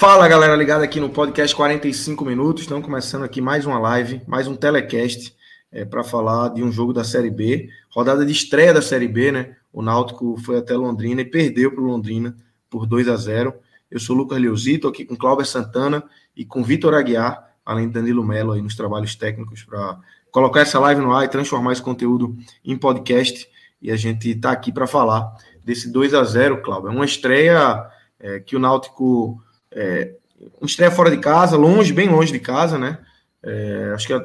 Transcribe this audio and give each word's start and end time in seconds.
Fala 0.00 0.26
galera 0.26 0.56
ligada 0.56 0.82
aqui 0.82 0.98
no 0.98 1.10
podcast 1.10 1.54
45 1.54 2.24
minutos. 2.24 2.62
Estamos 2.62 2.82
começando 2.82 3.22
aqui 3.22 3.38
mais 3.38 3.66
uma 3.66 3.78
live, 3.78 4.22
mais 4.26 4.48
um 4.48 4.56
telecast 4.56 5.36
é, 5.70 5.84
para 5.84 6.02
falar 6.02 6.48
de 6.54 6.62
um 6.62 6.72
jogo 6.72 6.94
da 6.94 7.04
Série 7.04 7.28
B, 7.28 7.68
rodada 7.90 8.24
de 8.24 8.32
estreia 8.32 8.72
da 8.72 8.80
Série 8.80 9.06
B, 9.06 9.30
né? 9.30 9.56
O 9.70 9.82
Náutico 9.82 10.38
foi 10.40 10.56
até 10.56 10.74
Londrina 10.74 11.20
e 11.20 11.26
perdeu 11.26 11.70
para 11.70 11.84
Londrina 11.84 12.34
por 12.70 12.86
2 12.86 13.08
a 13.08 13.16
0. 13.16 13.52
Eu 13.90 14.00
sou 14.00 14.16
o 14.16 14.20
Lucas 14.20 14.40
Leozito, 14.40 14.88
aqui 14.88 15.04
com 15.04 15.14
Cláudio 15.14 15.44
Santana 15.44 16.02
e 16.34 16.46
com 16.46 16.64
Vitor 16.64 16.94
Aguiar, 16.94 17.52
além 17.62 17.86
de 17.86 17.92
Danilo 17.92 18.24
Melo 18.24 18.52
aí 18.52 18.62
nos 18.62 18.74
trabalhos 18.74 19.14
técnicos 19.14 19.64
para 19.64 19.98
colocar 20.30 20.60
essa 20.60 20.80
live 20.80 21.02
no 21.02 21.12
ar 21.12 21.26
e 21.26 21.28
transformar 21.28 21.74
esse 21.74 21.82
conteúdo 21.82 22.34
em 22.64 22.74
podcast. 22.74 23.46
E 23.82 23.90
a 23.90 23.96
gente 23.96 24.30
está 24.30 24.50
aqui 24.50 24.72
para 24.72 24.86
falar 24.86 25.30
desse 25.62 25.92
2 25.92 26.14
a 26.14 26.24
0, 26.24 26.62
Cláudio. 26.62 26.88
É 26.88 26.90
uma 26.90 27.04
estreia 27.04 27.86
é, 28.18 28.40
que 28.40 28.56
o 28.56 28.58
Náutico 28.58 29.42
é, 29.72 30.14
uma 30.60 30.66
estreia 30.66 30.90
fora 30.90 31.10
de 31.10 31.18
casa, 31.18 31.56
longe, 31.56 31.92
bem 31.92 32.08
longe 32.08 32.32
de 32.32 32.40
casa, 32.40 32.78
né? 32.78 32.98
É, 33.42 33.92
acho 33.94 34.06
que 34.06 34.12
é, 34.12 34.20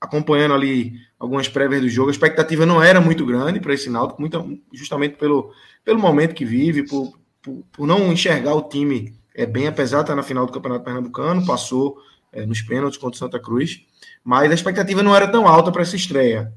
acompanhando 0.00 0.54
ali 0.54 0.94
algumas 1.18 1.48
prévias 1.48 1.80
do 1.80 1.88
jogo, 1.88 2.08
a 2.08 2.12
expectativa 2.12 2.66
não 2.66 2.82
era 2.82 3.00
muito 3.00 3.24
grande 3.24 3.60
para 3.60 3.72
esse 3.72 3.88
Náutico, 3.88 4.20
muito, 4.20 4.58
justamente 4.72 5.16
pelo, 5.16 5.52
pelo 5.84 6.00
momento 6.00 6.34
que 6.34 6.44
vive, 6.44 6.82
por, 6.84 7.16
por, 7.40 7.64
por, 7.70 7.86
não 7.86 8.12
enxergar 8.12 8.54
o 8.54 8.68
time 8.68 9.14
é, 9.34 9.46
bem, 9.46 9.68
apesar 9.68 9.98
de 9.98 10.04
estar 10.04 10.16
na 10.16 10.22
final 10.24 10.44
do 10.44 10.52
Campeonato 10.52 10.84
Pernambucano, 10.84 11.46
passou 11.46 11.96
é, 12.32 12.44
nos 12.44 12.60
pênaltis 12.62 12.98
contra 12.98 13.14
o 13.14 13.18
Santa 13.18 13.38
Cruz, 13.38 13.84
mas 14.24 14.50
a 14.50 14.54
expectativa 14.54 15.02
não 15.02 15.14
era 15.14 15.28
tão 15.28 15.46
alta 15.46 15.70
para 15.70 15.82
essa 15.82 15.94
estreia. 15.94 16.52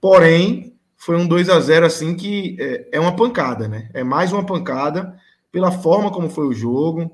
Porém, 0.00 0.76
foi 0.96 1.16
um 1.16 1.26
2 1.26 1.48
a 1.48 1.58
0 1.58 1.86
assim 1.86 2.14
que 2.14 2.56
é, 2.60 2.88
é 2.92 3.00
uma 3.00 3.16
pancada, 3.16 3.66
né? 3.66 3.90
É 3.92 4.04
mais 4.04 4.32
uma 4.32 4.46
pancada 4.46 5.16
pela 5.50 5.72
forma 5.72 6.10
como 6.10 6.30
foi 6.30 6.46
o 6.46 6.52
jogo, 6.52 7.10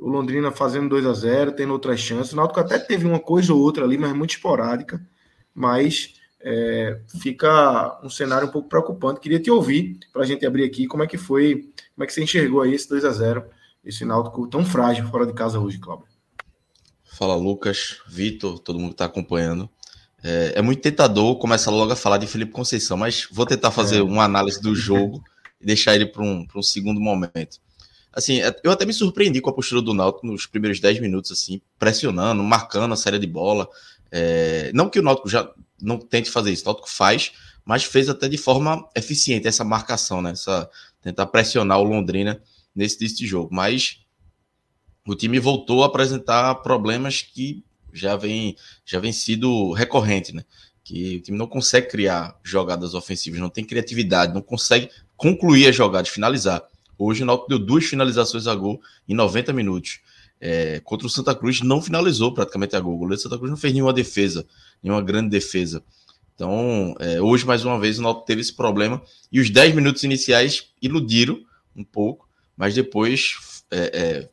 o 0.00 0.08
Londrina 0.08 0.50
fazendo 0.50 0.88
2 0.88 1.04
a 1.04 1.12
0 1.12 1.52
tendo 1.52 1.72
outras 1.72 2.00
chances. 2.00 2.32
O 2.32 2.36
Náutico 2.36 2.58
até 2.58 2.78
teve 2.78 3.06
uma 3.06 3.20
coisa 3.20 3.52
ou 3.52 3.60
outra 3.60 3.84
ali, 3.84 3.98
mas 3.98 4.14
muito 4.14 4.30
esporádica. 4.30 5.00
Mas 5.54 6.14
é, 6.40 6.98
fica 7.20 8.00
um 8.02 8.08
cenário 8.08 8.48
um 8.48 8.50
pouco 8.50 8.68
preocupante. 8.68 9.20
Queria 9.20 9.38
te 9.38 9.50
ouvir 9.50 9.98
para 10.10 10.22
a 10.22 10.26
gente 10.26 10.46
abrir 10.46 10.64
aqui 10.64 10.86
como 10.86 11.02
é 11.02 11.06
que 11.06 11.18
foi, 11.18 11.68
como 11.94 12.02
é 12.02 12.06
que 12.06 12.14
você 12.14 12.22
enxergou 12.22 12.62
aí 12.62 12.74
esse 12.74 12.88
2 12.88 13.04
a 13.04 13.10
0 13.10 13.44
esse 13.84 14.04
Náutico 14.04 14.46
tão 14.46 14.64
frágil 14.64 15.06
fora 15.08 15.26
de 15.26 15.32
casa 15.34 15.58
hoje, 15.58 15.78
Cláudio. 15.78 16.06
Fala 17.04 17.34
Lucas, 17.34 17.98
Vitor, 18.08 18.58
todo 18.58 18.78
mundo 18.78 18.90
que 18.90 18.94
está 18.94 19.04
acompanhando. 19.04 19.68
É, 20.22 20.54
é, 20.56 20.62
muito 20.62 20.80
tentador 20.80 21.36
começar 21.38 21.70
logo 21.70 21.92
a 21.92 21.96
falar 21.96 22.18
de 22.18 22.26
Felipe 22.26 22.52
Conceição, 22.52 22.96
mas 22.96 23.26
vou 23.30 23.46
tentar 23.46 23.70
fazer 23.70 23.98
é. 23.98 24.02
uma 24.02 24.24
análise 24.24 24.60
do 24.60 24.74
jogo 24.74 25.22
e 25.60 25.66
deixar 25.66 25.94
ele 25.94 26.06
para 26.06 26.22
um, 26.22 26.46
um 26.54 26.62
segundo 26.62 27.00
momento. 27.00 27.58
Assim, 28.12 28.40
é, 28.40 28.54
eu 28.64 28.70
até 28.70 28.84
me 28.84 28.92
surpreendi 28.92 29.40
com 29.40 29.50
a 29.50 29.52
postura 29.52 29.80
do 29.80 29.94
Náutico 29.94 30.26
nos 30.26 30.46
primeiros 30.46 30.80
10 30.80 31.00
minutos, 31.00 31.30
assim, 31.30 31.60
pressionando, 31.78 32.42
marcando 32.42 32.92
a 32.92 32.96
série 32.96 33.18
de 33.18 33.26
bola. 33.26 33.68
É, 34.10 34.70
não 34.74 34.88
que 34.88 34.98
o 34.98 35.02
Náutico 35.02 35.28
já 35.28 35.50
não 35.80 35.98
tente 35.98 36.30
fazer 36.30 36.50
isso, 36.50 36.64
o 36.64 36.66
Náutico 36.66 36.90
faz, 36.90 37.32
mas 37.64 37.84
fez 37.84 38.08
até 38.08 38.28
de 38.28 38.36
forma 38.36 38.88
eficiente 38.96 39.46
essa 39.46 39.64
marcação, 39.64 40.20
né? 40.20 40.32
Essa, 40.32 40.68
tentar 41.00 41.26
pressionar 41.26 41.78
o 41.78 41.84
Londrina 41.84 42.40
nesse, 42.74 43.00
nesse 43.00 43.26
jogo. 43.26 43.48
Mas 43.52 44.00
o 45.06 45.14
time 45.14 45.38
voltou 45.38 45.82
a 45.82 45.86
apresentar 45.86 46.54
problemas 46.56 47.22
que 47.22 47.64
já 47.92 48.16
vem, 48.16 48.56
já 48.84 48.98
vem 48.98 49.12
sido 49.12 49.72
recorrente, 49.72 50.34
né? 50.34 50.44
Que 50.82 51.16
o 51.16 51.20
time 51.20 51.38
não 51.38 51.46
consegue 51.46 51.88
criar 51.88 52.38
jogadas 52.42 52.94
ofensivas, 52.94 53.40
não 53.40 53.50
tem 53.50 53.64
criatividade, 53.64 54.34
não 54.34 54.42
consegue 54.42 54.90
concluir 55.16 55.68
as 55.68 55.76
jogadas, 55.76 56.08
finalizar. 56.08 56.62
Hoje 57.02 57.22
o 57.22 57.26
Náutico 57.26 57.48
deu 57.48 57.58
duas 57.58 57.86
finalizações 57.86 58.46
a 58.46 58.54
gol 58.54 58.78
em 59.08 59.14
90 59.14 59.54
minutos. 59.54 60.00
É, 60.38 60.80
contra 60.80 61.06
o 61.06 61.10
Santa 61.10 61.34
Cruz 61.34 61.62
não 61.62 61.80
finalizou 61.80 62.34
praticamente 62.34 62.76
a 62.76 62.80
gol. 62.80 62.94
O 62.94 62.98
goleiro 62.98 63.16
do 63.16 63.22
Santa 63.22 63.38
Cruz 63.38 63.50
não 63.50 63.56
fez 63.56 63.72
nenhuma 63.72 63.92
defesa, 63.92 64.46
nenhuma 64.82 65.00
grande 65.00 65.30
defesa. 65.30 65.82
Então, 66.34 66.94
é, 67.00 67.18
hoje, 67.20 67.46
mais 67.46 67.64
uma 67.64 67.80
vez, 67.80 67.98
o 67.98 68.02
Náutico 68.02 68.26
teve 68.26 68.42
esse 68.42 68.52
problema. 68.52 69.00
E 69.32 69.40
os 69.40 69.48
10 69.48 69.74
minutos 69.74 70.02
iniciais 70.02 70.68
iludiram 70.82 71.40
um 71.74 71.84
pouco, 71.84 72.28
mas 72.54 72.74
depois 72.74 73.64
é, 73.70 73.78
é 73.94 74.28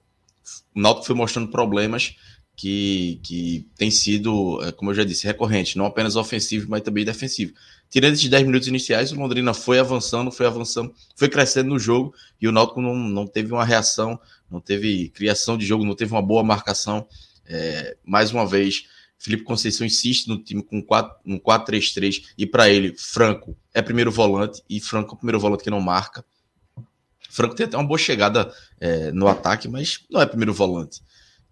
o 0.75 0.81
Náutico 0.81 1.07
foi 1.07 1.16
mostrando 1.16 1.50
problemas 1.50 2.16
que, 2.56 3.19
que 3.23 3.67
tem 3.77 3.89
sido, 3.89 4.61
é, 4.63 4.72
como 4.73 4.91
eu 4.91 4.95
já 4.95 5.03
disse, 5.03 5.25
recorrente, 5.25 5.77
não 5.77 5.85
apenas 5.85 6.16
ofensivo, 6.16 6.69
mas 6.69 6.81
também 6.81 7.06
defensivo. 7.06 7.53
Tirando 7.89 8.13
esses 8.13 8.27
10 8.27 8.45
minutos 8.45 8.67
iniciais, 8.67 9.11
o 9.11 9.15
Londrina 9.15 9.53
foi 9.53 9.79
avançando, 9.79 10.31
foi 10.31 10.45
avançando, 10.45 10.93
foi 11.15 11.29
crescendo 11.29 11.69
no 11.69 11.79
jogo 11.79 12.13
e 12.39 12.47
o 12.47 12.51
Náutico 12.51 12.81
não, 12.81 12.93
não 12.95 13.25
teve 13.25 13.53
uma 13.53 13.63
reação, 13.63 14.19
não 14.51 14.59
teve 14.59 15.09
criação 15.09 15.57
de 15.57 15.65
jogo, 15.65 15.85
não 15.85 15.95
teve 15.95 16.11
uma 16.11 16.21
boa 16.21 16.43
marcação. 16.43 17.07
É, 17.45 17.95
mais 18.05 18.31
uma 18.31 18.45
vez, 18.45 18.87
Felipe 19.17 19.43
Conceição 19.43 19.87
insiste 19.87 20.27
no 20.27 20.37
time 20.37 20.61
com 20.61 20.81
4, 20.81 21.15
um 21.25 21.39
4-3-3 21.39 22.25
e 22.37 22.45
para 22.45 22.69
ele, 22.69 22.93
Franco 22.97 23.57
é 23.73 23.81
primeiro 23.81 24.11
volante 24.11 24.61
e 24.69 24.79
Franco 24.81 25.11
é 25.11 25.13
o 25.13 25.17
primeiro 25.17 25.39
volante 25.39 25.63
que 25.63 25.69
não 25.69 25.79
marca. 25.79 26.25
Franco 27.29 27.55
tem 27.55 27.65
até 27.65 27.77
uma 27.77 27.87
boa 27.87 27.97
chegada 27.97 28.53
é, 28.79 29.11
no 29.11 29.27
ataque, 29.27 29.67
mas 29.67 30.03
não 30.09 30.21
é 30.21 30.25
primeiro 30.25 30.53
volante. 30.53 31.01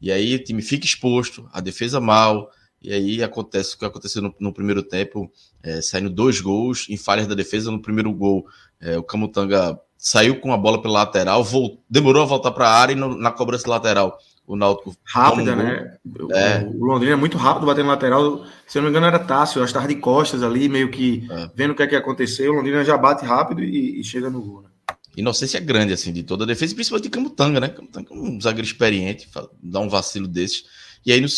E 0.01 0.11
aí 0.11 0.35
o 0.35 0.43
time 0.43 0.61
fica 0.61 0.85
exposto, 0.85 1.49
a 1.51 1.61
defesa 1.61 2.01
mal, 2.01 2.51
e 2.85 2.93
aí 2.93 3.23
acontece 3.23 3.75
o 3.75 3.79
que 3.79 3.85
aconteceu 3.85 4.21
no, 4.21 4.33
no 4.39 4.53
primeiro 4.53 4.83
tempo, 4.83 5.31
é, 5.63 5.81
saindo 5.81 6.09
dois 6.09 6.39
gols 6.39 6.87
em 6.89 6.97
falhas 6.97 7.27
da 7.27 7.35
defesa. 7.35 7.71
No 7.71 7.81
primeiro 7.81 8.11
gol, 8.13 8.45
é, 8.79 8.97
o 8.97 9.03
Camutanga 9.03 9.79
saiu 9.97 10.39
com 10.39 10.53
a 10.53 10.57
bola 10.57 10.81
pela 10.81 10.99
lateral, 10.99 11.43
voltou, 11.43 11.83
demorou 11.89 12.23
a 12.23 12.25
voltar 12.25 12.51
para 12.51 12.67
a 12.67 12.73
área 12.73 12.93
e 12.93 12.95
no, 12.95 13.17
na 13.17 13.31
cobrança 13.31 13.69
lateral 13.69 14.17
o 14.47 14.55
Náutico. 14.55 14.95
Rápida, 15.03 15.53
um 15.53 15.55
né? 15.55 15.97
É. 16.31 16.59
O 16.59 16.85
Londrina 16.85 17.13
é 17.13 17.15
muito 17.15 17.37
rápido 17.37 17.65
batendo 17.65 17.87
lateral. 17.87 18.45
Se 18.67 18.77
eu 18.77 18.81
não 18.81 18.89
me 18.89 18.91
engano, 18.91 19.07
era 19.07 19.19
Tássio, 19.19 19.59
eu 19.59 19.65
estava 19.65 19.87
de 19.87 19.95
costas 19.95 20.43
ali, 20.43 20.69
meio 20.69 20.91
que 20.91 21.27
é. 21.29 21.49
vendo 21.55 21.71
o 21.71 21.75
que 21.75 21.83
é 21.83 21.87
que 21.87 21.95
aconteceu. 21.95 22.51
O 22.51 22.55
Londrina 22.57 22.83
já 22.85 22.97
bate 22.97 23.25
rápido 23.25 23.63
e, 23.63 23.99
e 23.99 24.03
chega 24.03 24.29
no 24.29 24.41
gol. 24.41 24.61
Né? 24.61 24.69
Inocência 25.17 25.59
grande, 25.59 25.93
assim, 25.93 26.11
de 26.11 26.23
toda 26.23 26.43
a 26.43 26.47
defesa, 26.47 26.75
principalmente 26.75 27.05
de 27.05 27.09
Camutanga, 27.09 27.59
né? 27.59 27.69
Camutanga 27.69 28.13
é 28.13 28.13
um 28.13 28.39
zagueiro 28.39 28.67
experiente, 28.67 29.27
dá 29.63 29.79
um 29.79 29.89
vacilo 29.89 30.27
desses. 30.27 30.65
E 31.05 31.11
aí, 31.11 31.21
no, 31.21 31.29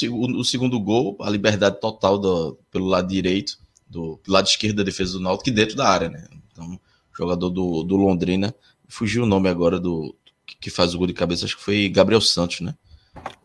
segundo 0.45 0.79
gol, 0.79 1.17
a 1.19 1.29
liberdade 1.29 1.79
total 1.81 2.17
do, 2.17 2.57
pelo 2.71 2.85
lado 2.85 3.07
direito, 3.09 3.57
do 3.87 4.19
lado 4.27 4.47
esquerdo 4.47 4.77
da 4.77 4.83
defesa 4.83 5.13
do 5.13 5.19
Náutico, 5.19 5.51
dentro 5.51 5.75
da 5.75 5.89
área, 5.89 6.09
né? 6.09 6.25
Então, 6.51 6.79
jogador 7.17 7.49
do, 7.49 7.83
do 7.83 7.97
Londrina, 7.97 8.55
fugiu 8.87 9.23
o 9.23 9.27
nome 9.27 9.49
agora 9.49 9.79
do 9.79 10.15
que 10.61 10.69
faz 10.69 10.93
o 10.95 10.97
gol 10.97 11.07
de 11.07 11.13
cabeça, 11.13 11.45
acho 11.45 11.57
que 11.57 11.63
foi 11.63 11.89
Gabriel 11.89 12.21
Santos, 12.21 12.61
né? 12.61 12.73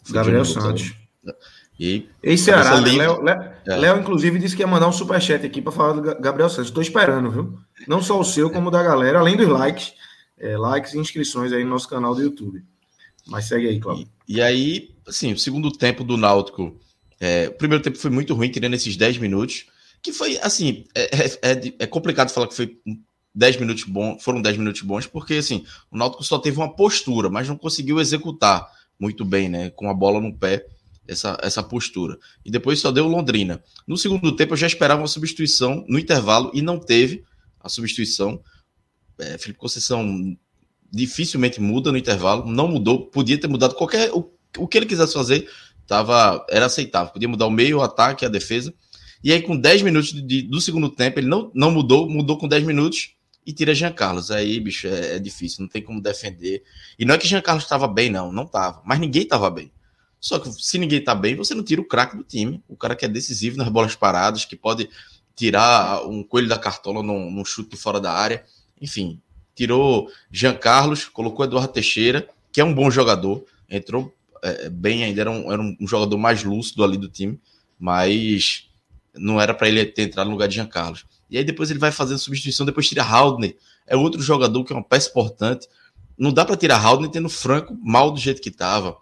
Fugiu 0.02 0.14
Gabriel 0.14 0.44
Santos. 0.44 0.94
E 1.78 2.08
Ei, 2.22 2.38
Ceará, 2.38 2.80
né? 2.80 2.92
Léo, 2.92 3.22
Léo, 3.22 3.52
é. 3.66 3.76
Léo, 3.76 3.98
inclusive, 3.98 4.38
disse 4.38 4.54
que 4.54 4.62
ia 4.62 4.68
mandar 4.68 4.86
um 4.86 4.92
superchat 4.92 5.44
aqui 5.44 5.60
para 5.60 5.72
falar 5.72 5.94
do 5.94 6.02
Gabriel 6.20 6.48
Santos. 6.48 6.68
Estou 6.68 6.82
esperando, 6.82 7.30
viu? 7.30 7.58
Não 7.88 8.00
só 8.00 8.20
o 8.20 8.24
seu, 8.24 8.50
como 8.50 8.68
o 8.68 8.70
da 8.70 8.82
galera, 8.82 9.18
além 9.18 9.36
dos 9.36 9.48
likes, 9.48 9.92
é, 10.38 10.56
likes 10.56 10.94
e 10.94 10.98
inscrições 10.98 11.52
aí 11.52 11.64
no 11.64 11.70
nosso 11.70 11.88
canal 11.88 12.14
do 12.14 12.22
YouTube. 12.22 12.62
Mas 13.26 13.46
segue 13.46 13.68
aí, 13.68 13.80
Cláudio. 13.80 14.08
E, 14.28 14.36
e 14.36 14.42
aí, 14.42 14.94
assim, 15.06 15.32
o 15.32 15.38
segundo 15.38 15.70
tempo 15.70 16.04
do 16.04 16.16
Náutico, 16.16 16.78
é, 17.20 17.48
o 17.48 17.52
primeiro 17.52 17.82
tempo 17.82 17.98
foi 17.98 18.10
muito 18.10 18.34
ruim, 18.34 18.50
tirando 18.50 18.74
esses 18.74 18.96
10 18.96 19.18
minutos, 19.18 19.66
que 20.02 20.12
foi, 20.12 20.38
assim, 20.38 20.84
é, 20.94 21.02
é, 21.02 21.52
é, 21.52 21.74
é 21.80 21.86
complicado 21.86 22.30
falar 22.30 22.48
que 22.48 22.56
foi 22.56 22.78
10 23.34 23.58
minutos 23.58 23.84
bons, 23.84 24.22
foram 24.22 24.42
10 24.42 24.56
minutos 24.56 24.82
bons, 24.82 25.06
porque, 25.06 25.34
assim, 25.34 25.64
o 25.90 25.96
Náutico 25.96 26.24
só 26.24 26.38
teve 26.38 26.56
uma 26.56 26.74
postura, 26.74 27.30
mas 27.30 27.48
não 27.48 27.56
conseguiu 27.56 28.00
executar 28.00 28.66
muito 28.98 29.24
bem, 29.24 29.48
né, 29.48 29.70
com 29.70 29.88
a 29.88 29.94
bola 29.94 30.20
no 30.20 30.36
pé, 30.36 30.66
essa, 31.06 31.38
essa 31.42 31.62
postura. 31.62 32.18
E 32.44 32.50
depois 32.50 32.80
só 32.80 32.90
deu 32.90 33.06
Londrina. 33.06 33.62
No 33.86 33.96
segundo 33.96 34.34
tempo, 34.36 34.52
eu 34.52 34.56
já 34.56 34.66
esperava 34.66 35.00
uma 35.00 35.08
substituição 35.08 35.84
no 35.88 35.98
intervalo 35.98 36.50
e 36.54 36.62
não 36.62 36.78
teve 36.78 37.24
a 37.60 37.68
substituição. 37.68 38.42
É, 39.18 39.38
Felipe 39.38 39.58
Conceição 39.58 40.36
dificilmente 40.92 41.60
muda 41.60 41.90
no 41.90 41.96
intervalo, 41.96 42.44
não 42.44 42.68
mudou, 42.68 43.06
podia 43.06 43.40
ter 43.40 43.48
mudado 43.48 43.74
qualquer 43.74 44.10
o, 44.12 44.30
o 44.58 44.68
que 44.68 44.76
ele 44.76 44.86
quisesse 44.86 45.14
fazer, 45.14 45.48
tava, 45.86 46.44
era 46.50 46.66
aceitável, 46.66 47.12
podia 47.12 47.28
mudar 47.28 47.46
o 47.46 47.50
meio, 47.50 47.78
o 47.78 47.82
ataque, 47.82 48.26
a 48.26 48.28
defesa. 48.28 48.72
E 49.24 49.32
aí, 49.32 49.40
com 49.40 49.56
10 49.56 49.82
minutos 49.82 50.12
de, 50.12 50.42
do 50.42 50.60
segundo 50.60 50.90
tempo, 50.90 51.18
ele 51.18 51.28
não, 51.28 51.50
não 51.54 51.70
mudou, 51.70 52.10
mudou 52.10 52.36
com 52.36 52.46
10 52.46 52.64
minutos 52.64 53.14
e 53.46 53.52
tira 53.52 53.74
Jean 53.74 53.92
Carlos. 53.92 54.30
Aí, 54.30 54.60
bicho, 54.60 54.86
é, 54.86 55.16
é 55.16 55.18
difícil, 55.18 55.62
não 55.62 55.68
tem 55.68 55.80
como 55.80 56.00
defender. 56.00 56.62
E 56.98 57.04
não 57.04 57.14
é 57.14 57.18
que 57.18 57.26
Jean 57.26 57.40
Carlos 57.40 57.64
estava 57.64 57.88
bem, 57.88 58.10
não, 58.10 58.32
não 58.32 58.44
estava, 58.44 58.82
mas 58.84 58.98
ninguém 58.98 59.22
estava 59.22 59.48
bem. 59.48 59.72
Só 60.20 60.38
que 60.38 60.52
se 60.52 60.78
ninguém 60.78 60.98
está 60.98 61.14
bem, 61.14 61.34
você 61.34 61.54
não 61.54 61.64
tira 61.64 61.80
o 61.80 61.84
craque 61.84 62.16
do 62.16 62.22
time, 62.22 62.62
o 62.68 62.76
cara 62.76 62.94
que 62.94 63.04
é 63.04 63.08
decisivo 63.08 63.56
nas 63.56 63.68
bolas 63.68 63.96
paradas, 63.96 64.44
que 64.44 64.54
pode 64.54 64.88
tirar 65.34 66.06
um 66.06 66.22
coelho 66.22 66.48
da 66.48 66.58
cartola 66.58 67.02
num, 67.02 67.30
num 67.30 67.44
chute 67.44 67.76
fora 67.76 68.00
da 68.00 68.12
área. 68.12 68.44
Enfim, 68.80 69.20
tirou 69.54 70.08
Jean 70.30 70.54
Carlos, 70.54 71.04
colocou 71.06 71.44
Eduardo 71.44 71.72
Teixeira, 71.72 72.28
que 72.50 72.60
é 72.60 72.64
um 72.64 72.74
bom 72.74 72.90
jogador, 72.90 73.44
entrou 73.68 74.14
é, 74.42 74.68
bem 74.68 75.04
ainda, 75.04 75.20
era, 75.20 75.30
um, 75.30 75.52
era 75.52 75.62
um 75.62 75.86
jogador 75.86 76.18
mais 76.18 76.42
lúcido 76.42 76.82
ali 76.84 76.96
do 76.96 77.08
time, 77.08 77.40
mas 77.78 78.68
não 79.14 79.40
era 79.40 79.54
para 79.54 79.68
ele 79.68 79.84
ter 79.84 80.02
entrado 80.02 80.26
no 80.26 80.32
lugar 80.32 80.48
de 80.48 80.56
Jean 80.56 80.66
Carlos. 80.66 81.04
E 81.30 81.38
aí 81.38 81.44
depois 81.44 81.70
ele 81.70 81.78
vai 81.78 81.90
fazendo 81.90 82.18
substituição, 82.18 82.66
depois 82.66 82.88
tira 82.88 83.02
Haldner, 83.02 83.56
é 83.86 83.96
outro 83.96 84.20
jogador 84.20 84.64
que 84.64 84.72
é 84.72 84.76
uma 84.76 84.84
peça 84.84 85.10
importante. 85.10 85.66
Não 86.16 86.32
dá 86.32 86.44
para 86.44 86.56
tirar 86.56 86.78
Haldner 86.78 87.10
tendo 87.10 87.28
Franco 87.28 87.76
mal 87.82 88.10
do 88.10 88.20
jeito 88.20 88.40
que 88.40 88.48
estava. 88.48 88.96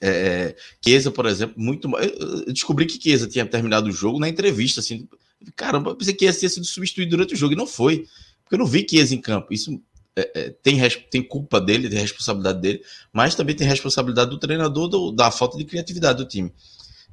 É, 0.00 0.56
Chiesa, 0.84 1.10
por 1.10 1.26
exemplo, 1.26 1.54
muito 1.58 1.88
mal. 1.88 2.00
Eu 2.00 2.52
descobri 2.52 2.86
que 2.86 3.00
Chiesa 3.00 3.28
tinha 3.28 3.46
terminado 3.46 3.88
o 3.88 3.92
jogo 3.92 4.18
na 4.18 4.28
entrevista, 4.28 4.80
assim. 4.80 5.08
Caramba, 5.56 5.90
eu 5.90 5.96
pensei 5.96 6.12
que 6.12 6.18
tinha 6.18 6.32
sido 6.32 6.66
substituído 6.66 7.10
durante 7.10 7.34
o 7.34 7.36
jogo 7.36 7.52
e 7.52 7.56
não 7.56 7.66
foi. 7.66 8.06
Eu 8.50 8.58
não 8.58 8.66
vi 8.66 8.86
Chiesa 8.88 9.14
em 9.14 9.20
campo. 9.20 9.52
Isso 9.52 9.80
é, 10.16 10.30
é, 10.34 10.50
tem, 10.50 10.78
tem 11.10 11.22
culpa 11.22 11.60
dele, 11.60 11.88
tem 11.88 11.98
responsabilidade 11.98 12.60
dele, 12.60 12.82
mas 13.12 13.34
também 13.34 13.54
tem 13.54 13.66
responsabilidade 13.66 14.30
do 14.30 14.38
treinador 14.38 14.88
do, 14.88 15.12
da 15.12 15.30
falta 15.30 15.56
de 15.56 15.64
criatividade 15.64 16.18
do 16.18 16.28
time. 16.28 16.52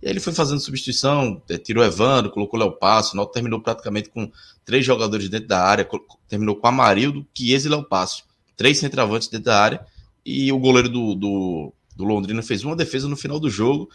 E 0.01 0.05
aí 0.05 0.13
ele 0.13 0.19
foi 0.19 0.33
fazendo 0.33 0.59
substituição, 0.59 1.41
é, 1.49 1.57
tirou 1.57 1.83
Evandro, 1.83 2.31
colocou 2.31 2.59
Léo 2.59 2.71
Passo, 2.73 3.13
o 3.13 3.15
Náutico 3.15 3.33
terminou 3.33 3.61
praticamente 3.61 4.09
com 4.09 4.31
três 4.65 4.85
jogadores 4.85 5.29
dentro 5.29 5.47
da 5.47 5.63
área, 5.63 5.87
terminou 6.27 6.55
com 6.55 6.67
Amarildo, 6.67 7.25
Chiesa 7.33 7.67
e 7.67 7.71
Léo 7.71 7.83
Passo. 7.83 8.23
Três 8.55 8.79
centroavantes 8.79 9.27
dentro 9.27 9.45
da 9.45 9.59
área, 9.59 9.85
e 10.25 10.51
o 10.51 10.59
goleiro 10.59 10.89
do, 10.89 11.15
do, 11.15 11.73
do 11.95 12.03
Londrina 12.03 12.41
fez 12.41 12.63
uma 12.63 12.75
defesa 12.75 13.07
no 13.07 13.15
final 13.15 13.39
do 13.39 13.49
jogo, 13.49 13.89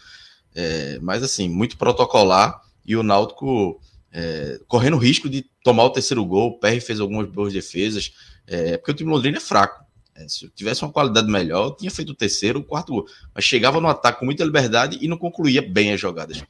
é, 0.55 0.97
mas 1.01 1.23
assim, 1.23 1.47
muito 1.47 1.77
protocolar, 1.77 2.61
e 2.85 2.95
o 2.95 3.03
Náutico 3.03 3.79
é, 4.13 4.59
correndo 4.67 4.97
risco 4.97 5.27
de 5.27 5.43
tomar 5.63 5.85
o 5.85 5.89
terceiro 5.89 6.23
gol, 6.23 6.49
o 6.49 6.59
PR 6.59 6.79
fez 6.79 6.99
algumas 6.99 7.27
boas 7.27 7.51
defesas, 7.51 8.13
é, 8.45 8.77
porque 8.77 8.91
o 8.91 8.93
time 8.93 9.09
Londrina 9.09 9.37
é 9.37 9.41
fraco. 9.41 9.83
É, 10.15 10.27
se 10.27 10.47
tivesse 10.49 10.83
uma 10.83 10.91
qualidade 10.91 11.27
melhor, 11.27 11.71
tinha 11.71 11.89
feito 11.89 12.11
o 12.11 12.15
terceiro, 12.15 12.59
o 12.59 12.63
quarto 12.63 12.93
gol. 12.93 13.07
Mas 13.33 13.43
chegava 13.43 13.81
no 13.81 13.87
ataque 13.87 14.19
com 14.19 14.25
muita 14.25 14.43
liberdade 14.43 14.99
e 15.01 15.07
não 15.07 15.17
concluía 15.17 15.63
bem 15.63 15.91
as 15.91 15.99
jogadas, 15.99 16.43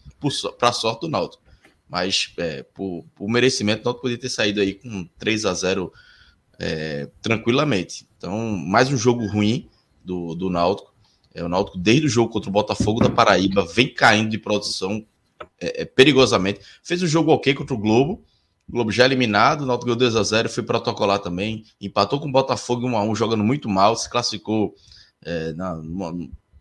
para 0.60 0.74
sorte 0.74 1.02
do 1.02 1.10
Náutico. 1.10 1.42
Mas 1.88 2.34
é, 2.38 2.64
por, 2.64 3.06
por, 3.16 3.30
merecimento, 3.30 3.82
o 3.82 3.86
Náutico 3.86 4.02
podia 4.02 4.18
ter 4.18 4.30
saído 4.30 4.60
aí 4.60 4.74
com 4.74 5.08
3 5.18 5.46
a 5.46 5.54
0 5.54 5.94
é, 6.60 7.10
tranquilamente. 7.22 8.06
Então, 8.18 8.38
mais 8.58 8.92
um 8.92 8.98
jogo 8.98 9.26
ruim 9.26 9.70
do, 10.04 10.36
do 10.36 10.50
Náutico. 10.50 10.94
É, 11.34 11.42
o 11.42 11.48
Náutico, 11.48 11.78
desde 11.78 12.08
o 12.08 12.10
jogo 12.10 12.30
contra 12.30 12.50
o 12.50 12.54
Botafogo 12.54 13.00
da 13.00 13.10
Paraíba, 13.10 13.66
vem 13.66 13.94
caindo 13.94 14.30
de 14.32 14.38
produção 14.38 15.06
é, 15.60 15.82
é 15.82 15.86
perigosamente. 15.86 16.60
Fez 16.84 17.02
um 17.02 17.08
jogo 17.08 17.32
ok 17.32 17.54
contra 17.54 17.74
o 17.74 17.78
Globo, 17.78 18.24
o 18.68 18.72
Globo 18.72 18.92
já 18.92 19.06
eliminado, 19.06 19.62
o 19.62 19.66
Náutico 19.66 19.94
ganhou 19.94 20.12
2x0, 20.12 20.50
foi 20.50 20.64
protocolar 20.64 21.20
também, 21.20 21.66
empatou 21.80 22.20
com 22.20 22.28
o 22.28 22.32
Botafogo 22.32 22.88
1x1, 22.88 23.16
jogando 23.16 23.44
muito 23.44 23.68
mal, 23.68 23.96
se 23.96 24.10
classificou 24.10 24.74
é, 25.22 25.54
na, 25.54 25.80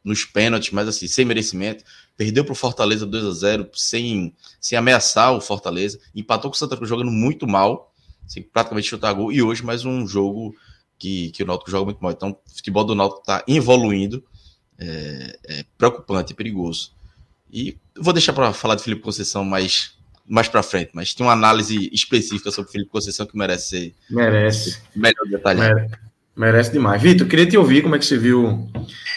nos 0.04 0.24
pênaltis, 0.24 0.70
mas 0.70 0.88
assim, 0.88 1.06
sem 1.06 1.24
merecimento. 1.24 1.84
Perdeu 2.16 2.44
para 2.44 2.52
o 2.52 2.56
Fortaleza 2.56 3.06
2x0, 3.06 3.70
sem, 3.74 4.34
sem 4.60 4.76
ameaçar 4.76 5.32
o 5.32 5.40
Fortaleza. 5.40 5.98
Empatou 6.14 6.50
com 6.50 6.54
o 6.54 6.58
Santa 6.58 6.76
Cruz 6.76 6.88
jogando 6.88 7.10
muito 7.10 7.46
mal, 7.46 7.92
sem 8.26 8.42
praticamente 8.42 8.88
chutar 8.88 9.12
gol. 9.12 9.32
E 9.32 9.42
hoje 9.42 9.64
mais 9.64 9.84
um 9.84 10.06
jogo 10.06 10.54
que, 10.98 11.30
que 11.30 11.42
o 11.42 11.46
Náutico 11.46 11.70
joga 11.70 11.84
muito 11.84 12.00
mal. 12.00 12.12
Então, 12.12 12.30
o 12.30 12.54
futebol 12.54 12.84
do 12.84 12.94
Náutico 12.94 13.20
está 13.20 13.44
evoluindo. 13.46 14.24
É, 14.78 15.38
é 15.44 15.64
preocupante, 15.78 16.32
é 16.32 16.36
perigoso. 16.36 16.92
E 17.50 17.76
vou 17.98 18.12
deixar 18.12 18.32
para 18.32 18.52
falar 18.52 18.74
de 18.74 18.82
Felipe 18.82 19.02
Conceição 19.02 19.44
mais 19.44 19.96
mais 20.26 20.48
para 20.48 20.62
frente, 20.62 20.90
mas 20.94 21.12
tem 21.12 21.26
uma 21.26 21.32
análise 21.32 21.90
específica 21.92 22.50
sobre 22.50 22.68
o 22.68 22.72
Felipe 22.72 22.90
Conceição 22.90 23.26
que 23.26 23.36
merece 23.36 23.68
ser 23.68 23.94
merece 24.08 24.80
melhor 24.94 25.26
detalhado. 25.28 25.74
Mere, 25.74 25.90
merece 26.36 26.72
demais. 26.72 27.02
Vitor, 27.02 27.26
queria 27.26 27.46
te 27.46 27.56
ouvir 27.58 27.82
como 27.82 27.96
é 27.96 27.98
que 27.98 28.06
você 28.06 28.16
viu 28.16 28.70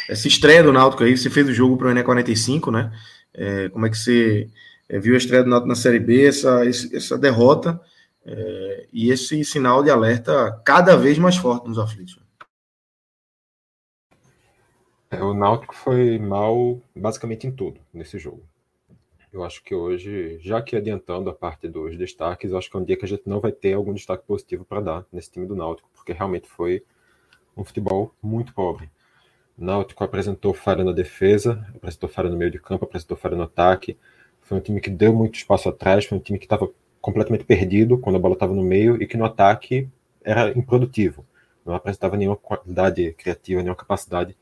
essa 0.10 0.28
estreia 0.28 0.64
do 0.64 0.74
Náutico 0.74 1.04
aí. 1.04 1.16
Você 1.16 1.30
fez 1.30 1.48
o 1.48 1.54
jogo 1.54 1.78
para 1.78 1.88
o 1.88 1.92
Ené 1.92 2.04
45, 2.04 2.72
né? 2.72 2.92
É, 3.34 3.70
como 3.70 3.86
é 3.86 3.90
que 3.90 3.98
você 3.98 4.50
é, 4.90 5.00
viu 5.00 5.14
a 5.14 5.18
estreia 5.18 5.44
do 5.44 5.50
Náutico 5.50 5.70
na 5.70 5.76
Série 5.76 6.00
B, 6.00 6.26
essa, 6.26 6.62
essa 6.66 7.18
derrota 7.18 7.80
é, 8.26 8.88
e 8.92 9.12
esse 9.12 9.44
sinal 9.46 9.84
de 9.84 9.92
alerta 9.92 10.60
cada 10.66 10.98
vez 10.98 11.18
mais 11.18 11.36
forte 11.36 11.68
nos 11.68 11.78
aflitos? 11.78 12.20
É, 15.12 15.22
o 15.22 15.34
Náutico 15.34 15.76
foi 15.76 16.18
mal 16.18 16.82
basicamente 16.96 17.46
em 17.46 17.52
tudo 17.52 17.80
nesse 17.94 18.18
jogo. 18.18 18.44
Eu 19.36 19.44
acho 19.44 19.62
que 19.62 19.76
hoje, 19.76 20.40
já 20.40 20.62
que 20.62 20.78
adiantando 20.78 21.30
a 21.30 21.34
parte 21.34 21.68
dos 21.68 21.98
destaques, 21.98 22.52
eu 22.52 22.58
acho 22.58 22.72
que 22.72 22.78
é 22.78 22.80
um 22.80 22.86
dia 22.86 22.96
que 22.96 23.04
a 23.04 23.08
gente 23.08 23.24
não 23.26 23.42
vai 23.42 23.52
ter 23.52 23.74
algum 23.74 23.94
destaque 23.94 24.24
positivo 24.26 24.64
para 24.64 24.80
dar 24.80 25.06
nesse 25.12 25.30
time 25.30 25.46
do 25.46 25.54
Náutico, 25.54 25.90
porque 25.94 26.14
realmente 26.14 26.48
foi 26.48 26.86
um 27.58 27.62
futebol 27.62 28.16
muito 28.24 28.54
pobre. 28.54 28.90
Náutico 29.58 30.06
apresentou 30.06 30.54
falha 30.54 30.86
na 30.86 30.94
defesa, 30.94 31.68
apresentou 31.76 32.08
falha 32.08 32.30
no 32.30 32.38
meio 32.38 32.50
de 32.50 32.60
campo, 32.60 32.86
apresentou 32.86 33.18
falha 33.18 33.36
no 33.36 33.44
ataque. 33.44 33.98
Foi 34.40 34.58
um 34.58 34.62
time 34.62 34.80
que 34.80 34.90
deu 34.90 35.14
muito 35.14 35.36
espaço 35.36 35.68
atrás, 35.68 36.06
foi 36.06 36.18
um 36.18 36.22
time 36.22 36.40
que 36.40 36.46
estava 36.46 36.70
completamente 37.02 37.44
perdido 37.44 37.98
quando 37.98 38.16
a 38.16 38.20
bola 38.20 38.36
estava 38.36 38.54
no 38.54 38.64
meio 38.64 39.04
e 39.04 39.06
que 39.06 39.18
no 39.18 39.26
ataque 39.26 39.90
era 40.24 40.58
improdutivo. 40.58 41.26
Não 41.66 41.76
apresentava 41.76 42.16
nenhuma 42.16 42.38
qualidade 42.38 43.12
criativa, 43.18 43.62
nenhuma 43.62 43.76
capacidade 43.76 44.34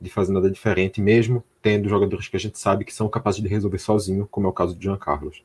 de 0.00 0.10
fazer 0.10 0.32
nada 0.32 0.50
diferente, 0.50 1.00
mesmo 1.00 1.42
tendo 1.60 1.88
jogadores 1.88 2.28
que 2.28 2.36
a 2.36 2.40
gente 2.40 2.58
sabe 2.58 2.84
que 2.84 2.94
são 2.94 3.08
capazes 3.08 3.42
de 3.42 3.48
resolver 3.48 3.78
sozinho, 3.78 4.28
como 4.30 4.46
é 4.46 4.50
o 4.50 4.52
caso 4.52 4.74
do 4.74 4.82
Jean 4.82 4.96
Carlos. 4.96 5.42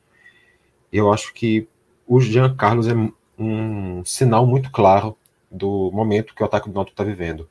Eu 0.92 1.12
acho 1.12 1.34
que 1.34 1.68
o 2.06 2.20
Jean 2.20 2.54
Carlos 2.54 2.86
é 2.86 2.94
um 3.38 4.04
sinal 4.04 4.46
muito 4.46 4.70
claro 4.70 5.16
do 5.50 5.90
momento 5.92 6.34
que 6.34 6.42
o 6.42 6.46
ataque 6.46 6.68
do 6.68 6.74
Náutico 6.74 6.94
está 6.94 7.04
vivendo. 7.04 7.48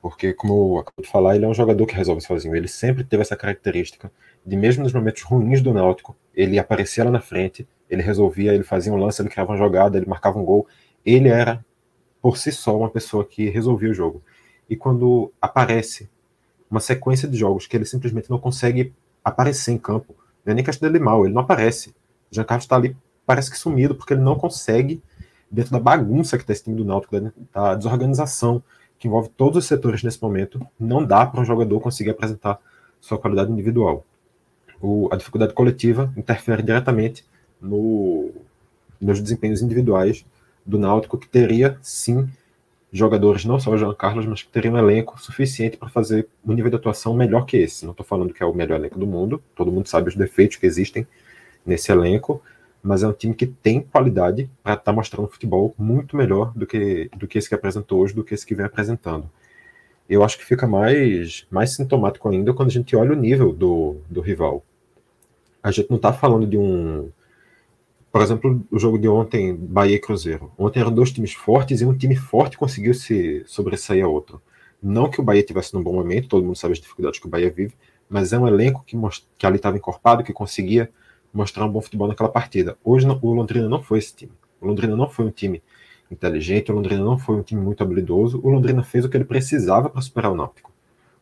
Porque, 0.00 0.32
como 0.32 0.76
eu 0.76 0.78
acabei 0.78 1.04
de 1.04 1.10
falar, 1.10 1.36
ele 1.36 1.44
é 1.44 1.48
um 1.48 1.54
jogador 1.54 1.84
que 1.86 1.94
resolve 1.94 2.22
sozinho. 2.22 2.56
Ele 2.56 2.68
sempre 2.68 3.04
teve 3.04 3.20
essa 3.20 3.36
característica 3.36 4.10
de, 4.44 4.56
mesmo 4.56 4.82
nos 4.82 4.92
momentos 4.92 5.22
ruins 5.22 5.60
do 5.60 5.74
Náutico, 5.74 6.16
ele 6.34 6.58
aparecia 6.58 7.04
lá 7.04 7.10
na 7.10 7.20
frente, 7.20 7.68
ele 7.88 8.02
resolvia, 8.02 8.54
ele 8.54 8.64
fazia 8.64 8.92
um 8.92 8.96
lance, 8.96 9.20
ele 9.20 9.28
criava 9.28 9.52
uma 9.52 9.58
jogada, 9.58 9.98
ele 9.98 10.06
marcava 10.06 10.38
um 10.38 10.44
gol. 10.44 10.66
Ele 11.04 11.28
era, 11.28 11.64
por 12.22 12.38
si 12.38 12.50
só, 12.50 12.76
uma 12.76 12.88
pessoa 12.88 13.24
que 13.24 13.50
resolvia 13.50 13.90
o 13.90 13.94
jogo. 13.94 14.22
E 14.68 14.76
quando 14.76 15.32
aparece 15.40 16.08
uma 16.70 16.80
sequência 16.80 17.28
de 17.28 17.36
jogos 17.36 17.66
que 17.66 17.76
ele 17.76 17.84
simplesmente 17.84 18.30
não 18.30 18.38
consegue 18.38 18.92
aparecer 19.24 19.72
em 19.72 19.78
campo. 19.78 20.14
Não 20.44 20.52
é 20.52 20.54
nem 20.54 20.64
questão 20.64 20.90
dele 20.90 21.02
mal, 21.02 21.24
ele 21.24 21.34
não 21.34 21.42
aparece. 21.42 21.90
O 22.30 22.34
Jean 22.34 22.44
Carlos 22.44 22.64
está 22.64 22.76
ali, 22.76 22.96
parece 23.26 23.50
que 23.50 23.58
sumido, 23.58 23.94
porque 23.94 24.14
ele 24.14 24.22
não 24.22 24.36
consegue, 24.36 25.02
dentro 25.50 25.72
da 25.72 25.80
bagunça 25.80 26.36
que 26.36 26.44
está 26.44 26.52
esse 26.52 26.64
time 26.64 26.76
do 26.76 26.84
Náutico, 26.84 27.20
da 27.52 27.74
desorganização 27.74 28.62
que 28.98 29.08
envolve 29.08 29.30
todos 29.30 29.58
os 29.58 29.64
setores 29.66 30.02
nesse 30.02 30.22
momento, 30.22 30.60
não 30.78 31.04
dá 31.04 31.26
para 31.26 31.40
um 31.40 31.44
jogador 31.44 31.80
conseguir 31.80 32.10
apresentar 32.10 32.60
sua 33.00 33.18
qualidade 33.18 33.50
individual. 33.50 34.04
O, 34.80 35.08
a 35.10 35.16
dificuldade 35.16 35.54
coletiva 35.54 36.12
interfere 36.16 36.62
diretamente 36.62 37.24
no, 37.60 38.30
nos 39.00 39.20
desempenhos 39.20 39.62
individuais 39.62 40.24
do 40.64 40.78
Náutico, 40.78 41.18
que 41.18 41.28
teria 41.28 41.78
sim 41.82 42.28
jogadores, 42.92 43.44
não 43.44 43.58
só 43.58 43.70
o 43.70 43.78
Jean 43.78 43.94
Carlos, 43.94 44.26
mas 44.26 44.42
que 44.42 44.48
teriam 44.48 44.74
um 44.74 44.78
elenco 44.78 45.20
suficiente 45.20 45.76
para 45.76 45.88
fazer 45.88 46.26
um 46.44 46.52
nível 46.52 46.70
de 46.70 46.76
atuação 46.76 47.14
melhor 47.14 47.44
que 47.44 47.56
esse. 47.56 47.84
Não 47.84 47.92
estou 47.92 48.04
falando 48.04 48.34
que 48.34 48.42
é 48.42 48.46
o 48.46 48.52
melhor 48.52 48.78
elenco 48.78 48.98
do 48.98 49.06
mundo, 49.06 49.42
todo 49.54 49.70
mundo 49.70 49.88
sabe 49.88 50.08
os 50.08 50.16
defeitos 50.16 50.56
que 50.56 50.66
existem 50.66 51.06
nesse 51.64 51.92
elenco, 51.92 52.42
mas 52.82 53.02
é 53.02 53.08
um 53.08 53.12
time 53.12 53.34
que 53.34 53.46
tem 53.46 53.80
qualidade 53.80 54.50
para 54.62 54.72
estar 54.72 54.84
tá 54.84 54.92
mostrando 54.92 55.28
futebol 55.28 55.74
muito 55.78 56.16
melhor 56.16 56.52
do 56.56 56.66
que, 56.66 57.10
do 57.16 57.28
que 57.28 57.38
esse 57.38 57.48
que 57.48 57.54
apresentou 57.54 58.00
hoje, 58.00 58.14
do 58.14 58.24
que 58.24 58.34
esse 58.34 58.46
que 58.46 58.54
vem 58.54 58.66
apresentando. 58.66 59.30
Eu 60.08 60.24
acho 60.24 60.38
que 60.38 60.44
fica 60.44 60.66
mais, 60.66 61.46
mais 61.50 61.76
sintomático 61.76 62.28
ainda 62.28 62.52
quando 62.52 62.68
a 62.68 62.72
gente 62.72 62.96
olha 62.96 63.12
o 63.12 63.16
nível 63.16 63.52
do, 63.52 63.98
do 64.08 64.20
rival. 64.20 64.64
A 65.62 65.70
gente 65.70 65.88
não 65.88 65.98
está 65.98 66.12
falando 66.12 66.46
de 66.46 66.56
um 66.56 67.10
por 68.12 68.22
exemplo, 68.22 68.66
o 68.70 68.78
jogo 68.78 68.98
de 68.98 69.08
ontem, 69.08 69.54
Bahia 69.54 69.96
e 69.96 70.00
Cruzeiro. 70.00 70.52
Ontem 70.58 70.80
eram 70.80 70.92
dois 70.92 71.12
times 71.12 71.32
fortes 71.32 71.80
e 71.80 71.86
um 71.86 71.96
time 71.96 72.16
forte 72.16 72.58
conseguiu 72.58 72.92
se 72.92 73.44
sobressair 73.46 74.04
a 74.04 74.08
outro. 74.08 74.42
Não 74.82 75.08
que 75.08 75.20
o 75.20 75.22
Bahia 75.22 75.42
tivesse 75.42 75.74
num 75.74 75.82
bom 75.82 75.92
momento, 75.92 76.28
todo 76.28 76.44
mundo 76.44 76.56
sabe 76.56 76.72
as 76.72 76.80
dificuldades 76.80 77.20
que 77.20 77.26
o 77.26 77.30
Bahia 77.30 77.50
vive, 77.50 77.74
mas 78.08 78.32
é 78.32 78.38
um 78.38 78.48
elenco 78.48 78.82
que, 78.84 78.96
que 79.38 79.46
ali 79.46 79.56
estava 79.56 79.76
encorpado, 79.76 80.24
que 80.24 80.32
conseguia 80.32 80.90
mostrar 81.32 81.64
um 81.64 81.70
bom 81.70 81.80
futebol 81.80 82.08
naquela 82.08 82.28
partida. 82.28 82.76
Hoje 82.82 83.06
o 83.06 83.32
Londrina 83.32 83.68
não 83.68 83.82
foi 83.82 83.98
esse 83.98 84.14
time. 84.14 84.32
O 84.60 84.66
Londrina 84.66 84.96
não 84.96 85.08
foi 85.08 85.26
um 85.26 85.30
time 85.30 85.62
inteligente, 86.10 86.72
o 86.72 86.74
Londrina 86.74 87.04
não 87.04 87.16
foi 87.16 87.36
um 87.36 87.42
time 87.42 87.60
muito 87.60 87.82
habilidoso, 87.82 88.40
o 88.42 88.50
Londrina 88.50 88.82
fez 88.82 89.04
o 89.04 89.08
que 89.08 89.16
ele 89.16 89.24
precisava 89.24 89.88
para 89.88 90.00
superar 90.00 90.32
o 90.32 90.34
Náutico. 90.34 90.72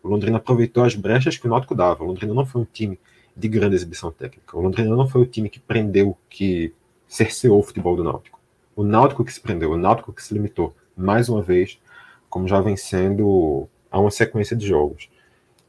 O 0.02 0.09
Londrina 0.09 0.38
aproveitou 0.38 0.85
as 0.85 0.95
brechas 0.95 1.37
que 1.37 1.47
o 1.47 1.50
Náutico 1.50 1.75
dava. 1.75 2.02
O 2.02 2.07
Londrina 2.07 2.33
não 2.33 2.47
foi 2.47 2.62
um 2.62 2.64
time 2.64 2.99
de 3.37 3.49
grande 3.49 3.75
exibição 3.76 4.11
técnica. 4.11 4.57
O 4.57 4.61
Londrina 4.61 4.97
não 4.97 5.07
foi 5.07 5.21
o 5.23 5.26
time 5.26 5.50
que 5.50 5.61
prendeu, 5.61 6.16
que 6.30 6.73
cerceou 7.09 7.59
o 7.59 7.62
futebol 7.62 7.97
do 7.97 8.05
Náutico. 8.05 8.38
O 8.77 8.85
Náutico 8.85 9.25
que 9.25 9.33
se 9.33 9.41
prendeu, 9.41 9.73
o 9.73 9.77
Náutico 9.77 10.12
que 10.12 10.23
se 10.23 10.35
limitou, 10.35 10.77
mais 10.97 11.29
uma 11.29 11.43
vez, 11.43 11.81
como 12.29 12.47
já 12.47 12.61
vem 12.61 12.77
sendo 12.77 13.69
a 13.91 13.99
uma 13.99 14.11
sequência 14.11 14.55
de 14.55 14.67
jogos. 14.67 15.09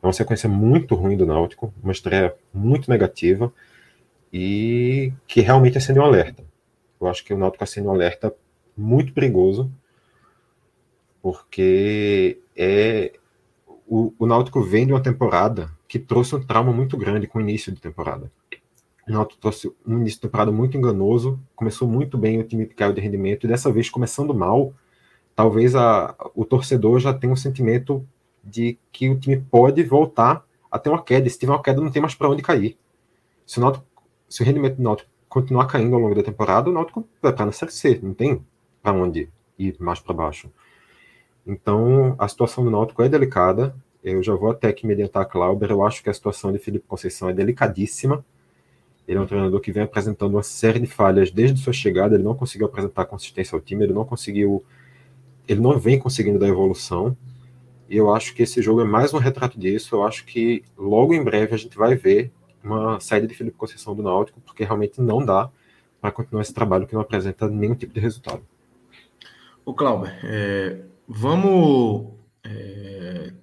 É 0.01 0.05
uma 0.05 0.13
sequência 0.13 0.48
muito 0.50 0.96
ruim 0.96 1.17
do 1.17 1.25
Náutico, 1.25 1.74
uma 1.81 1.91
estreia 1.91 2.36
muito 2.53 2.89
negativa 2.89 3.51
e 4.31 5.12
que 5.25 5.41
realmente 5.41 5.77
acende 5.77 6.00
um 6.00 6.03
alerta. 6.03 6.43
Eu 7.00 7.08
acho 7.08 7.24
que 7.24 7.34
o 7.34 7.38
Náutico 7.38 7.63
acende 7.63 7.88
um 7.88 7.91
alerta 7.91 8.34
muito 8.77 9.13
perigoso, 9.13 9.72
porque 11.22 12.39
é 12.55 13.13
o, 13.88 14.13
o 14.19 14.25
Náutico 14.27 14.62
vem 14.62 14.86
de 14.86 14.93
uma 14.93 15.01
temporada 15.01 15.72
que 15.88 15.98
trouxe 15.98 16.36
um 16.36 16.43
trauma 16.43 16.72
muito 16.72 16.96
grande 16.96 17.25
com 17.25 17.39
o 17.39 17.41
início 17.41 17.72
de 17.74 17.81
temporada. 17.81 18.31
Náutico 19.11 19.39
trouxe 19.39 19.71
um 19.85 19.97
início 19.97 20.17
de 20.17 20.21
temporada 20.21 20.51
muito 20.51 20.77
enganoso, 20.77 21.39
começou 21.55 21.87
muito 21.87 22.17
bem, 22.17 22.39
o 22.39 22.43
time 22.43 22.65
caiu 22.65 22.93
de 22.93 23.01
rendimento, 23.01 23.45
e 23.45 23.47
dessa 23.47 23.71
vez 23.71 23.89
começando 23.89 24.33
mal, 24.33 24.73
talvez 25.35 25.75
a, 25.75 26.15
o 26.35 26.45
torcedor 26.45 26.99
já 26.99 27.13
tenha 27.13 27.33
um 27.33 27.35
sentimento 27.35 28.05
de 28.43 28.77
que 28.91 29.09
o 29.09 29.19
time 29.19 29.37
pode 29.37 29.83
voltar 29.83 30.45
a 30.71 30.77
ter 30.77 30.89
uma 30.89 31.01
queda. 31.01 31.29
Se 31.29 31.39
tiver 31.39 31.51
uma 31.51 31.61
queda, 31.61 31.81
não 31.81 31.91
tem 31.91 32.01
mais 32.01 32.15
para 32.15 32.29
onde 32.29 32.41
cair. 32.41 32.77
Se 33.45 33.59
o, 33.59 33.83
se 34.27 34.41
o 34.41 34.45
rendimento 34.45 34.77
do 34.77 34.83
Náutico 34.83 35.09
continuar 35.27 35.65
caindo 35.65 35.95
ao 35.95 36.01
longo 36.01 36.15
da 36.15 36.23
temporada, 36.23 36.69
o 36.69 36.73
Náutico 36.73 37.07
vai 37.21 37.33
para 37.33 37.45
na 37.45 37.51
Série 37.51 37.71
C, 37.71 37.99
não 38.01 38.13
tem 38.13 38.43
para 38.81 38.93
onde 38.93 39.29
ir 39.57 39.75
mais 39.79 39.99
para 39.99 40.13
baixo. 40.13 40.49
Então, 41.45 42.15
a 42.17 42.27
situação 42.27 42.63
do 42.63 42.69
Náutico 42.69 43.01
é 43.01 43.09
delicada. 43.09 43.75
Eu 44.03 44.21
já 44.21 44.33
vou 44.35 44.51
até 44.51 44.67
aqui 44.67 44.85
mediantar 44.85 45.23
a 45.23 45.25
Clauber. 45.25 45.71
Eu 45.71 45.85
acho 45.85 46.03
que 46.03 46.09
a 46.09 46.13
situação 46.13 46.51
de 46.51 46.59
Felipe 46.59 46.85
Conceição 46.87 47.29
é 47.29 47.33
delicadíssima. 47.33 48.23
Ele 49.09 49.17
é 49.17 49.21
um 49.21 49.25
treinador 49.25 49.59
que 49.59 49.71
vem 49.71 49.81
apresentando 49.81 50.35
uma 50.35 50.43
série 50.43 50.79
de 50.79 50.85
falhas 50.85 51.31
desde 51.31 51.59
sua 51.59 51.73
chegada. 51.73 52.13
Ele 52.13 52.23
não 52.23 52.35
conseguiu 52.35 52.67
apresentar 52.67 53.05
consistência 53.05 53.55
ao 53.55 53.59
time, 53.59 53.83
ele 53.83 53.91
não 53.91 54.05
conseguiu. 54.05 54.63
Ele 55.47 55.59
não 55.59 55.79
vem 55.79 55.97
conseguindo 55.97 56.37
dar 56.37 56.47
evolução. 56.47 57.17
E 57.89 57.97
eu 57.97 58.13
acho 58.13 58.35
que 58.35 58.43
esse 58.43 58.61
jogo 58.61 58.81
é 58.81 58.83
mais 58.83 59.11
um 59.11 59.17
retrato 59.17 59.59
disso. 59.59 59.95
Eu 59.95 60.03
acho 60.03 60.23
que 60.25 60.63
logo 60.77 61.11
em 61.11 61.23
breve 61.23 61.55
a 61.55 61.57
gente 61.57 61.75
vai 61.75 61.95
ver 61.95 62.31
uma 62.63 62.99
saída 62.99 63.25
de 63.25 63.33
Felipe 63.33 63.57
Conceição 63.57 63.95
do 63.95 64.03
Náutico, 64.03 64.39
porque 64.41 64.63
realmente 64.63 65.01
não 65.01 65.25
dá 65.25 65.49
para 65.99 66.11
continuar 66.11 66.43
esse 66.43 66.53
trabalho 66.53 66.85
que 66.85 66.93
não 66.93 67.01
apresenta 67.01 67.49
nenhum 67.49 67.73
tipo 67.73 67.91
de 67.91 67.99
resultado. 67.99 68.43
O 69.65 69.73
Clauber, 69.73 70.19
é, 70.23 70.81
vamos 71.07 72.13
é, 72.43 73.33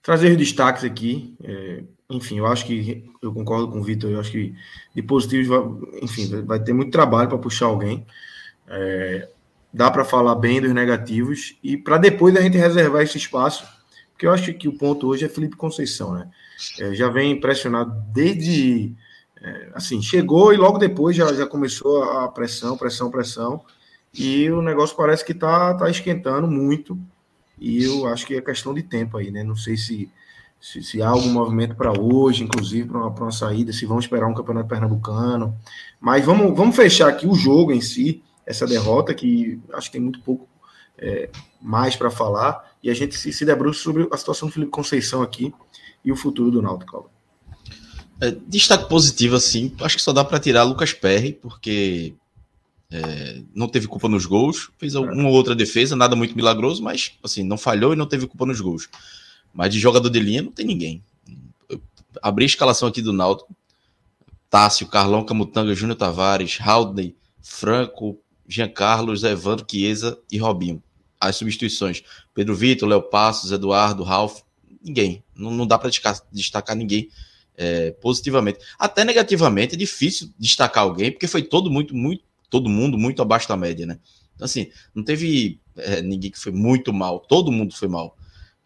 trazer 0.00 0.30
os 0.30 0.38
destaques 0.38 0.84
aqui. 0.84 1.36
É, 1.44 1.82
enfim, 2.08 2.38
eu 2.38 2.46
acho 2.46 2.64
que 2.64 3.04
eu 3.20 3.32
concordo 3.32 3.68
com 3.68 3.80
o 3.80 3.82
Vitor. 3.82 4.10
Eu 4.10 4.20
acho 4.20 4.30
que 4.30 4.54
de 4.94 5.02
positivos, 5.02 5.48
vai, 5.48 5.60
enfim, 6.02 6.44
vai 6.44 6.62
ter 6.62 6.72
muito 6.72 6.90
trabalho 6.90 7.28
para 7.28 7.38
puxar 7.38 7.66
alguém. 7.66 8.06
É, 8.68 9.28
dá 9.72 9.90
para 9.90 10.04
falar 10.04 10.34
bem 10.36 10.60
dos 10.60 10.72
negativos 10.72 11.56
e 11.62 11.76
para 11.76 11.98
depois 11.98 12.34
a 12.36 12.40
gente 12.40 12.56
reservar 12.56 13.02
esse 13.02 13.18
espaço, 13.18 13.66
porque 14.12 14.26
eu 14.26 14.32
acho 14.32 14.52
que 14.54 14.68
o 14.68 14.78
ponto 14.78 15.06
hoje 15.06 15.24
é 15.24 15.28
Felipe 15.28 15.56
Conceição, 15.56 16.14
né? 16.14 16.30
É, 16.80 16.94
já 16.94 17.08
vem 17.08 17.32
impressionado 17.32 17.92
desde 18.12 18.94
é, 19.42 19.70
assim 19.74 20.00
chegou 20.00 20.52
e 20.54 20.56
logo 20.56 20.78
depois 20.78 21.14
já, 21.14 21.30
já 21.34 21.46
começou 21.46 22.02
a 22.02 22.28
pressão, 22.28 22.76
pressão, 22.76 23.10
pressão 23.10 23.62
e 24.14 24.50
o 24.50 24.62
negócio 24.62 24.96
parece 24.96 25.22
que 25.22 25.34
tá, 25.34 25.74
tá 25.74 25.90
esquentando 25.90 26.48
muito 26.48 26.98
e 27.58 27.84
eu 27.84 28.06
acho 28.06 28.26
que 28.26 28.34
é 28.34 28.40
questão 28.40 28.72
de 28.72 28.82
tempo 28.82 29.18
aí, 29.18 29.30
né? 29.30 29.44
Não 29.44 29.56
sei 29.56 29.76
se 29.76 30.10
se, 30.60 30.82
se 30.82 31.02
há 31.02 31.08
algum 31.08 31.30
movimento 31.30 31.74
para 31.74 31.92
hoje, 31.98 32.44
inclusive 32.44 32.88
para 32.88 32.98
uma, 32.98 33.08
uma 33.08 33.32
saída, 33.32 33.72
se 33.72 33.86
vão 33.86 33.98
esperar 33.98 34.26
um 34.26 34.34
campeonato 34.34 34.68
pernambucano, 34.68 35.56
mas 36.00 36.24
vamos, 36.24 36.56
vamos 36.56 36.74
fechar 36.74 37.08
aqui 37.08 37.26
o 37.26 37.34
jogo 37.34 37.72
em 37.72 37.80
si 37.80 38.22
essa 38.44 38.66
derrota, 38.66 39.12
que 39.12 39.60
acho 39.72 39.88
que 39.88 39.92
tem 39.92 40.00
muito 40.00 40.20
pouco 40.20 40.48
é, 40.98 41.28
mais 41.60 41.96
para 41.96 42.10
falar, 42.10 42.72
e 42.82 42.88
a 42.88 42.94
gente 42.94 43.16
se, 43.16 43.32
se 43.32 43.44
debruça 43.44 43.80
sobre 43.80 44.08
a 44.12 44.16
situação 44.16 44.48
do 44.48 44.54
Felipe 44.54 44.70
Conceição 44.70 45.22
aqui 45.22 45.52
e 46.04 46.12
o 46.12 46.16
futuro 46.16 46.50
do 46.50 46.62
Náutico. 46.62 47.10
É, 48.20 48.30
destaque 48.46 48.88
positivo, 48.88 49.36
assim, 49.36 49.74
acho 49.80 49.96
que 49.96 50.02
só 50.02 50.12
dá 50.12 50.24
para 50.24 50.38
tirar 50.38 50.62
Lucas 50.62 50.92
Perry, 50.92 51.32
porque 51.32 52.14
é, 52.90 53.42
não 53.54 53.68
teve 53.68 53.88
culpa 53.88 54.08
nos 54.08 54.24
gols, 54.24 54.70
fez 54.78 54.94
é. 54.94 54.98
uma 54.98 55.28
ou 55.28 55.34
outra 55.34 55.54
defesa, 55.54 55.96
nada 55.96 56.16
muito 56.16 56.36
milagroso, 56.36 56.82
mas 56.82 57.12
assim, 57.22 57.42
não 57.42 57.58
falhou 57.58 57.92
e 57.92 57.96
não 57.96 58.06
teve 58.06 58.26
culpa 58.26 58.46
nos 58.46 58.60
gols. 58.60 58.88
Mas 59.56 59.72
de 59.72 59.80
jogador 59.80 60.10
de 60.10 60.20
linha 60.20 60.42
não 60.42 60.52
tem 60.52 60.66
ninguém. 60.66 61.02
Eu 61.66 61.80
abri 62.20 62.44
a 62.44 62.46
escalação 62.46 62.86
aqui 62.86 63.00
do 63.00 63.12
Náutico. 63.12 63.56
Tássio, 64.50 64.86
Carlão, 64.86 65.24
Camutanga, 65.24 65.74
Júnior 65.74 65.96
Tavares, 65.96 66.58
Haldney, 66.60 67.16
Franco, 67.40 68.20
Jean 68.46 68.68
Carlos, 68.68 69.24
Evandro, 69.24 69.66
Chiesa 69.68 70.18
e 70.30 70.36
Robinho. 70.36 70.82
As 71.18 71.36
substituições: 71.36 72.04
Pedro 72.34 72.54
Vitor, 72.54 72.86
Léo 72.86 73.02
Passos, 73.02 73.50
Eduardo, 73.50 74.02
Ralf, 74.02 74.42
ninguém. 74.82 75.24
Não, 75.34 75.50
não 75.50 75.66
dá 75.66 75.78
para 75.78 75.90
destacar, 76.30 76.76
ninguém 76.76 77.08
é, 77.56 77.92
positivamente. 77.92 78.58
Até 78.78 79.04
negativamente 79.04 79.74
é 79.74 79.78
difícil 79.78 80.30
destacar 80.38 80.84
alguém, 80.84 81.10
porque 81.10 81.26
foi 81.26 81.42
todo 81.42 81.70
muito, 81.70 81.96
muito, 81.96 82.22
todo 82.50 82.68
mundo 82.68 82.98
muito 82.98 83.22
abaixo 83.22 83.48
da 83.48 83.56
média, 83.56 83.86
né? 83.86 83.98
Então, 84.34 84.44
assim, 84.44 84.70
não 84.94 85.02
teve 85.02 85.58
é, 85.76 86.02
ninguém 86.02 86.30
que 86.30 86.38
foi 86.38 86.52
muito 86.52 86.92
mal, 86.92 87.20
todo 87.20 87.50
mundo 87.50 87.74
foi 87.74 87.88
mal. 87.88 88.15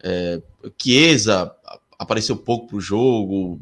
É, 0.03 0.41
Chiesa 0.81 1.51
apareceu 1.97 2.35
pouco 2.35 2.67
pro 2.67 2.81
jogo, 2.81 3.59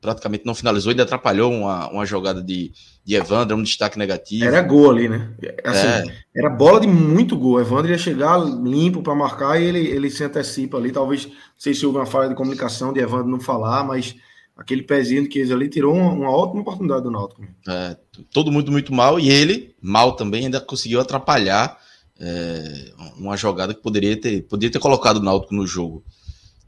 praticamente 0.00 0.46
não 0.46 0.54
finalizou, 0.54 0.90
ainda 0.90 1.02
atrapalhou 1.02 1.52
uma, 1.52 1.88
uma 1.90 2.06
jogada 2.06 2.42
de, 2.42 2.72
de 3.04 3.14
Evandro, 3.14 3.56
um 3.56 3.62
destaque 3.62 3.98
negativo. 3.98 4.44
Era 4.44 4.62
gol 4.62 4.90
ali, 4.90 5.08
né? 5.08 5.30
Assim, 5.64 5.86
é. 5.86 6.04
Era 6.34 6.50
bola 6.50 6.80
de 6.80 6.86
muito 6.86 7.36
gol. 7.36 7.60
Evandro 7.60 7.90
ia 7.90 7.98
chegar 7.98 8.38
limpo 8.38 9.02
para 9.02 9.14
marcar 9.14 9.60
e 9.60 9.64
ele, 9.64 9.86
ele 9.86 10.10
se 10.10 10.22
antecipa 10.24 10.76
ali. 10.76 10.92
Talvez, 10.92 11.26
não 11.26 11.32
sei 11.56 11.74
se 11.74 11.84
houve 11.84 11.98
uma 11.98 12.06
falha 12.06 12.28
de 12.28 12.34
comunicação 12.34 12.92
de 12.92 13.00
Evandro 13.00 13.28
não 13.28 13.40
falar, 13.40 13.84
mas 13.84 14.14
aquele 14.56 14.82
pezinho 14.82 15.28
que 15.28 15.38
eles 15.38 15.50
ali 15.50 15.68
tirou 15.68 15.94
uma, 15.94 16.12
uma 16.12 16.30
ótima 16.30 16.62
oportunidade 16.62 17.02
do 17.02 17.10
Náutico. 17.10 17.42
É, 17.68 17.96
todo 18.32 18.52
mundo 18.52 18.70
muito 18.70 18.92
mal 18.92 19.18
e 19.18 19.30
ele, 19.30 19.74
mal 19.80 20.12
também, 20.12 20.44
ainda 20.44 20.60
conseguiu 20.60 21.00
atrapalhar 21.00 21.78
é, 22.20 22.92
uma 23.16 23.36
jogada 23.36 23.74
que 23.74 23.80
poderia 23.80 24.20
ter, 24.20 24.42
poderia 24.42 24.72
ter 24.72 24.78
colocado 24.78 25.18
o 25.18 25.22
Náutico 25.22 25.54
no 25.54 25.66
jogo. 25.66 26.04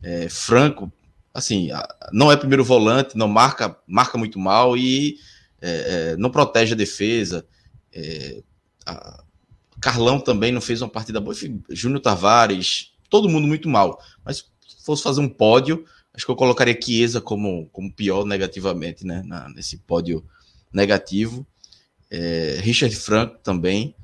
É, 0.02 0.28
Franco 0.28 0.92
assim, 1.32 1.68
não 2.12 2.30
é 2.30 2.36
primeiro 2.36 2.64
volante, 2.64 3.16
não 3.16 3.28
marca, 3.28 3.76
marca 3.86 4.18
muito 4.18 4.38
mal 4.38 4.76
e 4.76 5.16
é, 5.60 6.12
é, 6.12 6.16
não 6.16 6.30
protege 6.30 6.74
a 6.74 6.76
defesa. 6.76 7.46
É, 7.92 8.42
a 8.86 9.22
Carlão 9.80 10.20
também 10.20 10.52
não 10.52 10.60
fez 10.60 10.82
uma 10.82 10.88
partida 10.88 11.20
boa. 11.20 11.34
Júnior 11.70 12.00
Tavares, 12.00 12.92
todo 13.08 13.28
mundo 13.28 13.46
muito 13.46 13.68
mal. 13.68 14.00
Mas 14.24 14.38
se 14.66 14.84
fosse 14.84 15.02
fazer 15.02 15.20
um 15.20 15.28
pódio, 15.28 15.84
acho 16.12 16.26
que 16.26 16.30
eu 16.30 16.36
colocaria 16.36 16.78
Chiesa 16.80 17.20
como, 17.20 17.68
como 17.72 17.92
pior 17.92 18.24
negativamente, 18.24 19.06
né? 19.06 19.22
Na, 19.24 19.48
nesse 19.48 19.78
pódio 19.78 20.24
negativo. 20.72 21.46
É, 22.10 22.58
Richard 22.60 22.94
Franco 22.96 23.38
também. 23.42 23.94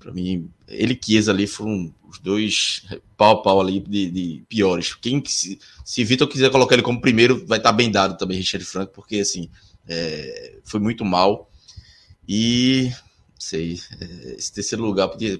Para 0.00 0.12
mim, 0.12 0.50
ele 0.66 0.98
e 1.00 1.04
Chiesa 1.04 1.30
ali 1.30 1.46
foram 1.46 1.94
os 2.08 2.18
dois 2.18 2.82
pau 3.18 3.38
a 3.38 3.42
pau 3.42 3.60
ali 3.60 3.80
de, 3.80 4.10
de 4.10 4.42
piores. 4.48 4.94
Quem 4.94 5.22
se, 5.26 5.60
se 5.84 6.02
Vitor 6.02 6.26
quiser 6.26 6.50
colocar 6.50 6.74
ele 6.74 6.82
como 6.82 7.02
primeiro, 7.02 7.46
vai 7.46 7.58
estar 7.58 7.70
tá 7.70 7.76
bem 7.76 7.90
dado 7.90 8.16
também, 8.16 8.38
Richard 8.38 8.64
Franco, 8.64 8.92
porque 8.94 9.16
assim 9.16 9.50
é, 9.86 10.56
foi 10.64 10.80
muito 10.80 11.04
mal. 11.04 11.50
E 12.26 12.90
sei, 13.38 13.78
é, 14.00 14.34
esse 14.38 14.50
terceiro 14.52 14.82
lugar 14.82 15.08
podia, 15.08 15.38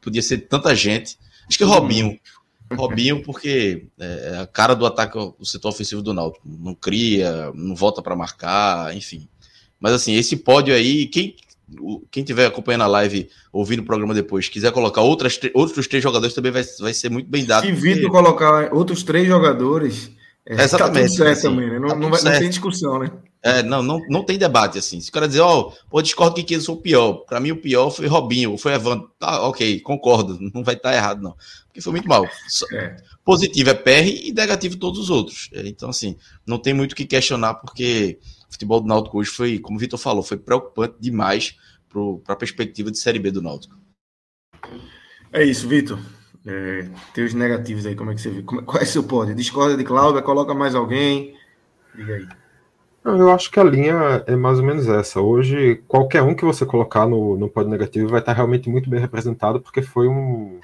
podia 0.00 0.22
ser 0.22 0.46
tanta 0.46 0.76
gente. 0.76 1.18
Acho 1.48 1.56
que 1.56 1.64
Robinho. 1.64 2.20
Robinho, 2.70 3.22
porque 3.22 3.86
é, 3.98 4.38
a 4.42 4.46
cara 4.46 4.74
do 4.74 4.86
ataque 4.86 5.18
do 5.18 5.44
setor 5.44 5.70
ofensivo 5.70 6.02
do 6.02 6.12
Náutico. 6.12 6.46
Não 6.46 6.74
cria, 6.74 7.50
não 7.54 7.74
volta 7.74 8.02
para 8.02 8.14
marcar, 8.14 8.94
enfim. 8.94 9.26
Mas 9.80 9.92
assim, 9.92 10.14
esse 10.14 10.36
pódio 10.36 10.74
aí, 10.74 11.06
quem 11.06 11.34
quem 12.10 12.22
estiver 12.22 12.46
acompanhando 12.46 12.82
a 12.82 12.86
live, 12.86 13.28
ouvindo 13.52 13.80
o 13.80 13.84
programa 13.84 14.14
depois, 14.14 14.48
quiser 14.48 14.72
colocar 14.72 15.00
outras, 15.00 15.38
outros 15.54 15.86
três 15.86 16.02
jogadores, 16.02 16.34
também 16.34 16.52
vai, 16.52 16.62
vai 16.80 16.94
ser 16.94 17.10
muito 17.10 17.28
bem 17.28 17.44
dado. 17.44 17.66
Se 17.66 17.72
porque... 17.72 17.94
Vitor 17.94 18.10
colocar 18.10 18.72
outros 18.72 19.02
três 19.02 19.26
jogadores, 19.26 20.10
é, 20.46 20.54
Exatamente, 20.54 20.94
tá 20.94 21.08
tudo 21.08 21.16
certo 21.16 21.38
assim, 21.38 21.48
também, 21.48 21.70
né? 21.70 21.78
Não, 21.78 21.88
tá 21.88 21.96
não, 21.96 22.10
vai, 22.10 22.22
não, 22.22 22.38
tem 22.38 22.48
discussão, 22.48 22.98
né? 22.98 23.10
É, 23.44 23.60
não, 23.60 23.82
não, 23.82 23.98
não 24.08 24.24
tem 24.24 24.38
debate, 24.38 24.78
assim. 24.78 25.00
Se 25.00 25.10
o 25.10 25.12
cara 25.12 25.26
dizer, 25.26 25.40
ó, 25.40 25.60
oh, 25.60 25.72
pô, 25.90 26.00
discordo 26.00 26.36
que 26.36 26.44
quem 26.44 26.60
sou 26.60 26.76
o 26.76 26.80
pior. 26.80 27.24
Para 27.24 27.40
mim, 27.40 27.50
o 27.50 27.60
pior 27.60 27.90
foi 27.90 28.06
Robinho, 28.06 28.56
foi 28.56 28.72
Evandro. 28.72 29.10
Tá, 29.18 29.42
ok, 29.48 29.80
concordo, 29.80 30.38
não 30.54 30.62
vai 30.62 30.74
estar 30.74 30.90
tá 30.90 30.96
errado, 30.96 31.20
não. 31.20 31.36
Porque 31.66 31.80
foi 31.80 31.92
muito 31.92 32.08
mal. 32.08 32.24
É. 32.72 32.96
Positivo 33.24 33.70
é 33.70 33.74
PR 33.74 34.06
e 34.06 34.32
negativo 34.32 34.76
todos 34.76 35.00
os 35.00 35.10
outros. 35.10 35.50
É, 35.52 35.66
então, 35.66 35.90
assim, 35.90 36.16
não 36.46 36.56
tem 36.58 36.72
muito 36.72 36.92
o 36.92 36.96
que 36.96 37.04
questionar, 37.04 37.54
porque 37.54 38.20
o 38.48 38.52
futebol 38.52 38.80
do 38.80 38.86
Náutico 38.86 39.18
hoje 39.18 39.30
foi, 39.30 39.58
como 39.58 39.76
o 39.76 39.80
Vitor 39.80 39.98
falou, 39.98 40.22
foi 40.22 40.36
preocupante 40.36 40.94
demais 41.00 41.56
para 41.88 42.34
a 42.34 42.36
perspectiva 42.36 42.92
de 42.92 42.98
Série 42.98 43.18
B 43.18 43.32
do 43.32 43.42
Náutico. 43.42 43.76
É 45.32 45.44
isso, 45.44 45.66
Vitor. 45.66 45.98
É, 46.46 46.88
teus 47.14 47.34
negativos 47.34 47.86
aí, 47.86 47.94
como 47.96 48.10
é 48.10 48.14
que 48.14 48.20
você 48.20 48.30
viu? 48.30 48.44
Como, 48.44 48.62
qual 48.62 48.82
é 48.82 48.84
seu 48.84 49.02
pódio? 49.02 49.34
Discorda 49.34 49.76
de 49.76 49.84
Cláudia, 49.84 50.22
coloca 50.22 50.54
mais 50.54 50.74
alguém? 50.74 51.36
Diga 51.94 52.14
aí. 52.14 52.41
Eu 53.04 53.30
acho 53.30 53.50
que 53.50 53.58
a 53.58 53.64
linha 53.64 54.22
é 54.26 54.36
mais 54.36 54.58
ou 54.60 54.64
menos 54.64 54.86
essa. 54.88 55.20
Hoje, 55.20 55.82
qualquer 55.88 56.22
um 56.22 56.34
que 56.36 56.44
você 56.44 56.64
colocar 56.64 57.06
no, 57.06 57.36
no 57.36 57.48
pódio 57.48 57.70
negativo 57.70 58.08
vai 58.08 58.20
estar 58.20 58.32
realmente 58.32 58.70
muito 58.70 58.88
bem 58.88 59.00
representado, 59.00 59.60
porque 59.60 59.82
foi 59.82 60.06
um, 60.06 60.60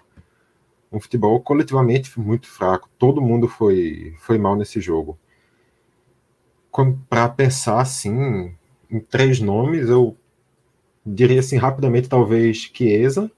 um 0.93 1.01
futebol 1.01 1.41
coletivamente 1.41 2.19
muito 2.19 2.49
fraco. 2.49 2.89
Todo 2.97 3.21
mundo 3.21 3.49
foi, 3.49 4.15
foi 4.21 4.39
mal 4.39 4.55
nesse 4.55 4.81
jogo. 4.81 5.19
Para 7.09 7.29
pensar 7.29 7.81
assim, 7.81 8.55
em 8.89 9.01
três 9.01 9.41
nomes, 9.41 9.89
eu 9.89 10.17
diria 11.05 11.41
assim 11.41 11.57
rapidamente, 11.57 12.09
talvez 12.09 12.71
Chiesa, 12.73 13.31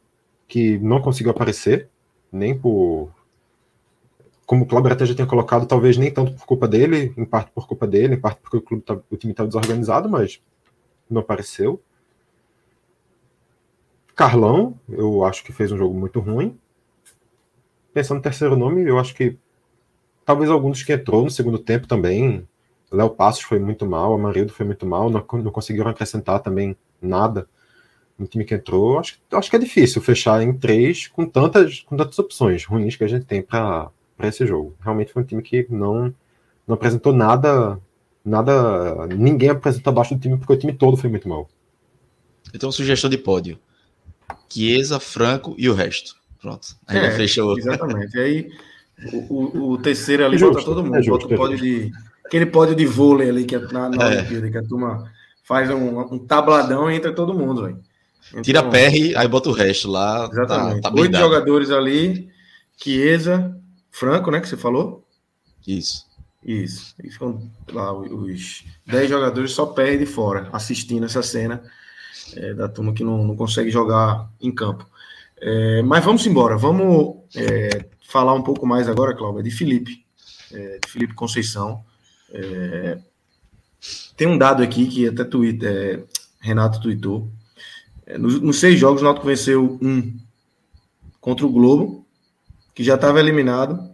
que 0.47 0.78
não 0.78 1.00
conseguiu 1.00 1.30
aparecer, 1.30 1.88
nem 2.30 2.59
por. 2.59 3.11
Como 4.50 4.64
o 4.64 4.66
Cláudio 4.66 4.92
até 4.92 5.07
já 5.07 5.14
tinha 5.14 5.28
colocado, 5.28 5.64
talvez 5.64 5.97
nem 5.97 6.11
tanto 6.11 6.33
por 6.33 6.45
culpa 6.45 6.66
dele, 6.66 7.14
em 7.16 7.25
parte 7.25 7.52
por 7.52 7.69
culpa 7.69 7.87
dele, 7.87 8.16
em 8.16 8.21
parte 8.21 8.40
porque 8.40 8.57
o, 8.57 8.61
clube 8.61 8.83
tá, 8.83 8.99
o 9.09 9.16
time 9.16 9.33
estava 9.33 9.47
desorganizado, 9.47 10.09
mas 10.09 10.42
não 11.09 11.21
apareceu. 11.21 11.80
Carlão, 14.12 14.75
eu 14.88 15.25
acho 15.25 15.45
que 15.45 15.52
fez 15.52 15.71
um 15.71 15.78
jogo 15.78 15.97
muito 15.97 16.19
ruim. 16.19 16.59
Pensando 17.95 18.16
no 18.16 18.23
terceiro 18.25 18.57
nome, 18.57 18.83
eu 18.83 18.99
acho 18.99 19.14
que 19.14 19.38
talvez 20.25 20.50
alguns 20.50 20.83
que 20.83 20.95
entrou 20.95 21.23
no 21.23 21.30
segundo 21.30 21.61
tempo 21.61 21.87
também. 21.87 22.45
Léo 22.90 23.11
Passos 23.11 23.45
foi 23.45 23.61
muito 23.61 23.87
mal, 23.87 24.14
Amarildo 24.14 24.52
foi 24.52 24.66
muito 24.66 24.85
mal, 24.85 25.09
não, 25.09 25.25
não 25.45 25.52
conseguiram 25.52 25.88
acrescentar 25.88 26.40
também 26.40 26.76
nada 27.00 27.49
no 28.19 28.26
time 28.26 28.45
que 28.45 28.54
entrou. 28.57 28.99
Acho, 28.99 29.16
acho 29.30 29.49
que 29.49 29.54
é 29.54 29.61
difícil 29.61 30.02
fechar 30.02 30.42
em 30.42 30.52
três 30.52 31.07
com 31.07 31.25
tantas, 31.25 31.83
com 31.83 31.97
tantas 31.97 32.19
opções 32.19 32.64
ruins 32.64 32.97
que 32.97 33.04
a 33.04 33.09
gente 33.09 33.26
tem 33.26 33.40
para 33.40 33.92
esse 34.29 34.47
jogo. 34.47 34.75
Realmente 34.81 35.12
foi 35.12 35.23
um 35.23 35.27
time 35.27 35.43
que 35.43 35.67
não, 35.71 36.15
não 36.67 36.75
apresentou 36.75 37.12
nada, 37.12 37.79
nada. 38.25 39.07
Ninguém 39.09 39.50
apresentou 39.50 39.91
abaixo 39.91 40.15
do 40.15 40.21
time, 40.21 40.37
porque 40.37 40.53
o 40.53 40.57
time 40.57 40.73
todo 40.73 40.97
foi 40.97 41.11
muito 41.11 41.29
mal. 41.29 41.49
Então, 42.55 42.71
sugestão 42.73 43.09
de 43.09 43.19
pódio: 43.19 43.59
Chiesa, 44.49 45.00
Franco 45.00 45.55
e 45.59 45.69
o 45.69 45.75
resto. 45.75 46.17
Pronto. 46.41 46.69
Aí 46.87 46.99
é, 46.99 47.11
fechou. 47.12 47.59
Exatamente. 47.59 48.17
E 48.17 48.21
aí 48.21 48.50
o, 49.12 49.35
o, 49.35 49.71
o 49.73 49.79
terceiro 49.79 50.25
ali 50.25 50.37
é 50.37 50.39
justo, 50.39 50.55
bota 50.55 50.67
todo 50.67 50.85
mundo. 50.85 50.97
É 50.97 51.03
justo, 51.03 51.29
bota 51.29 51.35
o 51.35 51.37
pódio 51.37 51.59
de. 51.59 51.93
Aquele 52.25 52.47
pódio 52.47 52.77
de 52.77 52.87
vôlei 52.87 53.29
ali 53.29 53.45
que 53.45 53.57
é 53.57 53.59
na, 53.59 53.89
na 53.89 54.05
é. 54.05 54.19
Olimpíada, 54.19 54.50
que 54.50 54.59
a 54.59 54.62
turma 54.62 55.11
faz 55.43 55.69
um, 55.69 55.99
um 55.99 56.19
tabladão 56.19 56.89
e 56.89 56.95
entra 56.95 57.12
todo 57.12 57.35
mundo, 57.35 57.62
velho. 57.62 57.81
Então, 58.29 58.43
Tira 58.43 58.62
PR, 58.62 59.17
aí 59.17 59.27
bota 59.27 59.49
o 59.49 59.53
resto 59.53 59.91
lá. 59.91 60.29
Tá, 60.29 60.43
exatamente. 60.43 60.81
Tá, 60.83 60.91
tá 60.91 61.00
Oito 61.00 61.17
jogadores 61.17 61.71
ali. 61.71 62.29
Chiesa, 62.77 63.60
Franco, 63.91 64.31
né? 64.31 64.41
Que 64.41 64.49
você 64.49 64.57
falou? 64.57 65.05
Isso. 65.67 66.07
Isso. 66.45 66.95
E 67.03 67.11
ficam 67.11 67.51
lá 67.71 67.93
os 67.93 68.65
dez 68.87 69.09
jogadores 69.09 69.53
só 69.53 69.67
perde 69.67 70.07
fora, 70.07 70.49
assistindo 70.53 71.05
essa 71.05 71.23
cena 71.23 71.63
é, 72.35 72.55
da 72.55 72.69
turma 72.69 72.95
que 72.95 73.05
não, 73.05 73.25
não 73.25 73.37
consegue 73.37 73.71
jogar 73.71 74.31
em 74.41 74.53
campo. 74.53 74.89
É, 75.41 75.83
mas 75.83 76.05
vamos 76.05 76.27
embora. 76.27 76.57
Vamos 76.57 77.19
é, 77.35 77.87
falar 78.07 78.35
um 78.35 78.43
pouco 78.43 78.67
mais 78.67 78.89
agora, 78.89 79.15
Cláudia, 79.15 79.43
de 79.43 79.51
Felipe. 79.51 80.05
É, 80.53 80.79
de 80.85 80.91
Felipe 80.91 81.15
Conceição. 81.15 81.85
É, 82.33 82.99
tem 84.17 84.27
um 84.27 84.39
dado 84.39 84.63
aqui 84.63 84.87
que 84.87 85.09
até 85.09 85.25
tweet, 85.25 85.65
é, 85.65 86.03
Renato 86.41 86.81
tweetou. 86.81 87.31
Nos, 88.19 88.41
nos, 88.41 88.59
seis 88.59 88.79
jogos, 88.79 89.01
o 89.01 89.05
Náutico 89.05 89.27
venceu 89.27 89.79
um 89.81 90.19
contra 91.21 91.47
o 91.47 91.53
Globo, 91.53 92.05
que 92.81 92.85
já 92.85 92.95
estava 92.95 93.21
eliminado, 93.21 93.91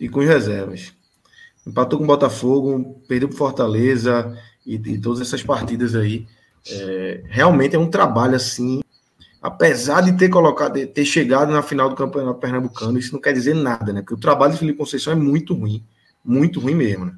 e 0.00 0.08
com 0.08 0.18
reservas. 0.18 0.92
Empatou 1.64 2.00
com 2.00 2.04
o 2.04 2.08
Botafogo, 2.08 3.00
perdeu 3.06 3.28
para 3.28 3.38
Fortaleza 3.38 4.36
e, 4.66 4.74
e, 4.74 4.98
todas 4.98 5.20
essas 5.20 5.40
partidas 5.40 5.94
aí. 5.94 6.26
É, 6.68 7.22
realmente 7.28 7.76
é 7.76 7.78
um 7.78 7.88
trabalho 7.88 8.34
assim. 8.34 8.80
Apesar 9.40 10.00
de 10.00 10.18
ter 10.18 10.30
colocado, 10.30 10.72
de 10.72 10.86
ter 10.86 11.04
chegado 11.04 11.52
na 11.52 11.62
final 11.62 11.88
do 11.88 11.94
Campeonato 11.94 12.40
Pernambucano, 12.40 12.98
isso 12.98 13.12
não 13.12 13.20
quer 13.20 13.32
dizer 13.32 13.54
nada, 13.54 13.92
né? 13.92 14.00
Porque 14.00 14.14
o 14.14 14.20
trabalho 14.20 14.52
de 14.52 14.58
Felipe 14.58 14.78
Conceição 14.78 15.12
é 15.12 15.16
muito 15.16 15.54
ruim, 15.54 15.84
muito 16.24 16.58
ruim 16.58 16.74
mesmo, 16.74 17.04
né? 17.04 17.12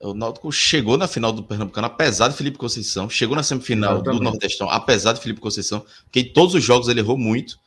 O 0.00 0.14
Náutico 0.14 0.50
chegou 0.50 0.96
na 0.96 1.06
final 1.06 1.30
do 1.30 1.42
Pernambucano, 1.42 1.88
apesar 1.88 2.28
de 2.28 2.36
Felipe 2.36 2.56
Conceição, 2.56 3.10
chegou 3.10 3.36
na 3.36 3.42
semifinal 3.42 4.00
do 4.00 4.18
Nordestão, 4.18 4.70
apesar 4.70 5.12
de 5.12 5.20
Felipe 5.20 5.42
Conceição, 5.42 5.84
porque 6.04 6.20
em 6.20 6.32
todos 6.32 6.54
os 6.54 6.64
jogos 6.64 6.88
ele 6.88 7.00
errou 7.00 7.18
muito, 7.18 7.58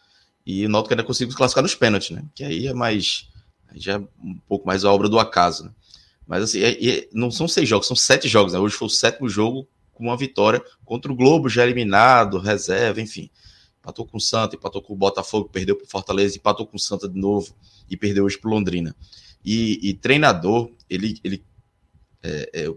e 0.48 0.66
o 0.66 0.70
Náutico 0.70 0.94
ainda 0.94 1.04
conseguiu 1.04 1.32
se 1.32 1.38
classificar 1.38 1.62
nos 1.62 1.76
pênaltis, 1.76 2.12
né? 2.12 2.24
Que 2.34 2.42
aí 2.46 2.68
é 2.68 2.74
mais. 2.74 3.28
já 3.76 3.96
é 3.96 3.98
um 3.98 4.40
pouco 4.48 4.66
mais 4.66 4.86
a 4.86 4.92
obra 4.94 5.10
do 5.10 5.20
acaso, 5.20 5.66
né? 5.66 5.72
Mas 6.26 6.44
assim, 6.44 6.62
é, 6.62 6.90
é, 6.90 7.10
não 7.12 7.30
são 7.30 7.50
seis 7.50 7.68
jogos, 7.68 7.86
são 7.86 7.98
sete 7.98 8.30
jogos, 8.30 8.54
né? 8.54 8.60
Hoje 8.60 8.74
foi 8.74 8.88
o 8.88 8.90
sétimo 8.90 9.28
jogo 9.28 9.68
com 9.94 10.06
uma 10.06 10.16
vitória 10.16 10.64
contra 10.86 11.12
o 11.12 11.16
Globo, 11.16 11.50
já 11.50 11.66
eliminado, 11.66 12.38
reserva, 12.38 13.02
enfim. 13.02 13.30
Empatou 13.82 14.06
com 14.06 14.16
o 14.16 14.22
Santa, 14.22 14.56
empatou 14.56 14.82
com 14.82 14.94
o 14.94 14.96
Botafogo, 14.96 15.50
perdeu 15.50 15.76
para 15.76 15.86
o 15.86 15.90
Fortaleza, 15.90 16.38
empatou 16.38 16.66
com 16.66 16.78
o 16.78 16.80
Santa 16.80 17.10
de 17.10 17.20
novo 17.20 17.54
e 17.90 17.98
perdeu 17.98 18.24
hoje 18.24 18.38
para 18.38 18.50
Londrina. 18.50 18.96
E, 19.44 19.90
e 19.90 19.94
treinador, 19.96 20.72
ele, 20.90 21.20
ele 21.26 21.44
é, 22.24 22.50
é, 22.54 22.74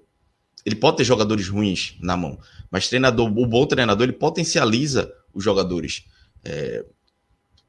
ele 0.67 0.75
pode 0.75 0.97
ter 0.97 1.05
jogadores 1.05 1.49
ruins 1.49 1.97
na 2.01 2.17
mão, 2.17 2.37
mas 2.69 2.89
treinador, 2.89 3.27
o 3.29 3.47
bom 3.47 3.65
treinador, 3.65 4.03
ele 4.09 4.13
potencializa 4.13 5.13
os 5.33 5.45
jogadores. 5.45 6.05
É, 6.45 6.85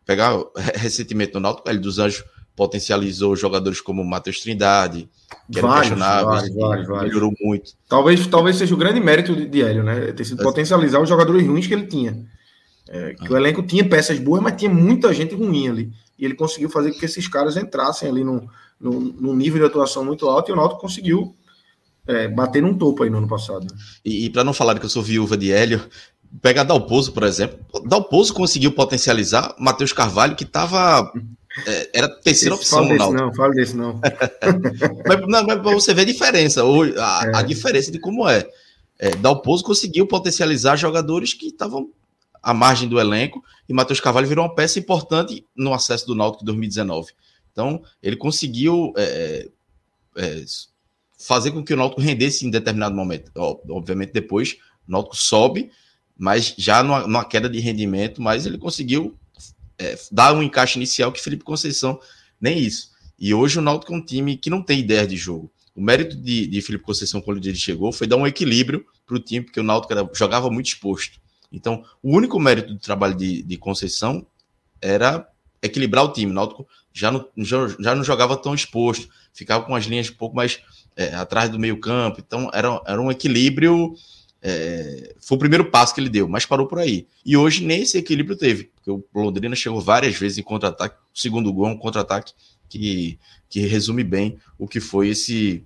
pegar 0.06 0.40
recentemente 0.76 1.34
no 1.34 1.40
Náutico, 1.40 1.70
ele 1.70 1.80
dos 1.80 2.00
Anjos 2.00 2.24
potencializou 2.56 3.36
jogadores 3.36 3.80
como 3.80 4.04
Matheus 4.04 4.40
Trindade, 4.40 5.10
que 5.52 5.60
era 5.60 5.68
vários, 5.68 5.98
vários, 5.98 6.56
vários, 6.56 7.04
melhorou 7.04 7.34
muito. 7.42 7.72
Talvez, 7.88 8.28
talvez 8.28 8.58
seja 8.58 8.74
o 8.74 8.78
grande 8.78 9.00
mérito 9.00 9.36
de, 9.36 9.62
Hélio, 9.62 9.84
né? 9.84 10.12
Ter 10.12 10.26
sido 10.26 10.44
potencializar 10.44 11.02
os 11.02 11.10
jogadores 11.10 11.46
ruins 11.46 11.66
que 11.66 11.74
ele 11.74 11.88
tinha. 11.88 12.24
É, 12.90 13.14
que 13.14 13.28
ah. 13.28 13.32
o 13.32 13.38
elenco 13.38 13.64
tinha 13.64 13.88
peças 13.88 14.20
boas, 14.20 14.42
mas 14.42 14.56
tinha 14.58 14.70
muita 14.70 15.14
gente 15.14 15.34
ruim 15.34 15.70
ali. 15.70 15.94
E 16.20 16.26
ele 16.26 16.36
conseguiu 16.36 16.70
fazer 16.70 16.92
com 16.92 17.00
que 17.00 17.06
esses 17.06 17.28
caras 17.28 17.56
entrassem 17.56 18.10
ali 18.10 18.24
num, 18.24 18.46
num, 18.80 19.00
num 19.00 19.36
nível 19.36 19.60
de 19.60 19.66
atuação 19.66 20.04
muito 20.04 20.28
alto 20.28 20.52
e 20.52 20.54
o 20.54 20.56
Náutico 20.56 20.82
conseguiu 20.82 21.36
é, 22.06 22.28
bater 22.28 22.62
num 22.62 22.78
topo 22.78 23.04
aí 23.04 23.10
no 23.10 23.20
ano 23.20 23.28
passado. 23.28 23.66
E, 24.04 24.26
e 24.26 24.30
para 24.30 24.44
não 24.44 24.54
falar 24.54 24.78
que 24.78 24.86
eu 24.86 24.90
sou 24.90 25.02
viúva 25.02 25.38
de 25.38 25.52
Hélio, 25.52 25.82
pega 26.39 26.63
Dalpozo, 26.63 27.12
por 27.12 27.24
exemplo. 27.24 27.60
Dalpozo 27.86 28.34
conseguiu 28.34 28.72
potencializar 28.72 29.56
Matheus 29.58 29.91
Carvalho, 29.91 30.36
que 30.36 30.44
estava. 30.44 31.12
É, 31.67 31.89
era 31.94 32.08
a 32.08 32.10
terceira 32.10 32.56
Esse, 32.56 32.63
opção 32.63 32.86
no 32.88 33.12
Não, 33.12 33.34
fala 33.34 33.54
desse 33.54 33.76
não. 33.76 34.00
mas, 35.06 35.20
não, 35.28 35.46
mas 35.46 35.62
você 35.62 35.94
vê 35.94 36.02
a 36.02 36.06
diferença, 36.06 36.63
a, 36.63 37.26
é. 37.26 37.36
a 37.36 37.41
diferença 37.41 37.91
de 37.91 38.00
como 38.00 38.28
é. 38.30 38.48
é. 38.98 39.12
Dalpozo 39.15 39.63
conseguiu 39.63 40.08
potencializar 40.08 40.78
jogadores 40.78 41.34
que 41.34 41.48
estavam 41.48 41.89
à 42.41 42.54
margem 42.54 42.88
do 42.88 43.00
elenco 43.00 43.44
e 43.67 43.74
Matheus 43.74 44.00
Carvalho 44.00 44.28
virou 44.28 44.46
uma 44.46 44.56
peça 44.56 44.80
importante 44.80 45.46
no 45.56 45.74
acesso 45.74 46.08
do 46.08 46.15
Náutico 46.15 46.44
em 46.44 46.48
2019. 46.48 47.12
Então, 47.52 47.82
ele 48.02 48.15
conseguiu 48.15 48.94
é, 48.98 49.50
é, 50.17 50.44
fazer 51.17 51.52
com 51.52 51.63
que 51.63 51.74
o 51.74 51.78
Náutico 51.78 52.02
rendesse 52.02 52.46
em 52.46 52.50
determinado 52.50 52.96
momento. 52.96 53.32
Obviamente, 53.70 54.13
depois 54.13 54.58
o 54.88 54.91
Náutico 54.91 55.15
sobe, 55.17 55.70
mas 56.21 56.53
já 56.55 56.84
numa, 56.84 57.01
numa 57.01 57.25
queda 57.25 57.49
de 57.49 57.60
rendimento, 57.60 58.21
mas 58.21 58.45
ele 58.45 58.60
conseguiu 58.60 59.17
é, 59.75 59.97
dar 60.12 60.36
um 60.36 60.43
encaixe 60.43 60.77
inicial 60.77 61.12
que 61.12 61.19
Felipe 61.19 61.43
Conceição 61.43 61.99
nem 62.39 62.60
isso. 62.60 62.91
E 63.17 63.34
hoje 63.34 63.57
o 63.57 63.62
Náutico 63.62 63.91
é 63.91 63.97
um 63.97 64.05
time 64.05 64.38
que 64.38 64.47
não 64.47 64.62
tem 64.62 64.81
ideia 64.81 65.07
de 65.07 65.17
jogo. 65.17 65.51
O 65.75 65.81
mérito 65.81 66.15
de, 66.15 66.45
de 66.45 66.62
Felipe 66.62 66.84
Conceição 66.84 67.21
quando 67.21 67.43
ele 67.43 67.55
chegou 67.55 67.91
foi 67.91 68.05
dar 68.05 68.17
um 68.17 68.27
equilíbrio 68.27 68.86
para 69.03 69.15
o 69.15 69.19
time, 69.19 69.43
porque 69.43 69.60
o 69.60 69.63
Náutico 69.63 69.93
era, 69.93 70.07
jogava 70.13 70.47
muito 70.51 70.67
exposto. 70.67 71.19
Então, 71.51 71.84
o 72.03 72.15
único 72.15 72.39
mérito 72.39 72.71
do 72.71 72.79
trabalho 72.79 73.15
de, 73.15 73.41
de 73.41 73.57
Conceição 73.57 74.23
era 74.79 75.27
equilibrar 75.60 76.05
o 76.05 76.13
time. 76.13 76.31
O 76.31 76.36
Náutico 76.36 76.67
já 76.93 77.10
não, 77.10 77.27
já, 77.38 77.67
já 77.79 77.95
não 77.95 78.03
jogava 78.03 78.38
tão 78.38 78.53
exposto, 78.53 79.10
ficava 79.34 79.65
com 79.65 79.73
as 79.73 79.86
linhas 79.86 80.07
um 80.12 80.13
pouco 80.13 80.36
mais 80.36 80.60
é, 80.95 81.15
atrás 81.15 81.49
do 81.49 81.57
meio 81.57 81.79
campo. 81.79 82.21
Então 82.23 82.51
era, 82.53 82.79
era 82.86 83.01
um 83.01 83.10
equilíbrio. 83.10 83.95
É, 84.43 85.13
foi 85.19 85.36
o 85.36 85.39
primeiro 85.39 85.69
passo 85.69 85.93
que 85.93 86.01
ele 86.01 86.10
deu, 86.10 86.27
mas 86.27 86.45
parou 86.45 86.67
por 86.67 86.80
aí. 86.80 87.08
E 87.23 87.38
hoje 87.38 87.63
nem 87.63 87.84
esse 87.84 87.97
equilíbrio 87.97 88.36
teve, 88.36 88.71
porque 88.75 88.89
o 88.89 89.04
Londrina 89.13 89.56
chegou 89.56 89.80
várias 89.80 90.15
vezes 90.15 90.39
em 90.39 90.43
contra-ataque. 90.43 90.97
O 91.13 91.19
segundo 91.19 91.54
gol 91.54 91.67
é 91.67 91.71
um 91.71 91.77
contra-ataque 91.77 92.34
que, 92.67 93.19
que 93.47 93.62
resume 93.62 94.04
bem 94.04 94.38
o 94.58 94.67
que 94.67 94.80
foi 94.80 95.10
esse 95.10 95.63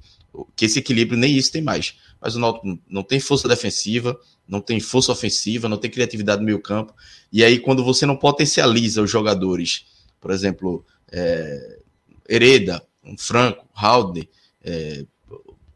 que 0.54 0.66
esse 0.66 0.80
equilíbrio 0.80 1.18
nem 1.18 1.38
isso 1.38 1.52
tem 1.52 1.62
mais. 1.62 1.96
Mas 2.20 2.36
o 2.36 2.40
Náutico 2.40 2.78
não 2.90 3.04
tem 3.04 3.22
força 3.22 3.48
defensiva, 3.48 4.20
não 4.46 4.60
tem 4.60 4.82
força 4.82 5.14
ofensiva, 5.14 5.70
não 5.70 5.78
tem 5.78 5.90
criatividade 5.90 6.42
no 6.42 6.46
meio 6.46 6.62
campo. 6.62 6.94
E 7.32 7.42
aí 7.42 7.58
quando 7.58 7.86
você 7.86 8.06
não 8.06 8.18
potencializa 8.18 9.02
os 9.02 9.10
jogadores, 9.10 9.86
por 10.20 10.32
exemplo, 10.32 10.86
é, 11.10 11.80
Hereda, 12.28 12.86
um 13.02 13.18
Franco, 13.18 13.66
Halden, 13.74 14.28
é, 14.62 15.06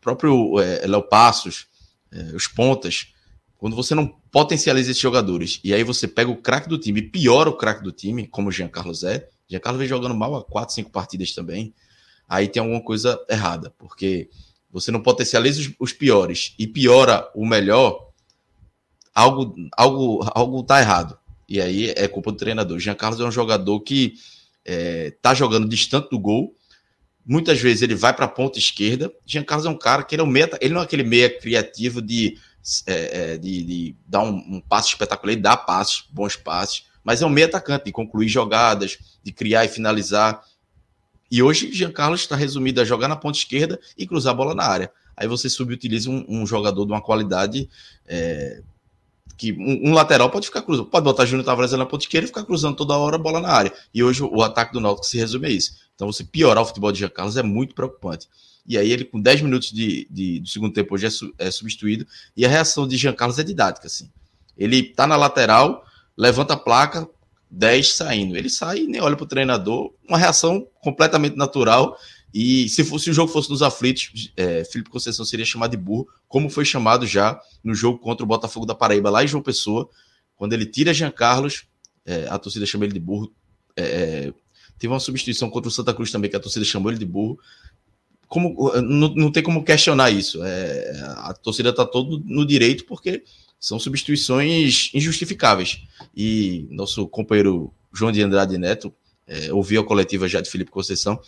próprio 0.02 0.60
é, 0.60 0.86
Léo 0.88 1.04
Passos, 1.04 1.69
é, 2.12 2.36
os 2.36 2.48
pontas, 2.48 3.14
quando 3.58 3.76
você 3.76 3.94
não 3.94 4.08
potencializa 4.08 4.92
esses 4.92 5.02
jogadores 5.02 5.60
e 5.64 5.74
aí 5.74 5.84
você 5.84 6.08
pega 6.08 6.30
o 6.30 6.38
craque 6.38 6.70
do 6.70 6.78
time 6.78 7.00
e 7.00 7.10
piora 7.10 7.50
o 7.50 7.58
craque 7.58 7.84
do 7.84 7.92
time, 7.92 8.28
como 8.28 8.50
o 8.50 8.52
Jean 8.52 8.70
Carlos 8.70 9.04
é, 9.04 9.28
Jean 9.50 9.60
Carlos 9.60 9.80
vem 9.80 9.88
jogando 9.88 10.14
mal 10.14 10.36
há 10.36 10.44
4, 10.44 10.76
5 10.76 10.92
partidas 10.92 11.34
também, 11.34 11.74
aí 12.28 12.48
tem 12.48 12.62
alguma 12.62 12.82
coisa 12.82 13.20
errada, 13.28 13.74
porque 13.78 14.30
você 14.72 14.92
não 14.92 15.02
potencializa 15.02 15.62
os, 15.62 15.74
os 15.80 15.94
piores 15.94 16.54
e 16.60 16.68
piora 16.68 17.30
o 17.34 17.46
melhor, 17.46 18.12
algo 19.14 19.56
algo 19.76 20.20
algo 20.34 20.64
tá 20.64 20.80
errado. 20.80 21.18
E 21.48 21.60
aí 21.60 21.92
é 21.98 22.08
culpa 22.08 22.32
do 22.32 22.38
treinador. 22.38 22.78
Jean 22.78 22.94
Carlos 22.94 23.20
é 23.20 23.24
um 23.24 23.32
jogador 23.32 23.80
que 23.80 24.14
é, 24.64 25.12
tá 25.20 25.34
jogando 25.34 25.68
distante 25.68 26.10
do 26.12 26.20
gol. 26.20 26.54
Muitas 27.30 27.62
vezes 27.62 27.84
ele 27.84 27.94
vai 27.94 28.12
para 28.12 28.26
a 28.26 28.28
ponta 28.28 28.58
esquerda. 28.58 29.14
Jean 29.24 29.44
Carlos 29.44 29.68
é 29.68 29.70
um 29.70 29.78
cara 29.78 30.02
que 30.02 30.16
ele 30.16 30.24
é 30.24 30.26
um 30.26 30.28
meia, 30.28 30.50
ele 30.60 30.74
não 30.74 30.82
é 30.82 30.84
aquele 30.84 31.04
meia 31.04 31.30
criativo 31.30 32.02
de 32.02 32.40
é, 32.88 33.34
é, 33.34 33.38
de, 33.38 33.64
de, 33.64 33.96
dar 34.08 34.24
um, 34.24 34.36
um, 34.36 34.62
passe 34.68 34.90
espetacular, 34.90 35.34
ele 35.34 35.42
dá 35.42 35.56
passes, 35.56 36.04
bons 36.10 36.36
passes, 36.36 36.86
mas 37.04 37.22
é 37.22 37.26
um 37.28 37.30
meio 37.30 37.46
atacante, 37.46 37.86
de 37.86 37.92
concluir 37.92 38.28
jogadas, 38.28 38.98
de 39.24 39.32
criar 39.32 39.64
e 39.64 39.68
finalizar. 39.68 40.44
E 41.30 41.44
hoje 41.44 41.72
Jean 41.72 41.92
Carlos 41.92 42.22
está 42.22 42.36
resumido 42.36 42.82
a 42.82 42.86
jogar 42.86 43.08
na 43.08 43.16
ponta 43.16 43.38
esquerda 43.38 43.80
e 43.96 44.08
cruzar 44.08 44.34
a 44.34 44.36
bola 44.36 44.56
na 44.56 44.64
área. 44.64 44.92
Aí 45.16 45.28
você 45.28 45.50
subutiliza 45.50 46.10
um, 46.10 46.26
um 46.28 46.48
jogador 46.48 46.84
de 46.84 46.92
uma 46.92 47.02
qualidade 47.02 47.70
é, 48.08 48.64
que 49.38 49.54
um, 49.54 49.90
um, 49.90 49.94
lateral 49.94 50.32
pode 50.32 50.48
ficar 50.48 50.64
cruzando, 50.64 50.88
pode 50.88 51.04
botar 51.04 51.26
Júnior 51.26 51.46
Tavares 51.46 51.72
na 51.74 51.86
ponta 51.86 52.04
esquerda 52.04 52.26
e 52.26 52.28
ficar 52.28 52.44
cruzando 52.44 52.76
toda 52.76 52.98
hora 52.98 53.18
a 53.18 53.20
bola 53.20 53.40
na 53.40 53.50
área. 53.50 53.72
E 53.94 54.04
hoje 54.04 54.24
o, 54.24 54.36
o 54.36 54.44
ataque 54.44 54.74
do 54.74 54.82
Náutico 54.82 55.06
se 55.06 55.18
resume 55.18 55.48
a 55.48 55.50
isso. 55.50 55.89
Então 56.00 56.10
você 56.10 56.24
piorar 56.24 56.64
o 56.64 56.66
futebol 56.66 56.94
de 56.94 57.00
Jean 57.00 57.10
Carlos 57.10 57.36
é 57.36 57.44
muito 57.44 57.76
preocupante. 57.76 58.30
E 58.66 58.78
aí 58.78 58.90
ele, 58.90 59.04
com 59.04 59.20
10 59.20 59.42
minutos 59.42 59.70
de, 59.70 60.08
de, 60.10 60.40
do 60.40 60.48
segundo 60.48 60.72
tempo, 60.72 60.96
hoje 60.96 61.08
é, 61.08 61.10
su, 61.10 61.34
é, 61.38 61.52
substituído. 61.52 62.08
E 62.38 62.46
a 62.46 62.48
reação 62.48 62.88
de 62.88 62.96
Jean 62.96 63.12
Carlos 63.12 63.38
é 63.38 63.44
didática, 63.44 63.88
assim. 63.88 64.10
Ele 64.58 64.82
tá 64.82 65.06
na 65.06 65.18
lateral, 65.18 65.84
levanta 66.16 66.54
a 66.54 66.58
placa, 66.58 67.06
10 67.52 67.96
saindo. 67.96 68.38
Ele 68.38 68.50
sai 68.50 68.84
e 68.84 68.88
nem 68.88 69.02
olha 69.02 69.18
pro 69.18 69.26
treinador. 69.26 69.94
Uma 70.08 70.18
reação 70.18 70.66
completamente 70.82 71.36
natural. 71.36 71.98
E 72.34 72.70
se, 72.70 72.86
fosse, 72.86 73.06
se 73.06 73.10
o 73.10 73.14
jogo 73.14 73.30
fosse 73.30 73.50
nos 73.50 73.62
aflitos, 73.62 74.32
é, 74.38 74.64
Felipe 74.64 74.90
Conceição 74.90 75.26
seria 75.26 75.46
chamado 75.46 75.72
de 75.72 75.78
burro, 75.78 76.08
como 76.30 76.50
foi 76.50 76.64
chamado 76.64 77.06
já 77.06 77.38
no 77.62 77.76
jogo 77.76 78.00
contra 78.00 78.24
o 78.24 78.28
Botafogo 78.28 78.66
da 78.66 78.74
Paraíba, 78.74 79.10
lá 79.10 79.22
em 79.22 79.28
João 79.28 79.44
Pessoa. 79.44 79.90
Quando 80.38 80.54
ele 80.54 80.66
tira 80.66 80.94
Jean 80.94 81.12
Carlos, 81.12 81.66
é, 82.06 82.26
a 82.30 82.40
torcida 82.40 82.66
chama 82.66 82.86
ele 82.86 82.94
de 82.94 83.02
burro. 83.02 83.34
É, 83.76 83.84
é 83.84 84.34
teve 84.80 84.94
uma 84.94 85.00
substituição 85.00 85.50
contra 85.50 85.70
o 85.70 85.72
Santa 85.72 85.94
Cruz 85.94 86.12
também, 86.12 86.30
que 86.30 86.36
a 86.36 86.40
torcida 86.40 86.66
chamou 86.66 86.90
ele 86.90 87.00
de 87.00 87.06
burro 87.06 87.38
como, 88.30 88.72
não, 88.82 89.10
não 89.16 89.32
tem 89.32 89.42
como 89.42 89.64
questionar 89.64 90.12
isso. 90.12 90.44
É, 90.44 91.02
a 91.18 91.34
torcida 91.34 91.70
está 91.72 91.84
todo 91.84 92.22
no 92.24 92.46
direito 92.46 92.86
porque 92.86 93.24
são 93.60 93.80
substituições 93.80 94.92
injustificáveis. 94.94 95.82
E 96.16 96.68
nosso 96.70 97.08
companheiro 97.08 97.74
João 97.92 98.12
de 98.12 98.22
Andrade 98.22 98.58
Neto 98.58 98.94
é, 99.28 99.52
ouviu 99.52 99.82
a 99.82 99.86
coletiva 99.86 100.28
já 100.28 100.40
de 100.40 100.50
Felipe 100.50 100.70
Conceição 100.70 101.20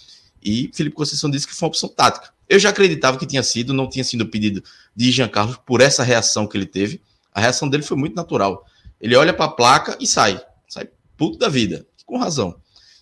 e 0.41 0.71
Felipe 0.73 0.95
Conceição 0.95 1.29
disse 1.29 1.47
que 1.47 1.53
foi 1.53 1.67
uma 1.67 1.69
opção 1.69 1.89
tática. 1.89 2.31
Eu 2.47 2.59
já 2.59 2.69
acreditava 2.69 3.17
que 3.17 3.25
tinha 3.25 3.43
sido, 3.43 3.73
não 3.73 3.89
tinha 3.89 4.03
sido 4.03 4.25
pedido 4.27 4.63
de 4.95 5.11
Jean 5.11 5.27
Carlos 5.27 5.57
por 5.65 5.81
essa 5.81 6.03
reação 6.03 6.47
que 6.47 6.57
ele 6.57 6.65
teve. 6.65 7.01
A 7.33 7.39
reação 7.39 7.69
dele 7.69 7.83
foi 7.83 7.95
muito 7.95 8.15
natural. 8.15 8.65
Ele 8.99 9.15
olha 9.15 9.33
para 9.33 9.45
a 9.45 9.49
placa 9.49 9.97
e 9.99 10.07
sai. 10.07 10.41
Sai 10.67 10.87
puto 11.15 11.37
da 11.37 11.47
vida, 11.47 11.85
com 12.05 12.17
razão. 12.17 12.55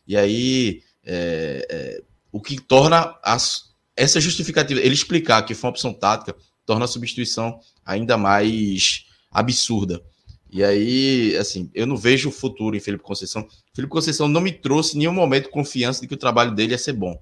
E 0.10 0.18
aí, 0.18 0.82
é, 1.06 1.68
é, 1.70 2.04
o 2.32 2.42
que 2.42 2.60
torna 2.60 3.16
as, 3.24 3.76
essa 3.96 4.20
justificativa, 4.20 4.80
ele 4.80 4.96
explicar 4.96 5.44
que 5.44 5.54
foi 5.54 5.68
uma 5.68 5.72
opção 5.72 5.94
tática, 5.94 6.36
torna 6.66 6.86
a 6.86 6.88
substituição 6.88 7.60
ainda 7.86 8.18
mais 8.18 9.06
absurda. 9.30 10.04
E 10.52 10.64
aí, 10.64 11.38
assim, 11.38 11.70
eu 11.76 11.86
não 11.86 11.96
vejo 11.96 12.30
o 12.30 12.32
futuro 12.32 12.76
em 12.76 12.80
Felipe 12.80 13.04
Conceição. 13.04 13.48
Felipe 13.72 13.92
Conceição 13.92 14.28
não 14.28 14.42
me 14.42 14.52
trouxe 14.52 14.96
em 14.96 15.00
nenhum 15.02 15.14
momento 15.14 15.52
confiança 15.52 16.02
de 16.02 16.08
que 16.08 16.16
o 16.16 16.18
trabalho 16.18 16.56
dele 16.56 16.72
ia 16.72 16.78
ser 16.80 16.94
bom. 16.94 17.16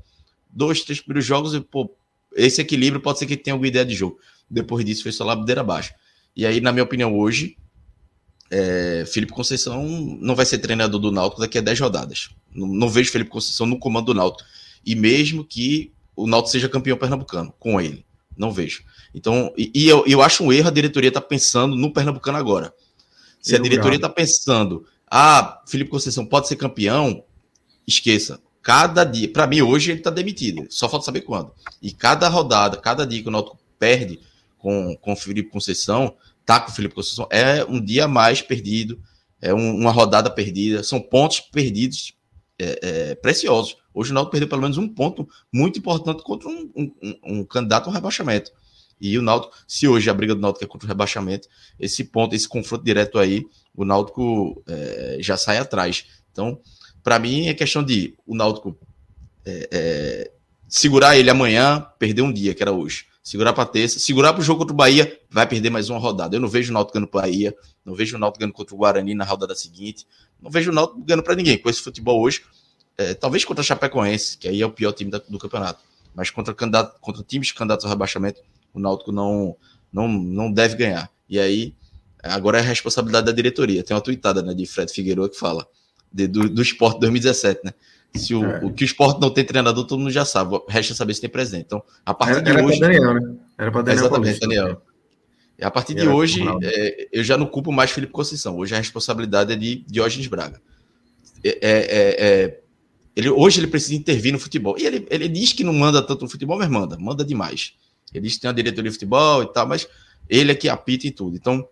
Dois, 0.49 0.81
três 0.83 1.01
primeiros 1.01 1.25
jogos, 1.25 1.59
pô, 1.69 1.93
esse 2.37 2.61
equilíbrio 2.61 3.01
pode 3.01 3.19
ser 3.19 3.25
que 3.25 3.35
tenha 3.35 3.53
alguma 3.53 3.67
ideia 3.67 3.85
de 3.85 3.95
jogo. 3.95 4.17
Depois 4.49 4.85
disso, 4.85 5.03
foi 5.03 5.11
só 5.11 5.25
ladeira 5.25 5.59
abaixo. 5.59 5.93
E 6.33 6.45
aí, 6.45 6.61
na 6.61 6.71
minha 6.71 6.85
opinião, 6.85 7.17
hoje, 7.17 7.57
é, 8.49 9.03
Felipe 9.07 9.33
Conceição 9.33 9.85
não 10.21 10.35
vai 10.35 10.45
ser 10.45 10.59
treinador 10.59 10.99
do 10.99 11.11
Náutico 11.11 11.41
daqui 11.41 11.57
a 11.57 11.61
10 11.61 11.79
rodadas. 11.79 12.29
Não, 12.53 12.67
não 12.67 12.89
vejo 12.89 13.11
Felipe 13.11 13.29
Conceição 13.29 13.65
no 13.65 13.79
comando 13.79 14.07
do 14.07 14.13
Náutico. 14.13 14.47
E 14.85 14.95
mesmo 14.95 15.43
que 15.43 15.91
o 16.15 16.27
Náutico 16.27 16.51
seja 16.51 16.69
campeão 16.69 16.97
pernambucano 16.97 17.53
com 17.59 17.79
ele. 17.79 18.05
Não 18.35 18.51
vejo. 18.51 18.83
Então, 19.13 19.53
e, 19.57 19.71
e 19.73 19.87
eu, 19.87 20.05
eu 20.07 20.21
acho 20.21 20.43
um 20.43 20.53
erro 20.53 20.67
a 20.67 20.71
diretoria 20.71 21.09
estar 21.09 21.21
tá 21.21 21.27
pensando 21.27 21.75
no 21.75 21.91
pernambucano 21.91 22.37
agora. 22.37 22.73
Se 23.41 23.53
eu 23.53 23.59
a 23.59 23.61
diretoria 23.61 23.97
está 23.97 24.09
pensando, 24.09 24.85
ah, 25.09 25.61
Felipe 25.67 25.89
Conceição 25.89 26.25
pode 26.25 26.47
ser 26.47 26.55
campeão, 26.55 27.23
esqueça. 27.85 28.39
Cada 28.61 29.03
dia, 29.03 29.29
para 29.29 29.47
mim 29.47 29.61
hoje 29.61 29.91
ele 29.91 29.99
está 29.99 30.09
demitido, 30.09 30.67
só 30.69 30.89
falta 30.89 31.05
saber 31.05 31.21
quando. 31.21 31.51
E 31.81 31.91
cada 31.91 32.27
rodada, 32.27 32.77
cada 32.77 33.07
dia 33.07 33.21
que 33.21 33.29
o 33.29 33.31
Náutico 33.31 33.57
perde 33.79 34.19
com, 34.57 34.95
com 34.97 35.13
o 35.13 35.15
Felipe 35.15 35.49
Conceição, 35.49 36.15
tá 36.47 36.61
com 36.61 36.71
o 36.71 36.73
Felipe 36.73 36.95
Conceição, 36.95 37.27
é 37.29 37.65
um 37.65 37.83
dia 37.83 38.07
mais 38.07 38.41
perdido, 38.41 38.97
é 39.41 39.53
um, 39.53 39.75
uma 39.75 39.91
rodada 39.91 40.29
perdida, 40.29 40.81
são 40.81 41.01
pontos 41.01 41.41
perdidos 41.41 42.13
é, 42.57 42.79
é, 42.81 43.15
preciosos. 43.15 43.75
Hoje 43.93 44.11
o 44.11 44.13
Náutico 44.13 44.31
perdeu 44.31 44.47
pelo 44.47 44.61
menos 44.61 44.77
um 44.77 44.87
ponto 44.87 45.27
muito 45.53 45.77
importante 45.77 46.23
contra 46.23 46.47
um, 46.47 46.71
um, 46.73 46.91
um, 47.23 47.43
candidato 47.43 47.87
ao 47.87 47.93
rebaixamento. 47.93 48.49
E 48.99 49.17
o 49.19 49.21
Náutico, 49.21 49.53
se 49.67 49.89
hoje 49.89 50.09
a 50.09 50.13
briga 50.13 50.33
do 50.33 50.39
Náutico 50.39 50.63
é 50.63 50.67
contra 50.67 50.85
o 50.85 50.87
rebaixamento, 50.87 51.49
esse 51.77 52.05
ponto, 52.05 52.33
esse 52.33 52.47
confronto 52.47 52.83
direto 52.83 53.19
aí, 53.19 53.45
o 53.75 53.83
Náutico 53.83 54.63
é, 54.67 55.17
já 55.19 55.35
sai 55.35 55.57
atrás. 55.57 56.05
Então, 56.31 56.59
para 57.03 57.19
mim, 57.19 57.47
é 57.47 57.53
questão 57.53 57.83
de 57.83 58.15
o 58.25 58.33
Náutico 58.33 58.75
é, 59.45 59.69
é, 59.69 60.31
segurar 60.67 61.17
ele 61.17 61.29
amanhã, 61.29 61.85
perder 61.99 62.21
um 62.21 62.31
dia, 62.31 62.55
que 62.55 62.63
era 62.63 62.71
hoje. 62.71 63.05
Segurar 63.27 63.51
para 63.51 63.65
terça, 63.65 63.99
segurar 63.99 64.31
para 64.31 64.39
o 64.39 64.41
jogo 64.41 64.59
contra 64.59 64.73
o 64.73 64.77
Bahia, 64.77 65.19
vai 65.29 65.45
perder 65.45 65.69
mais 65.69 65.89
uma 65.89 65.99
rodada. 65.99 66.37
Eu 66.37 66.39
não 66.39 66.47
vejo 66.47 66.71
o 66.71 66.73
Náutico 66.73 66.93
ganhando 66.93 67.09
para 67.09 67.23
Bahia, 67.23 67.53
não 67.83 67.93
vejo 67.93 68.15
o 68.15 68.19
Náutico 68.21 68.39
ganhando 68.39 68.53
contra 68.53 68.73
o 68.73 68.77
Guarani 68.77 69.13
na 69.13 69.25
rodada 69.25 69.53
seguinte, 69.53 70.07
não 70.41 70.49
vejo 70.49 70.71
o 70.71 70.73
Náutico 70.73 71.01
ganhando 71.01 71.23
para 71.23 71.35
ninguém. 71.35 71.57
Com 71.57 71.69
esse 71.69 71.81
futebol 71.81 72.21
hoje, 72.21 72.45
é, 72.97 73.13
talvez 73.13 73.43
contra 73.43 73.61
a 73.61 73.65
Chapecoense, 73.65 74.37
que 74.37 74.47
aí 74.47 74.61
é 74.61 74.65
o 74.65 74.71
pior 74.71 74.93
time 74.93 75.11
da, 75.11 75.17
do 75.17 75.37
campeonato. 75.37 75.83
Mas 76.15 76.29
contra, 76.29 76.53
candidato, 76.53 76.97
contra 77.01 77.21
times 77.21 77.51
candidatos 77.51 77.83
ao 77.83 77.91
rebaixamento, 77.91 78.39
o 78.73 78.79
Náutico 78.79 79.11
não, 79.11 79.57
não, 79.91 80.07
não 80.07 80.49
deve 80.49 80.77
ganhar. 80.77 81.11
E 81.27 81.37
aí, 81.37 81.75
agora 82.23 82.59
é 82.59 82.61
a 82.61 82.63
responsabilidade 82.63 83.25
da 83.25 83.33
diretoria. 83.33 83.83
Tem 83.83 83.93
uma 83.93 83.99
tweetada 83.99 84.41
né, 84.41 84.53
de 84.53 84.65
Fred 84.65 84.89
Figueiredo 84.89 85.27
que 85.27 85.37
fala 85.37 85.67
de, 86.13 86.27
do, 86.27 86.47
do 86.47 86.61
esporte 86.61 87.01
2017, 87.01 87.59
né? 87.65 87.73
Se 88.15 88.33
o, 88.33 88.43
é. 88.43 88.65
o 88.65 88.73
que 88.73 88.83
o 88.83 88.85
esporte 88.85 89.21
não 89.21 89.29
tem 89.29 89.43
treinador, 89.43 89.85
todo 89.85 89.99
mundo 89.99 90.11
já 90.11 90.25
sabe. 90.25 90.59
Resta 90.67 90.95
saber 90.95 91.13
se 91.13 91.21
tem 91.21 91.29
presente. 91.29 91.65
Então, 91.65 91.83
a 92.05 92.13
partir 92.13 92.47
era, 92.47 92.61
de 92.61 92.65
hoje. 92.65 92.83
Era 92.83 92.93
para 92.93 93.03
Daniel, 93.03 93.13
né? 93.13 93.35
Era 93.57 93.71
para 93.71 93.81
Daniel. 93.81 94.05
Exatamente, 94.05 94.39
Daniel. 94.39 94.81
E 95.59 95.63
a 95.63 95.71
partir 95.71 95.95
de 95.95 96.07
hoje, 96.07 96.43
é, 96.61 97.07
eu 97.11 97.23
já 97.23 97.37
não 97.37 97.47
culpo 97.47 97.71
mais 97.71 97.91
Felipe 97.91 98.13
Conceição. 98.13 98.57
Hoje 98.57 98.75
a 98.75 98.77
responsabilidade 98.77 99.51
é 99.51 99.55
de 99.55 99.83
Diógenes 99.87 100.27
Braga. 100.27 100.61
É, 101.43 101.57
é, 101.61 102.15
é 102.19 102.59
ele, 103.17 103.31
hoje 103.31 103.59
ele 103.59 103.65
precisa 103.65 103.95
intervir 103.95 104.31
no 104.31 104.37
futebol. 104.37 104.75
E 104.77 104.85
ele, 104.85 105.07
ele 105.09 105.27
diz 105.27 105.51
que 105.51 105.63
não 105.63 105.73
manda 105.73 106.03
tanto 106.03 106.21
no 106.21 106.29
futebol, 106.29 106.59
mas 106.59 106.69
manda, 106.69 106.95
manda 106.99 107.25
demais. 107.25 107.73
Ele 108.13 108.27
diz 108.27 108.35
que 108.35 108.41
tem 108.41 108.47
uma 108.47 108.53
diretoria 108.53 108.91
de 108.91 108.93
futebol 108.93 109.41
e 109.41 109.51
tal, 109.51 109.67
mas 109.67 109.87
ele 110.29 110.51
é 110.51 110.55
que 110.55 110.69
apita 110.69 111.07
em 111.07 111.11
tudo. 111.11 111.35
Então, 111.35 111.67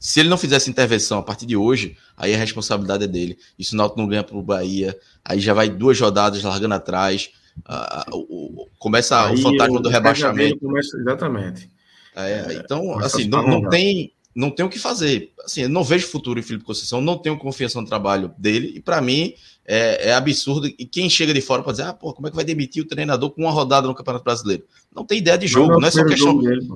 se 0.00 0.18
ele 0.18 0.30
não 0.30 0.38
fizesse 0.38 0.70
intervenção 0.70 1.18
a 1.18 1.22
partir 1.22 1.44
de 1.44 1.54
hoje, 1.54 1.94
aí 2.16 2.34
a 2.34 2.38
responsabilidade 2.38 3.04
é 3.04 3.06
dele. 3.06 3.38
E 3.58 3.64
se 3.64 3.74
o 3.74 3.76
Náutico 3.76 4.00
não 4.00 4.08
ganha 4.08 4.24
para 4.24 4.36
o 4.36 4.42
Bahia, 4.42 4.98
aí 5.22 5.38
já 5.38 5.52
vai 5.52 5.68
duas 5.68 6.00
rodadas 6.00 6.42
largando 6.42 6.74
atrás. 6.74 7.30
Uh, 7.68 8.16
uh, 8.16 8.62
uh, 8.62 8.68
começa 8.78 9.26
aí, 9.26 9.34
o 9.34 9.42
fantasma 9.42 9.78
do 9.78 9.90
rebaixamento. 9.90 10.58
Começa, 10.58 10.96
exatamente. 10.96 11.70
É, 12.16 12.32
é, 12.32 12.54
então, 12.54 12.98
assim, 12.98 13.28
não, 13.28 13.46
não 13.46 13.68
tem 13.68 14.12
não 14.34 14.50
tem 14.50 14.64
o 14.64 14.70
que 14.70 14.78
fazer. 14.78 15.32
Assim, 15.44 15.62
eu 15.62 15.68
não 15.68 15.84
vejo 15.84 16.06
futuro 16.06 16.38
em 16.38 16.42
Felipe 16.42 16.64
Conceição, 16.64 17.00
não 17.00 17.18
tenho 17.18 17.36
confiança 17.36 17.80
no 17.80 17.86
trabalho 17.86 18.32
dele, 18.38 18.72
e 18.74 18.80
para 18.80 19.00
mim 19.02 19.34
é, 19.66 20.08
é, 20.08 20.14
absurdo. 20.14 20.66
E 20.66 20.86
quem 20.86 21.10
chega 21.10 21.34
de 21.34 21.40
fora 21.40 21.62
pode 21.62 21.76
dizer, 21.78 21.88
ah, 21.88 21.92
pô, 21.92 22.14
como 22.14 22.26
é 22.26 22.30
que 22.30 22.36
vai 22.36 22.44
demitir 22.44 22.82
o 22.82 22.86
treinador 22.86 23.30
com 23.30 23.42
uma 23.42 23.50
rodada 23.50 23.86
no 23.86 23.94
Campeonato 23.94 24.24
Brasileiro? 24.24 24.64
Não 24.94 25.04
tem 25.04 25.18
ideia 25.18 25.36
de 25.36 25.46
jogo, 25.46 25.68
não, 25.68 25.78
é 25.78 25.80
não 25.80 25.88
é 25.88 25.90
só 25.90 26.04
questão. 26.04 26.38
Dele, 26.38 26.66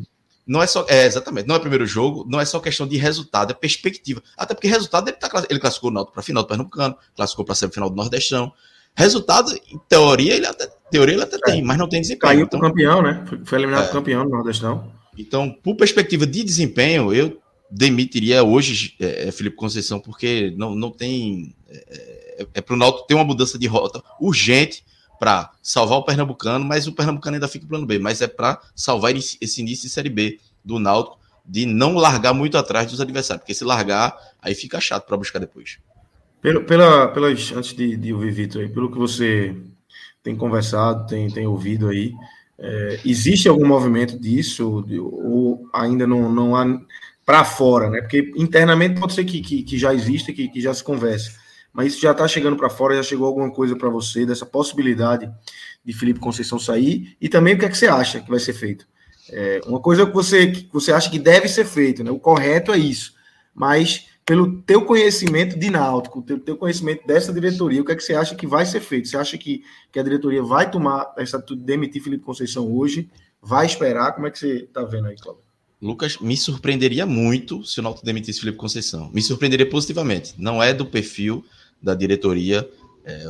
não 0.47 0.63
é 0.63 0.67
só, 0.67 0.85
é, 0.89 1.07
exatamente, 1.07 1.47
não 1.49 1.55
é 1.55 1.59
primeiro 1.59 1.87
jogo, 1.87 2.27
não 2.29 2.41
é 2.41 2.45
só 2.45 2.61
questão 2.61 2.87
de 2.87 2.97
resultado, 2.97 3.51
é 3.51 3.55
perspectiva. 3.55 4.23
Até 4.37 4.55
porque 4.55 4.69
resultado 4.69 5.09
ele, 5.09 5.17
tá, 5.17 5.31
ele 5.49 5.59
classificou 5.59 5.91
o 5.91 5.93
Náutico 5.93 6.13
para 6.13 6.23
final 6.23 6.43
do 6.43 6.49
Pernambucano, 6.49 6.97
classificou 7.17 7.45
para 7.45 7.55
semifinal 7.55 7.89
do 7.89 7.97
Nordestão. 7.97 8.53
Resultado, 8.95 9.51
em 9.71 9.79
teoria, 9.89 10.35
ele 10.35 10.47
até, 10.47 10.69
teoria 10.91 11.15
ele 11.15 11.23
até 11.23 11.37
é. 11.37 11.41
tem, 11.41 11.63
mas 11.63 11.79
não 11.79 11.89
tem 11.89 12.01
desempenho. 12.01 12.33
Caiu 12.33 12.45
então, 12.45 12.61
campeão, 12.61 13.03
né? 13.03 13.25
Foi 13.45 13.59
eliminado 13.59 13.89
é. 13.89 13.93
campeão 13.93 14.25
do 14.25 14.31
Nordestão. 14.31 14.93
Então, 15.19 15.51
por 15.51 15.77
perspectiva 15.77 16.27
de 16.27 16.45
desempenho, 16.45 17.13
eu 17.13 17.41
demitiria 17.71 18.45
hoje 18.45 18.95
é, 19.01 19.29
é, 19.29 19.33
Felipe 19.33 19.57
Conceição, 19.57 19.99
porque 19.99 20.55
não, 20.57 20.75
não 20.75 20.91
tem. 20.91 21.55
É, 21.69 22.43
é, 22.43 22.47
é 22.55 22.61
para 22.61 22.75
o 22.75 22.77
Náutico 22.77 23.07
ter 23.07 23.15
uma 23.15 23.25
mudança 23.25 23.59
de 23.59 23.67
rota 23.67 24.03
urgente 24.21 24.85
para 25.19 25.51
salvar 25.63 25.99
o 25.99 26.05
Pernambucano, 26.05 26.65
mas 26.65 26.87
o 26.87 26.93
Pernambucano 26.93 27.37
ainda 27.37 27.49
fica 27.49 27.65
em 27.65 27.69
plano 27.69 27.87
B, 27.87 27.99
mas 27.99 28.21
é 28.21 28.27
para 28.27 28.61
salvar 28.75 29.15
esse 29.15 29.61
início 29.61 29.85
de 29.85 29.91
Série 29.91 30.11
B 30.11 30.39
do 30.65 30.79
Náutico 30.79 31.19
de 31.47 31.67
não 31.67 31.95
largar 31.95 32.33
muito 32.33 32.57
atrás 32.57 32.91
dos 32.91 33.01
adversários, 33.01 33.43
porque 33.43 33.55
se 33.55 33.65
largar, 33.65 34.17
aí 34.41 34.55
fica 34.55 34.81
chato 34.81 35.07
para 35.07 35.17
buscar 35.17 35.39
depois. 35.39 35.79
Pela, 36.41 37.09
pelas, 37.09 37.53
antes 37.53 37.75
de, 37.75 37.97
de 37.97 38.13
ouvir 38.13 38.31
Vitor 38.31 38.69
pelo 38.71 38.91
que 38.91 38.99
você 38.99 39.55
tem 40.23 40.35
conversado, 40.37 41.07
tem, 41.07 41.31
tem 41.31 41.47
ouvido 41.47 41.89
aí, 41.89 42.13
é, 42.59 43.01
existe 43.05 43.49
algum 43.49 43.67
movimento 43.67 44.19
disso 44.19 44.85
ou 44.91 45.69
ainda 45.73 46.07
não, 46.07 46.31
não 46.33 46.57
há 46.57 46.81
para 47.25 47.45
fora, 47.45 47.91
né? 47.91 48.01
Porque 48.01 48.33
internamente 48.37 49.01
pode 49.01 49.15
ser 49.15 49.25
que, 49.25 49.41
que, 49.41 49.63
que 49.63 49.79
já 49.79 49.95
exista, 49.95 50.33
que, 50.33 50.49
que 50.49 50.61
já 50.61 50.73
se 50.73 50.85
converse, 50.85 51.37
mas 51.75 51.93
isso 51.93 52.01
já 52.01 52.13
está 52.13 52.29
chegando 52.29 52.57
para 52.57 52.71
fora, 52.71 52.95
já 52.95 53.03
chegou 53.03 53.27
alguma 53.27 53.51
coisa 53.51 53.75
para 53.75 53.89
você 53.89 54.25
dessa 54.25 54.47
possibilidade 54.47 55.29
de 55.85 55.93
Felipe 55.93 56.21
Conceição 56.21 56.57
sair 56.57 57.17
e 57.21 57.29
também 57.29 57.55
o 57.55 57.59
que 57.59 57.65
é 57.65 57.69
que 57.69 57.77
você 57.77 57.89
acha 57.89 58.21
que 58.21 58.31
vai 58.31 58.39
ser 58.39 58.53
feito? 58.53 58.87
É, 59.29 59.61
uma 59.67 59.81
coisa 59.81 60.07
que 60.07 60.13
você, 60.13 60.47
que 60.53 60.73
você 60.73 60.93
acha 60.93 61.11
que 61.11 61.19
deve 61.19 61.49
ser 61.49 61.65
feito, 61.65 62.05
né? 62.05 62.13
O 62.13 62.19
correto 62.19 62.73
é 62.73 62.79
isso, 62.79 63.15
mas 63.53 64.07
pelo 64.25 64.63
teu 64.63 64.85
conhecimento 64.85 65.59
de 65.59 65.69
náutico, 65.69 66.23
pelo 66.23 66.41
teu 66.41 66.57
conhecimento 66.57 67.05
dessa 67.07 67.33
diretoria, 67.33 67.83
o 67.83 67.85
que 67.85 67.93
é 67.93 67.97
que 67.97 68.05
você 68.05 68.15
acha 68.15 68.37
que 68.37 68.47
vai 68.47 68.65
ser 68.65 68.81
feito? 68.81 69.09
Você 69.09 69.17
acha 69.17 69.37
que, 69.37 69.65
que 69.91 69.99
a 69.99 70.03
diretoria 70.03 70.43
vai 70.43 70.71
tomar 70.71 71.13
essa 71.19 71.39
de 71.39 71.57
demitir 71.57 72.03
Felipe 72.03 72.25
Conceição 72.25 72.73
hoje? 72.73 73.11
Vai 73.43 73.67
esperar? 73.67 74.13
Como 74.13 74.27
é 74.27 74.31
que 74.31 74.39
você 74.39 74.63
está 74.63 74.83
vendo 74.85 75.09
aí, 75.09 75.17
Cláudio? 75.17 75.43
Lucas, 75.83 76.19
me 76.19 76.37
surpreenderia 76.37 77.05
muito 77.05 77.63
se 77.65 77.81
o 77.81 77.83
Náutico 77.83 78.07
demitisse 78.07 78.41
Felipe 78.41 78.57
Conceição. 78.57 79.11
Me 79.13 79.21
surpreenderia 79.21 79.69
positivamente. 79.69 80.35
Não 80.39 80.63
é 80.63 80.73
do 80.73 80.87
perfil 80.87 81.45
da 81.85 81.95
diretoria. 81.95 82.69
É, 83.05 83.25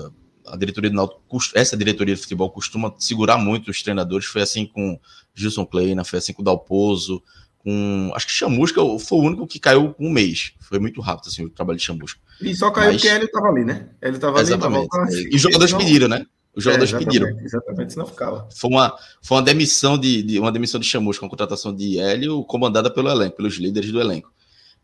a 0.47 0.57
diretoria 0.57 0.91
do 0.91 0.97
Náutico, 0.97 1.39
essa 1.55 1.77
diretoria 1.77 2.15
de 2.15 2.21
futebol 2.21 2.51
costuma 2.51 2.95
segurar 2.99 3.39
muito 3.39 3.71
os 3.71 3.83
treinadores. 3.83 4.27
Foi 4.27 4.43
assim 4.43 4.67
com 4.67 4.99
Gilson 5.35 5.67
Kleina, 5.67 6.05
foi 6.05 6.19
assim 6.19 6.33
com 6.33 6.43
o 6.43 6.45
Dalpozo, 6.45 7.23
com. 7.59 8.13
Acho 8.15 8.27
que 8.27 8.33
Chamusca 8.33 8.81
foi 8.99 9.19
o 9.19 9.23
único 9.23 9.47
que 9.47 9.59
caiu 9.59 9.95
um 9.99 10.11
mês. 10.11 10.53
Foi 10.61 10.79
muito 10.79 11.01
rápido 11.01 11.29
assim, 11.29 11.45
o 11.45 11.51
trabalho 11.51 11.79
de 11.79 11.85
Chamusca. 11.85 12.21
E 12.41 12.55
só 12.55 12.71
caiu 12.71 12.93
Mas... 12.93 13.03
porque 13.03 13.15
ele 13.15 13.25
estava 13.25 13.49
ali, 13.49 13.65
né? 13.65 13.89
Ele 14.01 14.17
estava 14.17 14.39
ali. 14.39 14.47
Exatamente. 14.47 14.89
Tava... 14.89 15.13
E 15.13 15.35
os 15.35 15.41
jogadores 15.41 15.73
não... 15.73 15.79
pediram, 15.79 16.09
né? 16.09 16.27
Os 16.55 16.63
jogadores 16.63 16.93
é, 16.93 16.97
exatamente, 16.97 17.21
pediram. 17.21 17.45
Exatamente, 17.45 17.93
senão 17.95 18.07
ficava. 18.07 18.49
Foi 18.55 18.71
uma, 18.71 18.97
foi 19.21 19.39
uma 19.39 19.43
demissão 19.43 19.99
de, 19.99 20.23
de 20.23 20.39
uma 20.39 20.53
demissão 20.53 20.79
de 20.79 20.87
Chamusca, 20.87 21.25
uma 21.25 21.31
contratação 21.31 21.75
de 21.75 21.99
Hélio, 21.99 22.45
comandada 22.45 22.89
pelo 22.89 23.11
elenco, 23.11 23.37
pelos 23.37 23.55
líderes 23.55 23.91
do 23.91 24.01
elenco. 24.01 24.33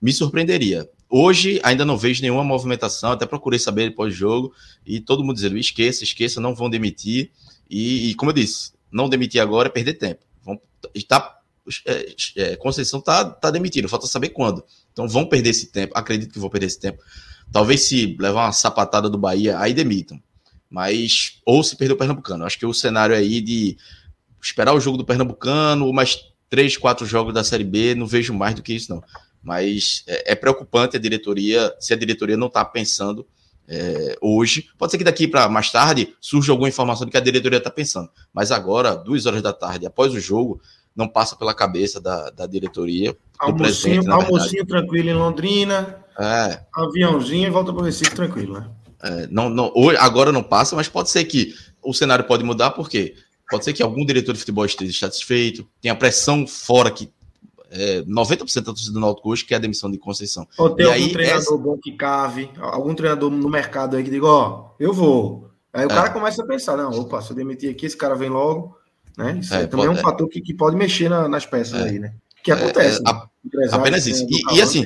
Me 0.02 0.12
surpreenderia. 0.12 0.88
Hoje 1.10 1.60
ainda 1.64 1.84
não 1.84 1.96
vejo 1.96 2.22
nenhuma 2.22 2.44
movimentação, 2.44 3.12
até 3.12 3.26
procurei 3.26 3.58
saber 3.58 3.94
pós-jogo, 3.94 4.54
e 4.86 5.00
todo 5.00 5.24
mundo 5.24 5.34
dizendo: 5.34 5.58
esqueça, 5.58 6.04
esqueça, 6.04 6.40
não 6.40 6.54
vão 6.54 6.70
demitir. 6.70 7.30
E, 7.68 8.10
e, 8.10 8.14
como 8.14 8.30
eu 8.30 8.34
disse, 8.34 8.72
não 8.90 9.08
demitir 9.08 9.40
agora 9.40 9.68
é 9.68 9.72
perder 9.72 9.94
tempo. 9.94 10.24
Vão, 10.42 10.60
tá, 11.08 11.38
é, 11.86 12.14
é, 12.36 12.56
Conceição 12.56 13.00
tá, 13.00 13.24
tá 13.24 13.50
demitido, 13.50 13.88
falta 13.88 14.06
saber 14.06 14.30
quando. 14.30 14.64
Então 14.92 15.08
vão 15.08 15.26
perder 15.26 15.50
esse 15.50 15.66
tempo, 15.66 15.92
acredito 15.96 16.32
que 16.32 16.38
vão 16.38 16.48
perder 16.48 16.66
esse 16.66 16.80
tempo. 16.80 17.02
Talvez 17.52 17.82
se 17.82 18.16
levar 18.18 18.44
uma 18.44 18.52
sapatada 18.52 19.10
do 19.10 19.18
Bahia, 19.18 19.58
aí 19.58 19.74
demitam 19.74 20.20
mas 20.70 21.40
ou 21.44 21.64
se 21.64 21.76
perder 21.76 21.94
o 21.94 21.96
Pernambucano. 21.96 22.44
Acho 22.44 22.58
que 22.58 22.64
o 22.64 22.72
cenário 22.72 23.14
aí 23.14 23.40
de 23.40 23.76
esperar 24.40 24.72
o 24.72 24.80
jogo 24.80 24.96
do 24.96 25.04
Pernambucano, 25.04 25.84
ou 25.84 25.92
mais 25.92 26.16
três, 26.48 26.76
quatro 26.76 27.04
jogos 27.04 27.34
da 27.34 27.42
Série 27.42 27.64
B, 27.64 27.94
não 27.96 28.06
vejo 28.06 28.32
mais 28.32 28.54
do 28.54 28.62
que 28.62 28.72
isso, 28.72 28.94
não. 28.94 29.02
Mas 29.42 30.04
é, 30.06 30.32
é 30.32 30.34
preocupante 30.34 30.96
a 30.96 31.00
diretoria, 31.00 31.74
se 31.78 31.92
a 31.92 31.96
diretoria 31.96 32.36
não 32.36 32.48
está 32.48 32.64
pensando 32.64 33.26
é, 33.70 34.16
hoje. 34.20 34.68
Pode 34.76 34.90
ser 34.90 34.98
que 34.98 35.04
daqui 35.04 35.28
para 35.28 35.48
mais 35.48 35.70
tarde 35.70 36.14
surja 36.20 36.52
alguma 36.52 36.68
informação 36.68 37.06
de 37.06 37.12
que 37.12 37.16
a 37.16 37.20
diretoria 37.20 37.58
está 37.58 37.70
pensando. 37.70 38.10
Mas 38.34 38.50
agora, 38.50 38.96
duas 38.96 39.26
horas 39.26 39.40
da 39.40 39.52
tarde, 39.52 39.86
após 39.86 40.12
o 40.12 40.20
jogo, 40.20 40.60
não 40.94 41.08
passa 41.08 41.36
pela 41.36 41.54
cabeça 41.54 42.00
da, 42.00 42.30
da 42.30 42.46
diretoria. 42.46 43.16
Almocinho, 43.38 44.12
almocinho 44.12 44.66
tranquilo 44.66 45.10
em 45.10 45.14
Londrina. 45.14 46.04
É. 46.18 46.60
Aviãozinho 46.74 47.46
e 47.46 47.50
volta 47.50 47.72
para 47.72 47.82
o 47.82 47.84
Recife 47.84 48.14
tranquilo, 48.14 48.54
né? 48.58 48.68
É, 49.02 49.26
não, 49.30 49.48
não, 49.48 49.72
hoje, 49.74 49.96
agora 49.98 50.30
não 50.30 50.42
passa, 50.42 50.76
mas 50.76 50.88
pode 50.88 51.08
ser 51.08 51.24
que 51.24 51.54
o 51.82 51.94
cenário 51.94 52.26
pode 52.26 52.44
mudar, 52.44 52.72
porque 52.72 53.14
pode 53.48 53.64
ser 53.64 53.72
que 53.72 53.82
algum 53.82 54.04
diretor 54.04 54.34
de 54.34 54.40
futebol 54.40 54.66
esteja 54.66 54.98
satisfeito, 54.98 55.66
tenha 55.80 55.94
pressão 55.94 56.46
fora 56.46 56.90
que 56.90 57.10
é, 57.70 58.02
90% 58.02 58.54
da 58.56 58.62
torcida 58.62 58.92
do 58.92 59.00
Náutico 59.00 59.30
hoje 59.30 59.44
que 59.44 59.54
é 59.54 59.56
a 59.56 59.60
demissão 59.60 59.90
de 59.90 59.98
Conceição. 59.98 60.46
Ou 60.58 60.70
tem 60.70 60.86
e 60.86 60.88
algum 60.88 61.04
aí, 61.04 61.12
treinador 61.12 61.40
essa... 61.40 61.56
bom 61.56 61.78
que 61.78 61.92
cave, 61.92 62.50
algum 62.58 62.94
treinador 62.94 63.30
no 63.30 63.48
mercado 63.48 63.96
aí 63.96 64.04
que 64.04 64.10
diga, 64.10 64.26
ó, 64.26 64.70
eu 64.78 64.92
vou. 64.92 65.50
Aí 65.72 65.84
o 65.84 65.90
é. 65.90 65.94
cara 65.94 66.10
começa 66.10 66.42
a 66.42 66.46
pensar, 66.46 66.76
não, 66.76 66.90
opa, 66.90 67.22
se 67.22 67.30
eu 67.30 67.36
demitir 67.36 67.70
aqui, 67.70 67.86
esse 67.86 67.96
cara 67.96 68.14
vem 68.14 68.28
logo, 68.28 68.76
né? 69.16 69.38
Isso 69.40 69.54
é, 69.54 69.66
também 69.66 69.86
pode, 69.86 69.98
é 69.98 70.00
um 70.00 70.02
fator 70.02 70.28
que, 70.28 70.40
que 70.40 70.54
pode 70.54 70.76
mexer 70.76 71.08
na, 71.08 71.28
nas 71.28 71.46
peças 71.46 71.80
é. 71.80 71.88
aí, 71.90 71.98
né? 71.98 72.12
Que 72.42 72.50
acontece. 72.50 73.00
É, 73.06 73.12
né? 73.12 73.68
apenas 73.70 74.06
isso. 74.06 74.26
E, 74.28 74.56
e 74.56 74.62
assim, 74.62 74.84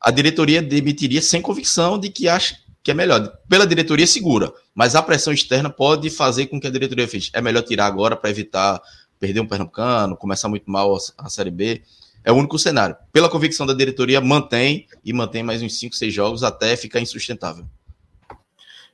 a 0.00 0.10
diretoria 0.10 0.60
demitiria 0.60 1.22
sem 1.22 1.40
convicção 1.40 1.98
de 1.98 2.10
que 2.10 2.28
acha 2.28 2.56
que 2.82 2.90
é 2.90 2.94
melhor. 2.94 3.32
Pela 3.48 3.66
diretoria, 3.66 4.06
segura, 4.06 4.52
mas 4.74 4.94
a 4.94 5.02
pressão 5.02 5.32
externa 5.32 5.70
pode 5.70 6.10
fazer 6.10 6.46
com 6.46 6.60
que 6.60 6.66
a 6.66 6.70
diretoria 6.70 7.08
fez. 7.08 7.30
É 7.32 7.40
melhor 7.40 7.62
tirar 7.62 7.86
agora 7.86 8.16
para 8.16 8.30
evitar 8.30 8.80
perder 9.18 9.40
um 9.40 9.46
Pernambucano, 9.46 10.16
começar 10.16 10.48
muito 10.48 10.70
mal 10.70 10.96
a, 11.16 11.28
Série 11.28 11.50
B. 11.50 11.82
É 12.28 12.32
o 12.32 12.34
único 12.34 12.58
cenário. 12.58 12.94
Pela 13.10 13.30
convicção 13.30 13.64
da 13.64 13.72
diretoria, 13.72 14.20
mantém 14.20 14.86
e 15.02 15.14
mantém 15.14 15.42
mais 15.42 15.62
uns 15.62 15.78
5, 15.78 15.96
6 15.96 16.12
jogos 16.12 16.42
até 16.42 16.76
ficar 16.76 17.00
insustentável. 17.00 17.64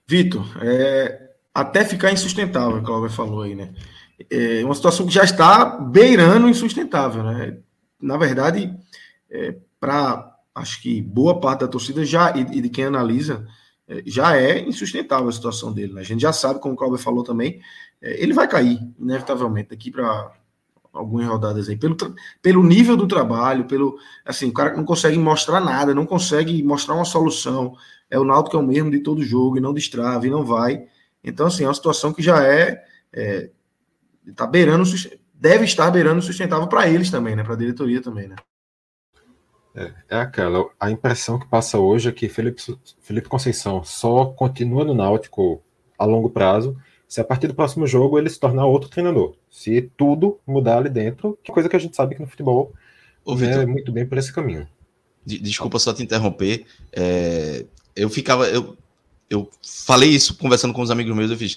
Vitor, 0.06 0.46
é, 0.62 1.32
até 1.52 1.84
ficar 1.84 2.12
insustentável, 2.12 2.78
o 2.78 2.82
Cláudio 2.84 3.10
falou 3.10 3.42
aí, 3.42 3.56
né? 3.56 3.74
É 4.30 4.64
uma 4.64 4.76
situação 4.76 5.04
que 5.04 5.12
já 5.12 5.24
está 5.24 5.64
beirando 5.64 6.48
insustentável, 6.48 7.24
né? 7.24 7.58
Na 8.00 8.16
verdade, 8.16 8.72
é, 9.28 9.56
para 9.80 10.32
acho 10.54 10.80
que 10.80 11.02
boa 11.02 11.40
parte 11.40 11.62
da 11.62 11.68
torcida 11.68 12.04
já 12.04 12.32
e, 12.36 12.58
e 12.58 12.60
de 12.60 12.68
quem 12.68 12.84
analisa, 12.84 13.48
é, 13.88 14.00
já 14.06 14.36
é 14.36 14.60
insustentável 14.60 15.28
a 15.28 15.32
situação 15.32 15.72
dele. 15.72 15.92
Né? 15.92 16.02
A 16.02 16.04
gente 16.04 16.20
já 16.20 16.32
sabe, 16.32 16.60
como 16.60 16.74
o 16.74 16.76
Cláudio 16.76 16.98
falou 16.98 17.24
também, 17.24 17.60
é, 18.00 18.22
ele 18.22 18.32
vai 18.32 18.46
cair, 18.46 18.78
inevitavelmente, 18.96 19.70
daqui 19.70 19.90
para 19.90 20.30
algumas 20.94 21.26
rodadas 21.26 21.68
aí, 21.68 21.76
pelo, 21.76 21.96
pelo 22.40 22.62
nível 22.62 22.96
do 22.96 23.06
trabalho, 23.06 23.64
pelo 23.64 23.98
assim, 24.24 24.48
o 24.48 24.52
cara 24.52 24.76
não 24.76 24.84
consegue 24.84 25.18
mostrar 25.18 25.60
nada, 25.60 25.94
não 25.94 26.06
consegue 26.06 26.62
mostrar 26.62 26.94
uma 26.94 27.04
solução. 27.04 27.76
É 28.10 28.18
o 28.18 28.24
Náutico 28.24 28.56
é 28.56 28.60
o 28.60 28.62
mesmo 28.62 28.90
de 28.90 29.00
todo 29.00 29.24
jogo, 29.24 29.56
e 29.56 29.60
não 29.60 29.74
destrava, 29.74 30.26
e 30.26 30.30
não 30.30 30.44
vai. 30.44 30.86
Então, 31.22 31.46
assim, 31.46 31.64
é 31.64 31.66
uma 31.66 31.74
situação 31.74 32.12
que 32.12 32.22
já 32.22 32.42
é, 32.42 32.82
é 33.12 33.50
tá 34.36 34.46
beirando, 34.46 34.84
deve 35.34 35.64
estar 35.64 35.90
beirando 35.90 36.22
sustentável 36.22 36.68
para 36.68 36.88
eles 36.88 37.10
também, 37.10 37.34
né? 37.34 37.42
Para 37.42 37.54
a 37.54 37.58
diretoria 37.58 38.00
também, 38.00 38.28
né? 38.28 38.36
É, 39.74 39.92
é, 40.08 40.16
aquela, 40.20 40.64
a 40.78 40.90
impressão 40.90 41.38
que 41.38 41.48
passa 41.48 41.78
hoje 41.78 42.08
é 42.08 42.12
que 42.12 42.28
Felipe, 42.28 42.62
Felipe 43.00 43.28
Conceição 43.28 43.82
só 43.82 44.26
continua 44.26 44.84
no 44.84 44.94
Náutico 44.94 45.60
a 45.98 46.04
longo 46.04 46.30
prazo 46.30 46.76
se 47.14 47.20
a 47.20 47.24
partir 47.24 47.46
do 47.46 47.54
próximo 47.54 47.86
jogo 47.86 48.18
ele 48.18 48.28
se 48.28 48.40
tornar 48.40 48.66
outro 48.66 48.88
treinador. 48.88 49.36
Se 49.48 49.88
tudo 49.96 50.40
mudar 50.44 50.78
ali 50.78 50.90
dentro, 50.90 51.38
que 51.44 51.52
coisa 51.52 51.68
que 51.68 51.76
a 51.76 51.78
gente 51.78 51.94
sabe 51.94 52.16
que 52.16 52.20
no 52.20 52.26
futebol 52.26 52.72
Ô, 53.24 53.38
é 53.38 53.64
muito 53.64 53.92
bem 53.92 54.04
por 54.04 54.18
esse 54.18 54.32
caminho. 54.32 54.66
Desculpa 55.24 55.78
só 55.78 55.94
te 55.94 56.02
interromper. 56.02 56.66
É, 56.92 57.66
eu 57.94 58.10
ficava. 58.10 58.48
Eu, 58.48 58.76
eu 59.30 59.48
falei 59.86 60.10
isso 60.10 60.36
conversando 60.36 60.74
com 60.74 60.82
os 60.82 60.90
amigos 60.90 61.14
meus, 61.14 61.30
eu 61.30 61.36
fiz. 61.36 61.56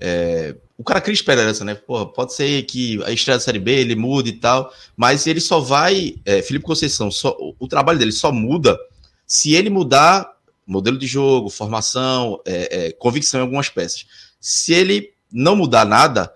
É, 0.00 0.56
o 0.76 0.82
cara 0.82 1.00
cria 1.00 1.14
esperança, 1.14 1.64
né? 1.64 1.76
Pô, 1.76 2.04
pode 2.08 2.34
ser 2.34 2.64
que 2.64 3.00
a 3.04 3.12
estreia 3.12 3.38
da 3.38 3.44
Série 3.44 3.60
B 3.60 3.70
ele 3.70 3.94
mude 3.94 4.30
e 4.30 4.40
tal, 4.40 4.72
mas 4.96 5.24
ele 5.28 5.40
só 5.40 5.60
vai. 5.60 6.16
É, 6.24 6.42
Felipe 6.42 6.64
Conceição, 6.64 7.12
só, 7.12 7.30
o, 7.38 7.54
o, 7.60 7.68
trabalho 7.68 8.00
dele 8.00 8.10
só 8.10 8.32
muda 8.32 8.76
se 9.24 9.54
ele 9.54 9.70
mudar 9.70 10.34
modelo 10.66 10.98
de 10.98 11.06
jogo, 11.06 11.48
formação, 11.48 12.40
é, 12.44 12.86
é, 12.88 12.92
convicção 12.92 13.38
em 13.38 13.44
algumas 13.44 13.68
peças. 13.68 14.04
Se 14.46 14.72
ele 14.72 15.12
não 15.32 15.56
mudar 15.56 15.84
nada, 15.84 16.32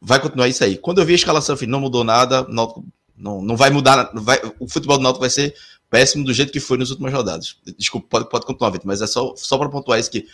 vai 0.00 0.18
continuar 0.18 0.48
isso 0.48 0.64
aí. 0.64 0.78
Quando 0.78 1.02
eu 1.02 1.04
vi 1.04 1.12
a 1.12 1.16
escalação, 1.16 1.54
eu 1.60 1.68
não 1.68 1.78
mudou 1.78 2.02
nada, 2.02 2.46
não, 2.48 2.82
não, 3.14 3.42
não 3.42 3.58
vai 3.58 3.68
mudar. 3.68 4.10
Vai, 4.14 4.40
o 4.58 4.66
futebol 4.66 4.96
do 4.96 5.02
Náutico 5.02 5.20
vai 5.20 5.28
ser 5.28 5.54
péssimo 5.90 6.24
do 6.24 6.32
jeito 6.32 6.50
que 6.50 6.58
foi 6.58 6.78
nas 6.78 6.88
últimas 6.88 7.12
rodadas. 7.12 7.56
Desculpa, 7.76 8.06
pode, 8.08 8.30
pode 8.30 8.46
continuar, 8.46 8.70
Vitor, 8.70 8.86
mas 8.86 9.02
é 9.02 9.06
só, 9.06 9.34
só 9.36 9.58
para 9.58 9.68
pontuar 9.68 10.00
isso 10.00 10.10
que 10.10 10.26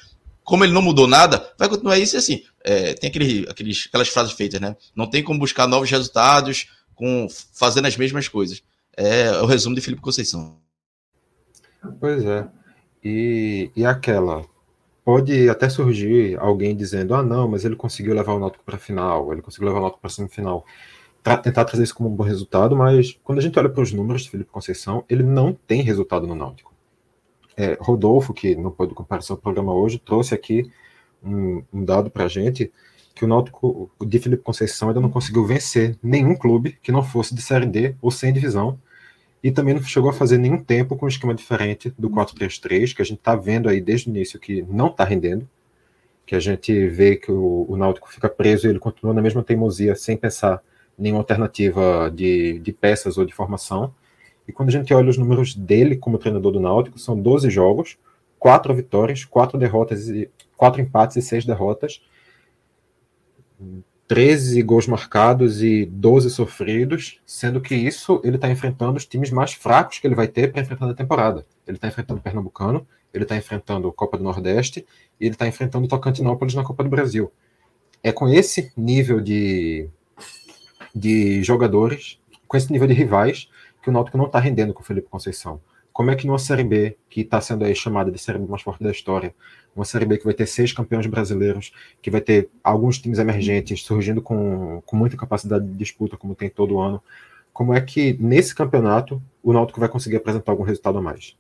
como 0.45 0.63
ele 0.63 0.73
não 0.73 0.81
mudou 0.81 1.09
nada, 1.09 1.53
vai 1.59 1.69
continuar 1.69 1.99
isso 1.99 2.17
assim. 2.17 2.45
É, 2.63 2.95
tem 2.95 3.11
aquele, 3.11 3.49
aqueles, 3.51 3.87
aquelas 3.89 4.07
frases 4.07 4.33
feitas, 4.33 4.61
né? 4.61 4.77
Não 4.95 5.11
tem 5.11 5.25
como 5.25 5.41
buscar 5.41 5.67
novos 5.67 5.91
resultados 5.91 6.69
com 6.95 7.27
fazendo 7.53 7.87
as 7.87 7.97
mesmas 7.97 8.29
coisas. 8.29 8.63
É, 8.97 9.33
o 9.41 9.47
resumo 9.47 9.75
de 9.75 9.81
Felipe 9.81 10.01
Conceição. 10.01 10.57
Pois 11.99 12.25
é. 12.25 12.47
E, 13.03 13.73
e 13.75 13.85
aquela. 13.85 14.45
Pode 15.07 15.49
até 15.49 15.69
surgir 15.69 16.37
alguém 16.41 16.75
dizendo: 16.75 17.15
ah, 17.15 17.23
não, 17.23 17.47
mas 17.47 17.65
ele 17.65 17.77
conseguiu 17.77 18.13
levar 18.13 18.35
o 18.35 18.41
Náutico 18.41 18.65
para 18.65 18.75
a 18.75 18.79
final, 18.79 19.33
ele 19.33 19.41
conseguiu 19.41 19.69
levar 19.69 19.79
o 19.79 19.83
Náutico 19.83 20.01
para 20.01 20.09
a 20.09 20.13
semifinal. 20.13 20.67
Tra 21.23 21.37
tentar 21.37 21.65
trazer 21.65 21.85
isso 21.85 21.95
como 21.95 22.09
um 22.09 22.15
bom 22.17 22.25
resultado, 22.25 22.75
mas 22.75 23.17
quando 23.23 23.39
a 23.39 23.43
gente 23.43 23.57
olha 23.57 23.69
para 23.69 23.83
os 23.83 23.93
números 23.93 24.23
de 24.23 24.31
Felipe 24.31 24.51
Conceição, 24.51 25.05
ele 25.09 25.23
não 25.23 25.53
tem 25.53 25.81
resultado 25.81 26.27
no 26.27 26.35
Náutico 26.35 26.75
é, 27.57 27.77
Rodolfo, 27.81 28.35
que 28.35 28.55
não 28.57 28.71
pôde 28.71 28.95
comparecer 28.95 29.33
ao 29.33 29.41
programa 29.41 29.73
hoje, 29.73 29.99
trouxe 29.99 30.35
aqui 30.35 30.71
um, 31.23 31.63
um 31.73 31.85
dado 31.85 32.11
para 32.11 32.25
a 32.25 32.29
gente 32.29 32.73
que 33.15 33.25
o 33.25 33.29
Náutico 33.29 33.91
de 34.05 34.19
Felipe 34.19 34.43
Conceição 34.43 34.89
ainda 34.89 35.01
não 35.01 35.09
conseguiu 35.09 35.47
vencer 35.47 35.97
nenhum 36.03 36.37
clube 36.37 36.79
que 36.83 36.93
não 36.93 37.03
fosse 37.03 37.35
de 37.35 37.41
Série 37.41 37.65
D 37.65 37.97
ou 38.03 38.11
sem 38.11 38.33
divisão. 38.33 38.79
E 39.43 39.51
também 39.51 39.75
não 39.75 39.83
chegou 39.83 40.11
a 40.11 40.13
fazer 40.13 40.39
nenhum 40.39 40.63
tempo 40.63 40.97
com 40.97 41.07
um 41.07 41.09
esquema 41.09 41.35
diferente 41.35 41.93
do 41.99 42.11
4-3-3, 42.11 42.95
que 42.95 43.03
a 43.03 43.05
gente 43.05 43.19
está 43.19 43.37
vendo 43.37 43.69
aí 43.69 43.81
desde 43.81 44.09
o 44.09 44.11
início 44.11 44.41
que 44.41 44.63
não 44.63 44.89
está 44.89 45.05
rendendo, 45.05 45.49
que 46.25 46.35
a 46.35 46.41
gente 46.41 46.89
vê 46.89 47.17
que 47.17 47.31
o, 47.31 47.67
o 47.69 47.77
Náutico 47.77 48.11
fica 48.11 48.29
preso 48.29 48.67
e 48.67 48.71
ele 48.71 48.79
continua 48.79 49.15
na 49.15 49.23
mesma 49.23 49.43
teimosia, 49.43 49.95
sem 49.95 50.17
pensar 50.17 50.61
em 50.99 51.03
nenhuma 51.03 51.21
alternativa 51.21 52.11
de, 52.13 52.59
de 52.59 52.73
peças 52.73 53.17
ou 53.19 53.25
de 53.25 53.33
formação. 53.33 53.95
E 54.49 54.53
quando 54.53 54.71
a 54.71 54.73
gente 54.73 54.93
olha 54.93 55.11
os 55.11 55.19
números 55.19 55.55
dele 55.55 55.97
como 55.97 56.19
treinador 56.19 56.53
do 56.53 56.61
Náutico, 56.61 56.99
são 56.99 57.21
12 57.21 57.49
jogos, 57.51 57.97
4 58.39 58.75
vitórias, 58.75 59.25
4 59.25 59.59
derrotas, 59.59 60.09
e 60.09 60.29
4 60.57 60.81
empates 60.81 61.17
e 61.17 61.23
6 61.23 61.45
derrotas, 61.45 62.01
13 64.09 64.63
gols 64.63 64.87
marcados 64.87 65.63
e 65.63 65.85
12 65.85 66.31
sofridos, 66.31 67.21
sendo 67.27 67.61
que 67.61 67.75
isso 67.75 68.21
ele 68.23 68.37
está 68.37 68.49
enfrentando 68.49 68.97
os 68.97 69.05
times 69.05 69.31
mais 69.31 69.53
fracos 69.53 69.99
que 69.99 70.07
ele 70.07 70.15
vai 70.15 70.29
ter 70.29 70.53
para 70.53 70.63
enfrentar 70.63 70.87
na 70.87 70.95
temporada. 70.95 71.45
Ele 71.67 71.77
está 71.77 71.89
enfrentando 71.89 72.21
o 72.21 72.23
Pernambucano, 72.23 72.87
ele 73.13 73.25
está 73.25 73.37
enfrentando 73.37 73.89
a 73.89 73.93
Copa 73.93 74.17
do 74.17 74.23
Nordeste 74.23 74.87
e 75.21 75.25
ele 75.27 75.35
está 75.35 75.47
enfrentando 75.47 75.87
o 75.87 75.89
Tocantinópolis 75.89 76.55
na 76.55 76.63
Copa 76.63 76.85
do 76.85 76.91
Brasil. 76.91 77.33
É 78.03 78.13
com 78.13 78.29
esse 78.29 78.71
nível 78.77 79.21
de, 79.21 79.89
de 80.95 81.43
jogadores, 81.43 82.21
com 82.47 82.57
esse 82.57 82.71
nível 82.71 82.87
de 82.87 82.95
rivais, 82.95 83.49
que 83.83 83.91
o 83.91 83.93
Náutico 83.93 84.19
não 84.19 84.27
está 84.27 84.39
rendendo 84.39 84.73
com 84.73 84.83
o 84.83 84.85
Felipe 84.85 85.09
Conceição. 85.09 85.61
Como 85.97 86.11
é 86.11 86.15
que 86.15 86.27
numa 86.27 86.39
Série 86.39 86.63
B, 86.63 86.95
que 87.09 87.23
está 87.23 87.41
sendo 87.41 87.65
aí 87.65 87.75
chamada 87.75 88.13
de 88.13 88.19
Série 88.19 88.39
B 88.39 88.47
mais 88.47 88.61
forte 88.61 88.85
da 88.85 88.91
história, 88.91 89.35
uma 89.75 89.83
Série 89.83 90.05
B 90.05 90.19
que 90.19 90.27
vai 90.27 90.35
ter 90.35 90.45
seis 90.45 90.71
campeões 90.71 91.07
brasileiros, 91.07 91.73
que 92.03 92.11
vai 92.11 92.21
ter 92.21 92.51
alguns 92.63 92.99
times 92.99 93.19
emergentes 93.19 93.83
surgindo 93.83 94.21
com, 94.21 94.83
com 94.85 94.95
muita 94.95 95.17
capacidade 95.17 95.67
de 95.67 95.73
disputa, 95.73 96.15
como 96.19 96.35
tem 96.35 96.51
todo 96.51 96.79
ano. 96.79 97.03
Como 97.51 97.73
é 97.73 97.81
que 97.81 98.15
nesse 98.21 98.55
campeonato 98.55 99.23
o 99.43 99.55
Náutico 99.55 99.81
vai 99.81 99.89
conseguir 99.89 100.17
apresentar 100.17 100.53
algum 100.53 100.65
resultado 100.65 100.99
a 100.99 101.01
mais? 101.01 101.35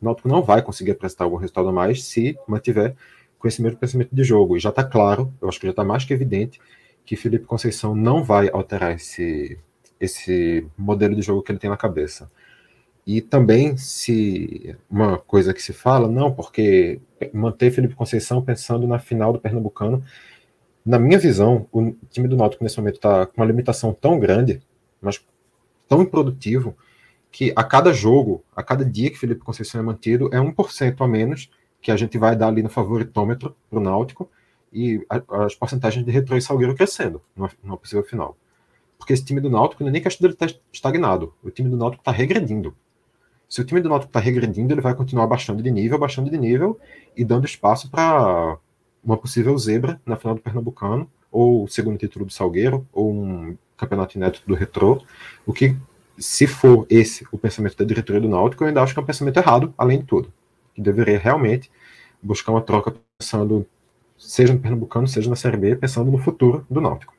O 0.00 0.04
Náutico 0.04 0.28
não 0.28 0.42
vai 0.42 0.62
conseguir 0.62 0.90
apresentar 0.90 1.22
algum 1.22 1.36
resultado 1.36 1.68
a 1.68 1.72
mais 1.72 2.02
se 2.02 2.36
mantiver 2.48 2.96
com 3.38 3.46
esse 3.46 3.62
mesmo 3.62 3.78
pensamento 3.78 4.12
de 4.12 4.24
jogo. 4.24 4.56
E 4.56 4.58
já 4.58 4.70
está 4.70 4.82
claro, 4.82 5.32
eu 5.40 5.48
acho 5.48 5.60
que 5.60 5.66
já 5.68 5.70
está 5.70 5.84
mais 5.84 6.04
que 6.04 6.12
evidente, 6.12 6.60
que 7.06 7.14
Felipe 7.14 7.44
Conceição 7.44 7.94
não 7.94 8.24
vai 8.24 8.50
alterar 8.52 8.96
esse, 8.96 9.56
esse 10.00 10.66
modelo 10.76 11.14
de 11.14 11.22
jogo 11.22 11.40
que 11.40 11.52
ele 11.52 11.60
tem 11.60 11.70
na 11.70 11.76
cabeça. 11.76 12.28
E 13.06 13.20
também 13.20 13.76
se 13.76 14.76
uma 14.88 15.18
coisa 15.18 15.52
que 15.52 15.62
se 15.62 15.72
fala, 15.72 16.08
não, 16.08 16.32
porque 16.32 17.00
manter 17.32 17.70
Felipe 17.70 17.94
Conceição 17.94 18.42
pensando 18.42 18.86
na 18.86 18.98
final 18.98 19.32
do 19.32 19.40
Pernambucano. 19.40 20.04
Na 20.84 20.98
minha 20.98 21.18
visão, 21.18 21.66
o 21.72 21.92
time 22.10 22.28
do 22.28 22.36
Náutico 22.36 22.62
nesse 22.62 22.78
momento 22.78 22.96
está 22.96 23.26
com 23.26 23.40
uma 23.40 23.46
limitação 23.46 23.92
tão 23.92 24.18
grande, 24.18 24.62
mas 25.00 25.24
tão 25.88 26.02
improdutivo, 26.02 26.76
que 27.30 27.52
a 27.56 27.64
cada 27.64 27.92
jogo, 27.92 28.44
a 28.54 28.62
cada 28.62 28.84
dia 28.84 29.10
que 29.10 29.18
Felipe 29.18 29.40
Conceição 29.40 29.80
é 29.80 29.84
mantido, 29.84 30.28
é 30.32 30.38
1% 30.38 31.00
a 31.00 31.08
menos 31.08 31.50
que 31.80 31.90
a 31.90 31.96
gente 31.96 32.18
vai 32.18 32.36
dar 32.36 32.48
ali 32.48 32.62
no 32.62 32.68
favoritômetro 32.68 33.56
para 33.68 33.78
o 33.78 33.82
Náutico 33.82 34.30
e 34.72 35.04
as 35.28 35.54
porcentagens 35.54 36.04
de 36.04 36.10
Retro 36.10 36.36
e 36.36 36.42
Salgueiro 36.42 36.74
crescendo 36.74 37.20
no 37.64 37.76
possível 37.76 38.04
final. 38.04 38.36
Porque 38.98 39.12
esse 39.12 39.24
time 39.24 39.40
do 39.40 39.50
Náutico 39.50 39.82
não 39.82 39.88
é 39.88 39.92
nem 39.92 40.02
questão 40.02 40.22
dele 40.22 40.34
estar 40.34 40.60
estagnado, 40.72 41.34
o 41.42 41.50
time 41.50 41.68
do 41.68 41.76
Náutico 41.76 42.02
está 42.02 42.12
regredindo. 42.12 42.76
Se 43.52 43.60
o 43.60 43.64
time 43.64 43.82
do 43.82 43.88
Náutico 43.90 44.08
está 44.08 44.18
regredindo, 44.18 44.72
ele 44.72 44.80
vai 44.80 44.94
continuar 44.94 45.26
baixando 45.26 45.62
de 45.62 45.70
nível, 45.70 45.98
baixando 45.98 46.30
de 46.30 46.38
nível 46.38 46.80
e 47.14 47.22
dando 47.22 47.44
espaço 47.44 47.90
para 47.90 48.56
uma 49.04 49.18
possível 49.18 49.58
zebra 49.58 50.00
na 50.06 50.16
final 50.16 50.34
do 50.34 50.40
Pernambucano, 50.40 51.06
ou 51.30 51.64
o 51.64 51.68
segundo 51.68 51.98
título 51.98 52.24
do 52.24 52.32
Salgueiro, 52.32 52.88
ou 52.90 53.12
um 53.12 53.54
campeonato 53.76 54.16
inédito 54.16 54.48
do 54.48 54.54
Retrô. 54.54 55.02
O 55.44 55.52
que, 55.52 55.76
se 56.16 56.46
for 56.46 56.86
esse 56.88 57.26
o 57.30 57.36
pensamento 57.36 57.76
da 57.76 57.84
diretoria 57.84 58.22
do 58.22 58.28
Náutico, 58.30 58.64
eu 58.64 58.68
ainda 58.68 58.82
acho 58.82 58.94
que 58.94 59.00
é 59.00 59.02
um 59.02 59.06
pensamento 59.06 59.36
errado, 59.36 59.74
além 59.76 59.98
de 59.98 60.06
tudo. 60.06 60.32
Que 60.74 60.80
deveria 60.80 61.18
realmente 61.18 61.70
buscar 62.22 62.52
uma 62.52 62.62
troca 62.62 62.94
pensando, 63.18 63.66
seja 64.16 64.54
no 64.54 64.60
Pernambucano, 64.60 65.06
seja 65.06 65.28
na 65.28 65.36
Série 65.36 65.58
B, 65.58 65.76
pensando 65.76 66.10
no 66.10 66.16
futuro 66.16 66.66
do 66.70 66.80
Náutico. 66.80 67.12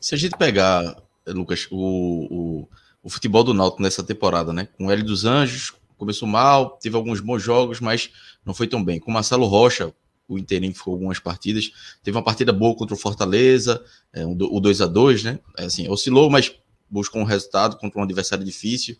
Se 0.00 0.14
a 0.14 0.18
gente 0.18 0.38
pegar, 0.38 1.02
Lucas, 1.26 1.66
o, 1.72 2.28
o 2.30 2.68
o 3.06 3.08
futebol 3.08 3.44
do 3.44 3.54
Náutico 3.54 3.80
nessa 3.80 4.02
temporada, 4.02 4.52
né? 4.52 4.66
Com 4.76 4.86
o 4.86 4.90
Hélio 4.90 5.04
dos 5.04 5.24
Anjos, 5.24 5.72
começou 5.96 6.26
mal, 6.26 6.70
teve 6.70 6.96
alguns 6.96 7.20
bons 7.20 7.40
jogos, 7.40 7.78
mas 7.78 8.10
não 8.44 8.52
foi 8.52 8.66
tão 8.66 8.84
bem. 8.84 8.98
Com 8.98 9.12
o 9.12 9.14
Marcelo 9.14 9.46
Rocha, 9.46 9.94
o 10.26 10.36
Inteirinho 10.36 10.74
ficou 10.74 10.94
algumas 10.94 11.20
partidas, 11.20 11.70
teve 12.02 12.16
uma 12.16 12.24
partida 12.24 12.52
boa 12.52 12.74
contra 12.74 12.96
o 12.96 12.98
Fortaleza, 12.98 13.80
é, 14.12 14.26
o 14.26 14.34
2 14.34 14.80
a 14.80 14.86
2 14.86 15.22
né? 15.22 15.38
É, 15.56 15.66
assim, 15.66 15.88
oscilou, 15.88 16.28
mas 16.28 16.52
buscou 16.90 17.22
um 17.22 17.24
resultado 17.24 17.76
contra 17.76 18.00
um 18.00 18.02
adversário 18.02 18.44
difícil. 18.44 18.96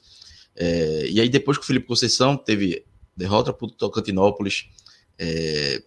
É, 0.54 1.08
e 1.10 1.20
aí, 1.20 1.28
depois 1.28 1.58
que 1.58 1.64
o 1.64 1.66
Felipe 1.66 1.88
Conceição 1.88 2.36
teve 2.36 2.84
derrota 3.16 3.52
para 3.52 3.66
o 3.66 3.70
Tocantinópolis, 3.72 4.68
é, 5.18 5.82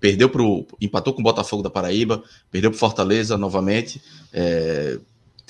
perdeu 0.00 0.30
pro. 0.30 0.66
empatou 0.80 1.12
com 1.12 1.20
o 1.20 1.24
Botafogo 1.24 1.62
da 1.62 1.68
Paraíba, 1.68 2.24
perdeu 2.50 2.70
para 2.70 2.80
Fortaleza 2.80 3.36
novamente. 3.36 4.00
É, 4.32 4.98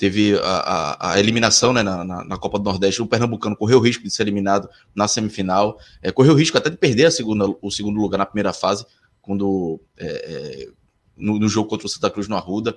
teve 0.01 0.35
a, 0.39 0.39
a, 0.41 1.11
a 1.11 1.19
eliminação 1.19 1.71
né, 1.71 1.83
na, 1.83 2.03
na, 2.03 2.25
na, 2.25 2.35
Copa 2.35 2.57
do 2.57 2.65
Nordeste, 2.65 3.03
o 3.03 3.05
Pernambucano 3.05 3.55
correu 3.55 3.77
o 3.77 3.81
risco 3.81 4.03
de 4.03 4.09
ser 4.09 4.23
eliminado 4.23 4.67
na 4.95 5.07
semifinal, 5.07 5.77
é, 6.01 6.11
correu 6.11 6.33
o 6.33 6.35
risco 6.35 6.57
até 6.57 6.71
de 6.71 6.77
perder 6.77 7.05
a 7.05 7.11
segunda, 7.11 7.45
o 7.61 7.69
segundo 7.69 8.01
lugar 8.01 8.17
na 8.17 8.25
primeira 8.25 8.51
fase, 8.51 8.83
quando 9.21 9.79
é, 9.95 10.07
é, 10.07 10.67
no, 11.15 11.37
no, 11.37 11.47
jogo 11.47 11.69
contra 11.69 11.85
o 11.85 11.89
Santa 11.89 12.09
Cruz 12.09 12.27
no 12.27 12.35
Arruda, 12.35 12.75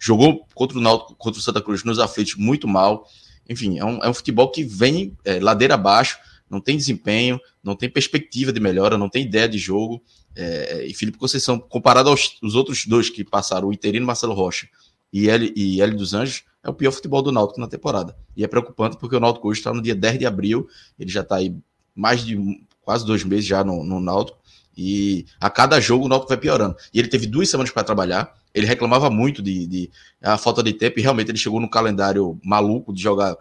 jogou 0.00 0.44
contra 0.52 0.76
o 0.76 0.80
Náutico, 0.80 1.14
contra 1.14 1.38
o 1.38 1.42
Santa 1.44 1.62
Cruz 1.62 1.84
nos 1.84 2.00
aflitos 2.00 2.34
muito 2.34 2.66
mal, 2.66 3.06
enfim, 3.48 3.78
é 3.78 3.84
um, 3.84 3.98
é 4.02 4.08
um 4.08 4.14
futebol 4.14 4.50
que 4.50 4.64
vem 4.64 5.16
é, 5.24 5.38
ladeira 5.38 5.74
abaixo, 5.74 6.18
não 6.50 6.60
tem 6.60 6.76
desempenho, 6.76 7.38
não 7.62 7.76
tem 7.76 7.88
perspectiva 7.88 8.52
de 8.52 8.58
melhora, 8.58 8.98
não 8.98 9.08
tem 9.08 9.22
ideia 9.22 9.48
de 9.48 9.58
jogo, 9.58 10.02
é, 10.34 10.84
e 10.84 10.92
Felipe 10.92 11.18
Conceição, 11.18 11.56
comparado 11.56 12.08
aos 12.08 12.36
os 12.42 12.56
outros 12.56 12.84
dois 12.84 13.08
que 13.08 13.22
passaram, 13.22 13.68
o 13.68 13.72
Interino 13.72 14.04
Marcelo 14.04 14.34
Rocha 14.34 14.66
e 15.14 15.30
L, 15.30 15.52
e 15.54 15.80
L 15.80 15.94
dos 15.94 16.12
Anjos, 16.12 16.42
é 16.60 16.68
o 16.68 16.74
pior 16.74 16.90
futebol 16.90 17.22
do 17.22 17.30
Náutico 17.30 17.60
na 17.60 17.68
temporada. 17.68 18.16
E 18.36 18.42
é 18.42 18.48
preocupante 18.48 18.96
porque 18.96 19.14
o 19.14 19.20
Náutico 19.20 19.48
hoje 19.48 19.60
está 19.60 19.72
no 19.72 19.80
dia 19.80 19.94
10 19.94 20.18
de 20.18 20.26
abril, 20.26 20.66
ele 20.98 21.08
já 21.08 21.20
está 21.20 21.36
aí 21.36 21.54
mais 21.94 22.24
de 22.26 22.36
quase 22.82 23.06
dois 23.06 23.22
meses 23.22 23.46
já 23.46 23.62
no, 23.62 23.84
no 23.84 24.00
Náutico, 24.00 24.36
e 24.76 25.24
a 25.40 25.48
cada 25.48 25.80
jogo 25.80 26.06
o 26.06 26.08
Náutico 26.08 26.30
vai 26.30 26.36
piorando. 26.36 26.74
E 26.92 26.98
ele 26.98 27.06
teve 27.06 27.28
duas 27.28 27.48
semanas 27.48 27.70
para 27.70 27.84
trabalhar, 27.84 28.34
ele 28.52 28.66
reclamava 28.66 29.08
muito 29.08 29.40
de, 29.40 29.68
de, 29.68 29.90
a 30.20 30.36
falta 30.36 30.64
de 30.64 30.72
tempo, 30.72 30.98
e 30.98 31.02
realmente 31.02 31.30
ele 31.30 31.38
chegou 31.38 31.60
no 31.60 31.70
calendário 31.70 32.36
maluco 32.42 32.92
de 32.92 33.00
jogar 33.00 33.36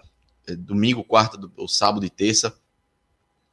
é, 0.45 0.55
domingo, 0.55 1.03
quarta, 1.03 1.39
ou 1.57 1.67
sábado 1.67 2.05
e 2.05 2.09
terça. 2.09 2.53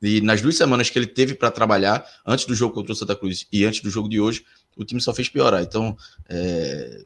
E 0.02 0.20
nas 0.20 0.42
duas 0.42 0.58
semanas 0.58 0.90
que 0.90 0.98
ele 0.98 1.06
teve 1.06 1.34
para 1.34 1.50
trabalhar, 1.50 2.04
antes 2.26 2.44
do 2.44 2.54
jogo 2.54 2.74
contra 2.74 2.92
o 2.92 2.96
Santa 2.96 3.16
Cruz 3.16 3.46
e 3.50 3.64
antes 3.64 3.80
do 3.80 3.88
jogo 3.88 4.10
de 4.10 4.20
hoje, 4.20 4.44
o 4.76 4.84
time 4.84 5.00
só 5.00 5.14
fez 5.14 5.30
piorar. 5.30 5.62
Então, 5.62 5.96
é, 6.28 7.04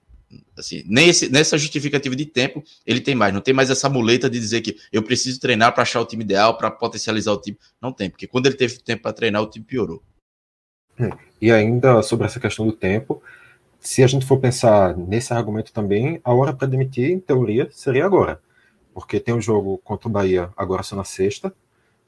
assim, 0.57 0.83
nem 0.87 1.09
esse, 1.09 1.29
nessa 1.29 1.59
justificativa 1.59 2.15
de 2.17 2.27
tempo 2.27 2.63
ele 2.87 3.01
tem 3.01 3.15
mais, 3.15 3.33
não 3.33 3.41
tem 3.41 3.55
mais 3.55 3.71
essa 3.71 3.89
muleta 3.89 4.29
de 4.31 4.39
dizer 4.39 4.61
que 4.61 4.77
eu 4.93 5.03
preciso 5.03 5.41
treinar 5.41 5.73
para 5.73 5.83
achar 5.83 6.01
o 6.01 6.07
time 6.07 6.25
ideal, 6.25 6.57
para 6.57 6.71
potencializar 6.71 7.33
o 7.33 7.41
time, 7.41 7.59
não 7.81 7.93
tem, 7.93 8.11
porque 8.11 8.27
quando 8.27 8.47
ele 8.47 8.57
teve 8.57 8.79
tempo 8.79 9.03
para 9.03 9.13
treinar, 9.13 9.43
o 9.43 9.47
time 9.47 9.65
piorou. 9.65 10.03
Hum, 10.99 11.11
e 11.41 11.51
ainda 11.51 12.03
sobre 12.03 12.27
essa 12.27 12.39
questão 12.39 12.67
do 12.67 12.73
tempo, 12.73 13.23
se 13.81 14.03
a 14.03 14.07
gente 14.07 14.25
for 14.25 14.39
pensar 14.39 14.97
nesse 14.97 15.33
argumento 15.33 15.73
também, 15.73 16.21
a 16.25 16.33
hora 16.33 16.53
para 16.53 16.67
demitir, 16.67 17.11
em 17.11 17.21
teoria, 17.21 17.69
seria 17.71 18.07
agora, 18.07 18.41
porque 18.95 19.21
tem 19.21 19.35
um 19.35 19.41
jogo 19.41 19.79
contra 19.85 20.09
o 20.09 20.11
Bahia 20.11 20.51
agora 20.57 20.83
só 20.83 20.97
na 20.97 21.05
sexta, 21.05 21.53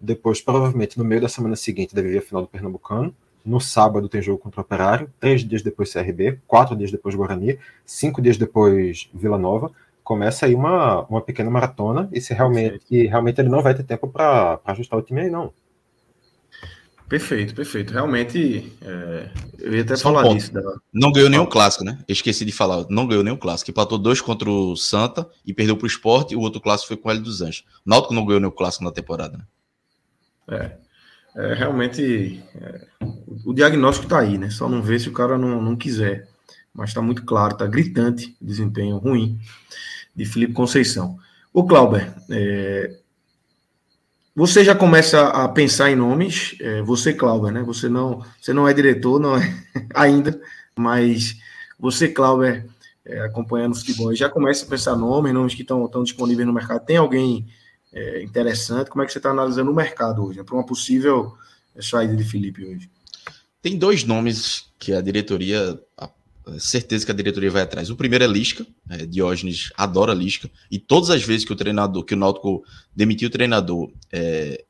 depois 0.01 0.41
provavelmente 0.41 0.99
no 0.99 1.05
meio 1.05 1.21
da 1.21 1.29
semana 1.29 1.57
seguinte 1.57 1.95
deve 1.95 2.09
vir 2.09 2.19
a 2.19 2.23
final 2.23 2.43
do 2.43 2.49
Pernambucano, 2.49 3.15
no 3.47 3.61
sábado 3.61 4.09
tem 4.09 4.21
jogo 4.21 4.39
contra 4.39 4.61
o 4.61 4.65
Operário, 4.65 5.09
três 5.21 5.47
dias 5.47 5.63
depois 5.63 5.93
CRB, 5.93 6.41
quatro 6.47 6.75
dias 6.75 6.91
depois 6.91 7.15
Guarani, 7.15 7.59
cinco 7.85 8.21
dias 8.21 8.37
depois 8.37 9.09
Vila 9.15 9.39
Nova. 9.39 9.71
Começa 10.03 10.47
aí 10.47 10.55
uma, 10.55 11.03
uma 11.03 11.21
pequena 11.21 11.49
maratona 11.49 12.09
e 12.13 12.21
se 12.21 12.35
realmente, 12.35 12.81
e 12.91 13.07
realmente 13.07 13.41
ele 13.41 13.49
não 13.49 13.63
vai 13.63 13.75
ter 13.75 13.85
tempo 13.85 14.09
para 14.09 14.61
ajustar 14.67 14.99
o 14.99 15.03
time 15.03 15.23
aí, 15.23 15.31
não. 15.31 15.53
Perfeito, 17.09 17.55
perfeito. 17.55 17.93
Realmente, 17.93 18.73
é, 18.83 19.31
eu 19.61 19.75
ia 19.75 19.83
até 19.83 19.95
Só 19.95 20.13
falar 20.13 20.29
um 20.29 20.35
disso. 20.35 20.53
Da... 20.53 20.61
Não 20.93 21.13
ganhou 21.13 21.31
nenhum 21.31 21.47
clássico, 21.47 21.85
né? 21.85 22.01
Esqueci 22.09 22.45
de 22.45 22.51
falar. 22.51 22.85
Não 22.91 23.07
ganhou 23.07 23.23
nenhum 23.23 23.37
clássico. 23.37 23.71
Empatou 23.71 23.97
dois 23.97 24.21
contra 24.21 24.51
o 24.51 24.75
Santa 24.75 25.29
e 25.47 25.55
perdeu 25.55 25.77
para 25.77 25.85
o 25.85 25.87
Esporte. 25.87 26.35
E 26.35 26.37
o 26.37 26.41
outro 26.41 26.61
clássico 26.61 26.89
foi 26.89 26.97
com 26.97 27.09
o 27.09 27.13
L 27.13 27.21
dos 27.21 27.43
Anjos. 27.43 27.65
Náutico 27.85 28.13
não 28.13 28.27
ganhou 28.27 28.41
nenhum 28.41 28.51
clássico 28.51 28.83
na 28.83 28.91
temporada, 28.91 29.39
né? 29.39 29.45
É 30.49 30.86
é, 31.37 31.55
realmente 31.55 32.43
é, 32.55 32.87
o 33.45 33.53
diagnóstico 33.53 34.07
está 34.07 34.21
aí, 34.21 34.39
né? 34.39 34.49
Só 34.49 34.69
não 34.69 34.83
vê 34.83 34.99
se 34.99 35.09
o 35.09 35.13
cara 35.13 35.37
não, 35.37 35.61
não 35.61 35.77
quiser. 35.77 36.29
Mas 36.73 36.91
está 36.91 37.03
muito 37.03 37.25
claro, 37.25 37.53
está 37.53 37.67
gritante 37.67 38.37
o 38.41 38.45
desempenho 38.45 38.97
ruim 38.97 39.39
de 40.15 40.25
Felipe 40.25 40.55
Conceição. 40.55 41.19
O 41.53 41.65
Clauber, 41.65 42.13
é, 42.31 42.99
você 44.35 44.65
já 44.65 44.75
começa 44.75 45.29
a 45.29 45.49
pensar 45.49 45.91
em 45.91 45.97
nomes, 45.97 46.57
é, 46.61 46.83
você, 46.83 47.13
Clauber, 47.13 47.53
né? 47.53 47.63
Você 47.63 47.89
não, 47.89 48.25
você 48.41 48.53
não 48.53 48.67
é 48.67 48.73
diretor, 48.73 49.19
não 49.19 49.37
é 49.37 49.65
ainda, 49.95 50.41
mas 50.75 51.37
você, 51.79 52.09
Clauber, 52.09 52.67
é, 53.05 53.21
acompanhando 53.21 53.73
o 53.73 53.77
futebol, 53.77 54.15
já 54.15 54.29
começa 54.29 54.65
a 54.65 54.69
pensar 54.69 54.97
nomes, 54.97 55.33
nomes 55.33 55.55
que 55.55 55.63
estão 55.63 56.03
disponíveis 56.03 56.47
no 56.47 56.53
mercado. 56.53 56.85
Tem 56.85 56.97
alguém 56.97 57.47
é, 57.97 58.23
interessante. 58.23 58.91
Como 58.91 59.03
é 59.03 59.07
que 59.07 59.13
você 59.13 59.19
está 59.19 59.31
analisando 59.31 59.71
o 59.71 59.75
mercado 59.75 60.23
hoje, 60.23 60.39
né, 60.39 60.45
para 60.45 60.55
uma 60.55 60.67
possível 60.67 61.35
saída 61.81 62.15
de 62.15 62.25
Felipe 62.25 62.65
hoje? 62.65 62.91
Tem 63.63 63.77
dois 63.79 64.05
nomes 64.05 64.67
que 64.79 64.93
a 64.93 65.01
diretoria, 65.01 65.81
a 65.97 66.11
certeza 66.59 67.07
que 67.07 67.11
a 67.11 67.15
diretoria 67.15 67.51
vai 67.51 67.63
atrás. 67.63 67.89
O 67.89 67.97
primeiro 67.97 68.23
é 68.23 68.29
Lisca, 68.29 68.67
é, 68.91 69.07
Diógenes 69.07 69.73
adora 69.77 70.13
Lisca, 70.13 70.51
e 70.71 70.79
todas 70.79 71.09
as 71.09 71.23
vezes 71.23 71.47
que 71.47 71.53
o 71.53 71.57
treinador, 71.57 72.05
que 72.05 72.15
o 72.15 72.19
Náutico 72.19 72.63
demitiu 72.95 73.29
o 73.29 73.33
treinador, 73.33 73.91
é, 74.13 74.63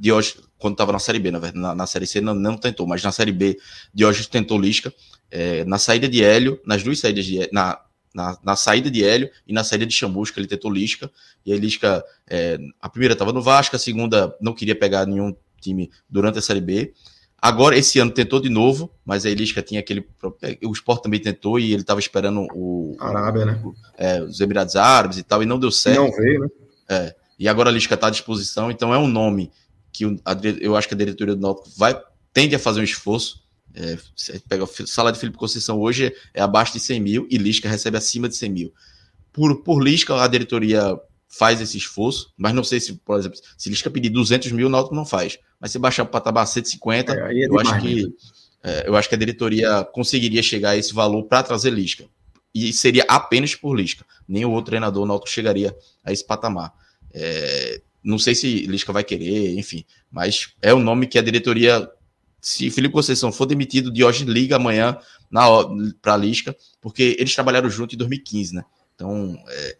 Diógenes, 0.00 0.42
quando 0.58 0.74
estava 0.74 0.92
na 0.92 0.98
Série 0.98 1.18
B, 1.18 1.30
na, 1.30 1.52
na, 1.52 1.74
na 1.74 1.86
Série 1.86 2.06
C 2.06 2.20
não, 2.20 2.34
não, 2.34 2.56
tentou, 2.56 2.86
mas 2.86 3.02
na 3.02 3.12
Série 3.12 3.32
B, 3.32 3.58
Diógenes 3.92 4.28
tentou 4.28 4.58
Lisca, 4.58 4.92
é, 5.30 5.64
na 5.64 5.78
saída 5.78 6.08
de 6.08 6.24
Hélio, 6.24 6.60
nas 6.64 6.82
duas 6.82 6.98
saídas 6.98 7.26
de 7.26 7.48
na, 7.52 7.78
na, 8.14 8.38
na, 8.42 8.56
saída 8.56 8.90
de 8.90 9.04
Hélio 9.04 9.30
e 9.46 9.52
na 9.52 9.62
saída 9.64 9.86
de 9.86 9.94
Chamusca, 9.94 10.40
ele 10.40 10.48
tentou 10.48 10.70
Lisca, 10.70 11.10
e 11.44 11.52
aí 11.52 11.58
Lisca, 11.58 12.04
é, 12.28 12.58
a 12.80 12.88
primeira 12.88 13.12
estava 13.12 13.32
no 13.32 13.42
Vasco, 13.42 13.76
a 13.76 13.78
segunda 13.78 14.36
não 14.40 14.54
queria 14.54 14.74
pegar 14.74 15.06
nenhum 15.06 15.34
time 15.60 15.90
durante 16.08 16.38
a 16.38 16.42
Série 16.42 16.60
B, 16.60 16.92
Agora, 17.40 17.78
esse 17.78 18.00
ano 18.00 18.10
tentou 18.10 18.40
de 18.40 18.48
novo, 18.48 18.90
mas 19.06 19.24
a 19.24 19.30
Elisca 19.30 19.62
tinha 19.62 19.78
aquele. 19.78 20.04
O 20.64 20.72
Sport 20.72 21.02
também 21.02 21.20
tentou 21.20 21.58
e 21.58 21.72
ele 21.72 21.82
estava 21.82 22.00
esperando 22.00 22.48
o. 22.52 22.96
Arábia, 22.98 23.46
né? 23.46 23.62
É, 23.96 24.20
os 24.20 24.40
Emirados 24.40 24.74
Árabes 24.74 25.18
e 25.18 25.22
tal, 25.22 25.40
e 25.40 25.46
não 25.46 25.58
deu 25.58 25.70
certo. 25.70 26.00
Não 26.00 26.10
veio, 26.10 26.40
né? 26.40 26.48
É. 26.88 27.14
E 27.38 27.48
agora 27.48 27.70
a 27.70 27.72
Elisca 27.72 27.94
está 27.94 28.08
à 28.08 28.10
disposição, 28.10 28.72
então 28.72 28.92
é 28.92 28.98
um 28.98 29.06
nome 29.06 29.52
que 29.92 30.04
eu 30.60 30.76
acho 30.76 30.88
que 30.88 30.94
a 30.94 30.96
diretoria 30.96 31.36
do 31.36 31.40
Náutico 31.40 31.70
vai, 31.76 31.96
tende 32.32 32.56
a 32.56 32.58
fazer 32.58 32.80
um 32.80 32.84
esforço. 32.84 33.40
É, 33.74 33.98
você 34.16 34.40
pega 34.48 34.64
a 34.64 34.86
sala 34.86 35.12
de 35.12 35.18
Felipe 35.18 35.38
Conceição 35.38 35.78
hoje 35.78 36.12
é 36.34 36.40
abaixo 36.40 36.72
de 36.72 36.80
100 36.80 37.00
mil 37.00 37.28
e 37.30 37.38
Lisca 37.38 37.68
recebe 37.68 37.96
acima 37.96 38.28
de 38.28 38.36
100 38.36 38.50
mil. 38.50 38.74
Por, 39.32 39.62
por 39.62 39.82
Lisca, 39.82 40.14
a 40.20 40.26
diretoria 40.26 40.98
faz 41.28 41.60
esse 41.60 41.76
esforço, 41.76 42.32
mas 42.36 42.54
não 42.54 42.64
sei 42.64 42.80
se, 42.80 42.94
por 42.94 43.18
exemplo, 43.18 43.38
se 43.56 43.68
Lisca 43.68 43.90
pedir 43.90 44.08
200 44.08 44.50
mil, 44.52 44.66
o 44.66 44.70
Náutico 44.70 44.94
não 44.94 45.04
faz. 45.04 45.38
Mas 45.60 45.70
se 45.70 45.78
baixar 45.78 46.04
para 46.04 46.10
o 46.10 46.12
patamar 46.12 46.46
150, 46.46 47.12
é, 47.12 47.16
é 47.16 47.46
eu, 47.46 47.60
acho 47.60 47.80
que, 47.80 48.14
é, 48.62 48.88
eu 48.88 48.96
acho 48.96 49.08
que 49.08 49.14
a 49.14 49.18
diretoria 49.18 49.84
conseguiria 49.92 50.42
chegar 50.42 50.70
a 50.70 50.76
esse 50.76 50.92
valor 50.94 51.24
para 51.24 51.42
trazer 51.42 51.70
Lisca. 51.70 52.04
E 52.54 52.72
seria 52.72 53.04
apenas 53.06 53.54
por 53.54 53.76
Lisca. 53.76 54.04
Nem 54.26 54.44
o 54.44 54.50
outro 54.50 54.70
treinador 54.70 55.06
Náutico 55.06 55.30
chegaria 55.30 55.76
a 56.02 56.10
esse 56.10 56.26
patamar. 56.26 56.72
É, 57.12 57.80
não 58.02 58.18
sei 58.18 58.34
se 58.34 58.66
Lisca 58.66 58.92
vai 58.92 59.04
querer, 59.04 59.58
enfim, 59.58 59.84
mas 60.10 60.54
é 60.62 60.72
o 60.72 60.78
nome 60.78 61.06
que 61.06 61.18
a 61.18 61.22
diretoria 61.22 61.88
se 62.40 62.70
Felipe 62.70 62.94
Conceição 62.94 63.32
for 63.32 63.46
demitido, 63.46 63.92
Diógenes 63.92 64.32
liga 64.32 64.56
amanhã 64.56 64.96
para 66.00 66.16
Lisca, 66.16 66.56
porque 66.80 67.16
eles 67.18 67.34
trabalharam 67.34 67.68
junto 67.68 67.94
em 67.94 67.98
2015, 67.98 68.54
né? 68.54 68.64
Então, 68.94 69.36
é, 69.48 69.76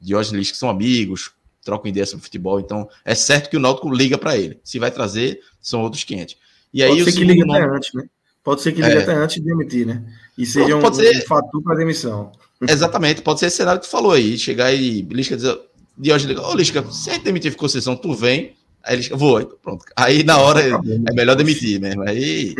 Diógenes 0.00 0.32
e 0.32 0.36
Lisca 0.36 0.56
são 0.56 0.68
amigos, 0.68 1.32
trocam 1.62 1.88
ideias 1.88 2.10
sobre 2.10 2.24
futebol, 2.24 2.60
então 2.60 2.88
é 3.04 3.14
certo 3.14 3.50
que 3.50 3.56
o 3.56 3.60
Náutico 3.60 3.92
liga 3.92 4.18
para 4.18 4.36
ele. 4.36 4.60
Se 4.62 4.78
vai 4.78 4.90
trazer, 4.90 5.40
são 5.60 5.82
outros 5.82 6.04
500. 6.04 6.36
E 6.72 6.82
aí, 6.82 6.90
Pode 6.90 7.04
ser 7.04 7.12
que 7.12 7.24
liga 7.24 7.44
nome... 7.44 7.58
até 7.58 7.76
antes, 7.76 7.94
né? 7.94 8.04
Pode 8.42 8.62
ser 8.62 8.72
que 8.72 8.80
liga 8.80 9.00
é. 9.00 9.02
até 9.02 9.14
antes 9.14 9.36
de 9.36 9.42
demitir, 9.42 9.86
né? 9.86 10.02
E 10.36 10.46
seja 10.46 10.78
pode, 10.78 10.96
um, 10.96 11.00
ser... 11.00 11.16
um 11.16 11.26
fator 11.26 11.62
para 11.62 11.76
demissão. 11.76 12.32
Exatamente, 12.60 13.22
pode 13.22 13.40
ser 13.40 13.46
esse 13.46 13.56
cenário 13.56 13.80
que 13.80 13.86
tu 13.86 13.90
falou 13.90 14.12
aí, 14.12 14.38
chegar 14.38 14.72
e 14.72 15.02
Lisca 15.02 15.36
dizer, 15.36 15.58
Diógenes 15.96 16.36
liga, 16.36 16.46
ô 16.46 16.54
Lisca, 16.54 16.84
se 16.90 17.10
a 17.10 17.14
gente 17.14 17.24
demitir 17.24 17.54
Conceição, 17.56 17.96
tu 17.96 18.14
vem, 18.14 18.54
aí 18.82 18.96
Lisca, 18.96 19.16
vou, 19.16 19.44
pronto. 19.44 19.84
Aí 19.96 20.22
na 20.22 20.38
hora 20.38 20.60
é 20.60 21.12
melhor 21.12 21.36
demitir 21.36 21.80
mesmo, 21.80 22.02
aí 22.02 22.54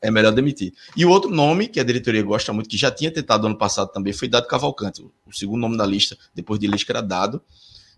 é 0.00 0.10
melhor 0.10 0.32
demitir. 0.32 0.72
E 0.96 1.04
o 1.04 1.10
outro 1.10 1.30
nome 1.30 1.68
que 1.68 1.80
a 1.80 1.84
diretoria 1.84 2.22
gosta 2.22 2.52
muito, 2.52 2.68
que 2.68 2.76
já 2.76 2.90
tinha 2.90 3.10
tentado 3.10 3.46
ano 3.46 3.58
passado 3.58 3.90
também, 3.92 4.12
foi 4.12 4.28
Dado 4.28 4.46
Cavalcante. 4.46 5.02
O 5.26 5.32
segundo 5.32 5.60
nome 5.60 5.76
da 5.76 5.86
lista, 5.86 6.16
depois 6.34 6.60
de 6.60 6.66
Lisca, 6.66 6.92
era 6.92 7.00
Dado. 7.00 7.42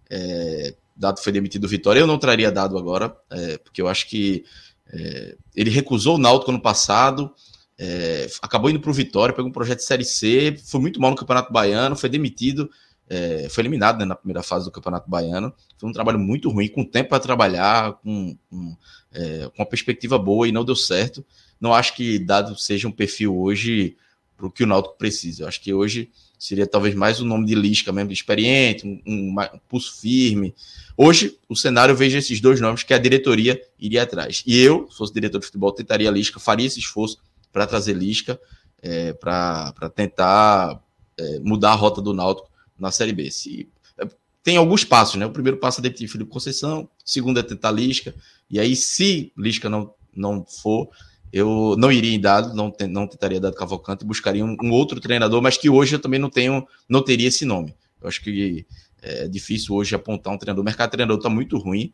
É, 0.08 0.74
Dado 0.96 1.20
foi 1.20 1.32
demitido 1.32 1.62
do 1.62 1.68
Vitória. 1.68 2.00
Eu 2.00 2.06
não 2.06 2.18
traria 2.18 2.50
Dado 2.50 2.76
agora, 2.78 3.14
é, 3.30 3.58
porque 3.58 3.80
eu 3.80 3.88
acho 3.88 4.08
que 4.08 4.44
é, 4.92 5.36
ele 5.54 5.70
recusou 5.70 6.16
o 6.16 6.18
Náutico 6.18 6.50
ano 6.50 6.60
passado, 6.60 7.32
é, 7.78 8.28
acabou 8.42 8.70
indo 8.70 8.80
para 8.80 8.90
o 8.90 8.94
Vitória, 8.94 9.34
pegou 9.34 9.48
um 9.48 9.52
projeto 9.52 9.78
de 9.78 9.84
Série 9.84 10.04
C, 10.04 10.58
foi 10.64 10.80
muito 10.80 11.00
mal 11.00 11.10
no 11.10 11.16
Campeonato 11.16 11.52
Baiano, 11.52 11.96
foi 11.96 12.08
demitido, 12.08 12.70
é, 13.10 13.48
foi 13.50 13.62
eliminado 13.62 13.98
né, 13.98 14.06
na 14.06 14.14
primeira 14.14 14.42
fase 14.42 14.64
do 14.64 14.70
Campeonato 14.70 15.10
Baiano. 15.10 15.52
Foi 15.76 15.90
um 15.90 15.92
trabalho 15.92 16.18
muito 16.18 16.48
ruim, 16.48 16.68
com 16.68 16.84
tempo 16.84 17.10
para 17.10 17.20
trabalhar, 17.20 17.94
com, 17.94 18.38
com, 18.48 18.76
é, 19.12 19.50
com 19.54 19.62
uma 19.62 19.66
perspectiva 19.66 20.18
boa 20.18 20.48
e 20.48 20.52
não 20.52 20.64
deu 20.64 20.76
certo 20.76 21.22
não 21.60 21.74
acho 21.74 21.94
que 21.94 22.18
dado 22.18 22.58
seja 22.58 22.88
um 22.88 22.92
perfil 22.92 23.36
hoje 23.36 23.96
para 24.36 24.46
o 24.46 24.50
que 24.50 24.64
o 24.64 24.66
Náutico 24.66 24.96
precisa. 24.96 25.42
Eu 25.42 25.48
acho 25.48 25.60
que 25.60 25.74
hoje 25.74 26.10
seria 26.38 26.66
talvez 26.66 26.94
mais 26.94 27.20
o 27.20 27.24
nome 27.26 27.44
de 27.44 27.54
Lisca 27.54 27.92
mesmo, 27.92 28.10
experiente, 28.10 28.86
um, 28.86 29.02
um, 29.06 29.36
um, 29.38 29.60
pulso 29.68 30.00
firme. 30.00 30.54
Hoje, 30.96 31.38
o 31.46 31.54
cenário, 31.54 31.92
eu 31.92 31.96
vejo 31.96 32.16
esses 32.16 32.40
dois 32.40 32.58
nomes 32.60 32.82
que 32.82 32.94
a 32.94 32.98
diretoria 32.98 33.60
iria 33.78 34.02
atrás. 34.02 34.42
E 34.46 34.58
eu, 34.58 34.88
se 34.90 34.96
fosse 34.96 35.12
diretor 35.12 35.38
de 35.38 35.46
futebol, 35.46 35.70
tentaria 35.70 36.10
Lisca, 36.10 36.40
faria 36.40 36.66
esse 36.66 36.78
esforço 36.78 37.18
para 37.52 37.66
trazer 37.66 37.92
Lisca, 37.92 38.40
é, 38.80 39.12
para 39.12 39.92
tentar 39.94 40.82
é, 41.18 41.38
mudar 41.40 41.72
a 41.72 41.74
rota 41.74 42.00
do 42.00 42.14
Náutico 42.14 42.49
na 42.80 42.90
Série 42.90 43.12
B. 43.12 43.30
Se, 43.30 43.68
é, 43.98 44.06
tem 44.42 44.56
alguns 44.56 44.84
passos, 44.84 45.16
né? 45.16 45.26
O 45.26 45.30
primeiro 45.30 45.58
passo 45.58 45.80
é 45.80 45.82
demitir 45.82 46.08
Felipe 46.08 46.30
Conceição, 46.30 46.82
o 46.84 46.88
segundo 47.04 47.38
é 47.38 47.42
tentar 47.42 47.70
Lisca, 47.70 48.14
e 48.50 48.58
aí, 48.58 48.74
se 48.74 49.32
Lisca 49.36 49.68
não, 49.68 49.94
não 50.14 50.44
for, 50.44 50.88
eu 51.32 51.76
não 51.78 51.92
iria 51.92 52.14
em 52.14 52.20
dado, 52.20 52.54
não, 52.54 52.72
não 52.88 53.06
tentaria 53.06 53.40
dado 53.40 53.54
Cavalcante, 53.54 54.04
buscaria 54.04 54.44
um, 54.44 54.56
um, 54.62 54.72
outro 54.72 55.00
treinador, 55.00 55.40
mas 55.40 55.56
que 55.56 55.70
hoje 55.70 55.94
eu 55.94 56.00
também 56.00 56.18
não 56.18 56.28
tenho, 56.28 56.66
não 56.88 57.02
teria 57.02 57.28
esse 57.28 57.44
nome. 57.44 57.74
Eu 58.00 58.08
acho 58.08 58.20
que 58.22 58.66
é 59.02 59.28
difícil 59.28 59.74
hoje 59.74 59.94
apontar 59.94 60.32
um 60.32 60.38
treinador. 60.38 60.62
O 60.62 60.64
mercado 60.64 60.90
treinador 60.90 61.18
está 61.18 61.28
muito 61.28 61.56
ruim, 61.56 61.92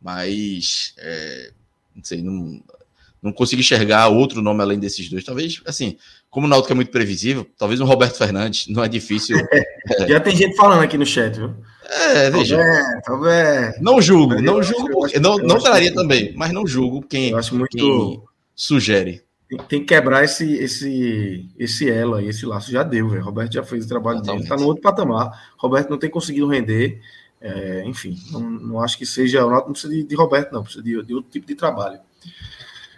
mas 0.00 0.94
é, 0.98 1.52
não 1.94 2.04
sei, 2.04 2.22
não, 2.22 2.62
não 3.26 3.32
consigo 3.32 3.60
enxergar 3.60 4.08
outro 4.08 4.40
nome 4.40 4.62
além 4.62 4.78
desses 4.78 5.08
dois. 5.08 5.24
Talvez, 5.24 5.60
assim, 5.66 5.96
como 6.30 6.46
o 6.46 6.48
Náutico 6.48 6.72
é 6.72 6.76
muito 6.76 6.90
previsível, 6.90 7.46
talvez 7.58 7.80
um 7.80 7.84
Roberto 7.84 8.16
Fernandes, 8.16 8.66
não 8.68 8.82
é 8.82 8.88
difícil. 8.88 9.36
É. 9.38 10.06
Já 10.08 10.20
tem 10.20 10.34
gente 10.36 10.56
falando 10.56 10.82
aqui 10.82 10.96
no 10.96 11.06
chat, 11.06 11.36
viu? 11.36 11.54
É, 11.88 12.30
veja. 12.30 12.58
Roberto. 13.06 13.82
Não 13.82 14.00
julgo, 14.00 14.40
não 14.40 14.62
julgo, 14.62 14.88
porque, 14.92 15.20
não, 15.20 15.36
não 15.36 15.58
traria 15.58 15.92
também, 15.92 16.32
mas 16.34 16.52
não 16.52 16.66
julgo 16.66 17.02
quem. 17.02 17.30
Eu 17.30 17.38
acho 17.38 17.54
muito. 17.54 17.76
Quem, 17.76 18.22
sugere? 18.54 19.22
Tem, 19.48 19.58
tem, 19.58 19.80
que 19.80 19.86
quebrar 19.86 20.24
esse, 20.24 20.54
esse, 20.54 21.48
esse 21.56 21.88
elo 21.88 22.14
aí, 22.14 22.28
esse 22.28 22.44
laço. 22.44 22.72
Já 22.72 22.82
deu, 22.82 23.08
velho. 23.08 23.22
Roberto 23.22 23.52
já 23.52 23.62
fez 23.62 23.84
o 23.84 23.88
trabalho 23.88 24.18
Totalmente. 24.18 24.42
dele, 24.42 24.56
tá 24.56 24.60
no 24.60 24.66
outro 24.66 24.82
patamar. 24.82 25.52
Roberto 25.56 25.90
não 25.90 25.98
tem 25.98 26.10
conseguido 26.10 26.48
render. 26.48 27.00
É, 27.40 27.84
enfim, 27.84 28.18
não, 28.32 28.40
não, 28.40 28.82
acho 28.82 28.98
que 28.98 29.06
seja. 29.06 29.42
Não 29.42 29.72
precisa 29.72 29.92
de, 29.92 30.02
de 30.02 30.14
Roberto, 30.16 30.52
não, 30.52 30.62
precisa 30.62 30.82
de, 30.82 31.00
de, 31.04 31.14
outro 31.14 31.30
tipo 31.30 31.46
de 31.46 31.54
trabalho. 31.54 32.00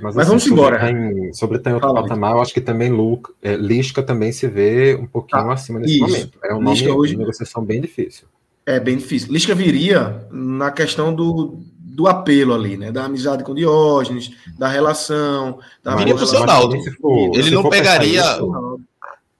Mas, 0.01 0.15
Mas 0.15 0.19
assim, 0.19 0.29
vamos 0.29 0.47
embora. 0.47 0.79
Tem, 0.79 1.33
sobre 1.33 1.59
ter 1.59 1.73
outro 1.73 1.89
Fala, 1.89 2.03
patamar, 2.03 2.33
eu 2.33 2.41
acho 2.41 2.55
que 2.55 2.61
também 2.61 2.91
Luca, 2.91 3.33
é, 3.43 3.57
Lisca 3.57 4.03
também 4.03 4.31
se 4.31 4.47
vê 4.47 4.95
um 4.95 5.07
pouquinho 5.07 5.51
ah, 5.51 5.55
acima 5.55 5.81
nesse 5.81 5.95
isso. 5.95 6.07
momento. 6.07 6.39
É 6.45 6.55
um 6.55 6.61
nome 6.61 6.89
hoje, 6.89 7.13
de 7.13 7.19
negociação 7.19 7.65
bem 7.65 7.81
difícil. 7.81 8.27
É 8.65 8.79
bem 8.79 8.97
difícil. 8.97 9.33
Lisca 9.33 9.55
viria 9.55 10.27
na 10.31 10.71
questão 10.71 11.13
do, 11.13 11.59
do 11.99 12.07
apelo 12.07 12.55
ali, 12.55 12.77
né? 12.77 12.93
Da 12.93 13.07
amizade 13.07 13.43
com 13.43 13.55
Diógenes, 13.55 14.31
da 14.57 14.69
relação. 14.69 15.59
Da 15.83 15.97
Viria 15.97 16.15
pro 16.15 16.27
seu 16.27 16.47
Náutico. 16.47 17.33
Ele 17.35 17.51
não 17.51 17.69
pegaria. 17.69 18.23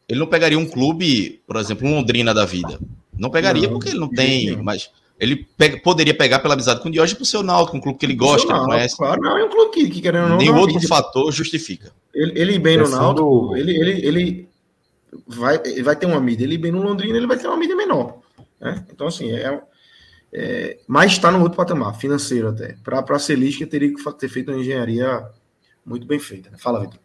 Ele 0.09 0.19
não 0.19 0.27
pegaria 0.27 0.59
um 0.59 0.67
clube, 0.67 1.41
por 1.47 1.57
exemplo, 1.57 1.87
um 1.87 1.95
Londrina 1.97 2.35
da 2.35 2.47
vida. 2.47 2.81
Não 3.17 3.31
pegaria 3.31 3.65
não, 3.65 3.73
porque 3.75 3.91
ele 3.91 3.99
não 3.99 4.09
tem, 4.09 4.57
mas 4.57 4.91
ele 5.19 5.49
pega, 5.57 5.81
poderia 5.81 6.17
pegar 6.17 6.39
pela 6.39 6.55
amizade 6.55 6.81
com 6.81 6.89
o 6.89 6.93
Diógenes 6.93 7.17
pro 7.17 7.25
seu 7.25 7.43
Náutico, 7.43 7.77
um 7.77 7.81
clube 7.81 7.99
que 7.99 8.07
ele 8.07 8.15
gosta, 8.15 8.47
que 8.47 8.53
ele 8.53 8.65
conhece. 8.65 8.97
Claro, 8.97 9.21
não 9.21 9.37
é 9.37 9.45
um 9.45 9.49
clube 9.49 9.73
que, 9.73 9.91
que 9.91 10.01
querendo 10.01 10.25
ou 10.25 10.29
não. 10.31 10.37
Nenhum 10.39 10.57
outro 10.57 10.79
vida. 10.79 10.89
fator 10.89 11.33
justifica. 11.33 11.93
Ele, 12.15 12.41
ele 12.41 12.59
bem 12.59 12.77
no 12.77 12.89
Náutico, 12.89 13.57
ele, 13.57 13.77
ele, 13.77 14.07
ele 14.07 14.49
vai, 15.27 15.61
ele 15.65 15.83
vai 15.83 15.97
ter 15.97 16.07
uma 16.07 16.21
mídia. 16.21 16.45
Ele 16.45 16.57
bem 16.57 16.71
no 16.71 16.83
Londrina, 16.83 17.17
ele 17.17 17.27
vai 17.27 17.37
ter 17.37 17.49
uma 17.49 17.57
mídia 17.57 17.75
menor. 17.75 18.19
Né? 18.61 18.85
Então, 18.93 19.09
assim, 19.09 19.33
é, 19.33 19.61
é, 20.33 20.79
mas 20.87 21.13
está 21.13 21.33
no 21.33 21.43
outro 21.43 21.57
patamar, 21.57 21.99
financeiro 21.99 22.49
até. 22.49 22.77
Para 22.85 23.19
ser 23.19 23.37
Lisca, 23.37 23.67
teria 23.67 23.93
que 23.93 24.13
ter 24.13 24.29
feito 24.29 24.53
uma 24.53 24.61
engenharia 24.61 25.27
muito 25.85 26.07
bem 26.07 26.21
feita. 26.21 26.51
Né? 26.51 26.59
Fala, 26.59 26.81
Vitor. 26.81 27.01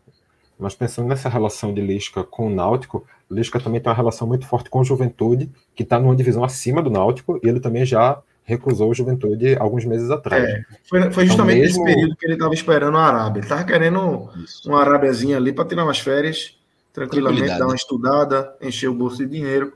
Mas 0.59 0.75
pensando 0.75 1.07
nessa 1.07 1.29
relação 1.29 1.73
de 1.73 1.81
Lisca 1.81 2.23
com 2.23 2.47
o 2.47 2.49
Náutico, 2.49 3.05
Lisca 3.29 3.59
também 3.59 3.81
tem 3.81 3.89
uma 3.89 3.95
relação 3.95 4.27
muito 4.27 4.45
forte 4.45 4.69
com 4.69 4.79
o 4.79 4.83
Juventude, 4.83 5.49
que 5.75 5.83
está 5.83 5.99
numa 5.99 6.15
divisão 6.15 6.43
acima 6.43 6.81
do 6.81 6.89
Náutico, 6.89 7.39
e 7.43 7.47
ele 7.47 7.59
também 7.59 7.85
já 7.85 8.21
recusou 8.43 8.91
o 8.91 8.93
Juventude 8.93 9.55
alguns 9.57 9.85
meses 9.85 10.09
atrás. 10.09 10.43
É, 10.43 10.63
foi, 10.83 11.11
foi, 11.11 11.25
justamente 11.25 11.59
então, 11.59 11.83
mesmo... 11.83 11.83
nesse 11.83 11.95
período 11.95 12.15
que 12.15 12.25
ele 12.25 12.33
estava 12.33 12.53
esperando 12.53 12.97
a 12.97 13.03
Arábia. 13.03 13.39
Ele 13.39 13.45
estava 13.45 13.63
querendo 13.63 14.29
Isso. 14.43 14.69
uma 14.69 14.81
Arábiazinha 14.81 15.37
ali 15.37 15.53
para 15.53 15.65
tirar 15.65 15.83
umas 15.83 15.99
férias, 15.99 16.57
tranquilamente, 16.91 17.57
dar 17.57 17.65
uma 17.65 17.75
estudada, 17.75 18.55
encher 18.61 18.89
o 18.89 18.93
bolso 18.93 19.17
de 19.17 19.27
dinheiro 19.27 19.73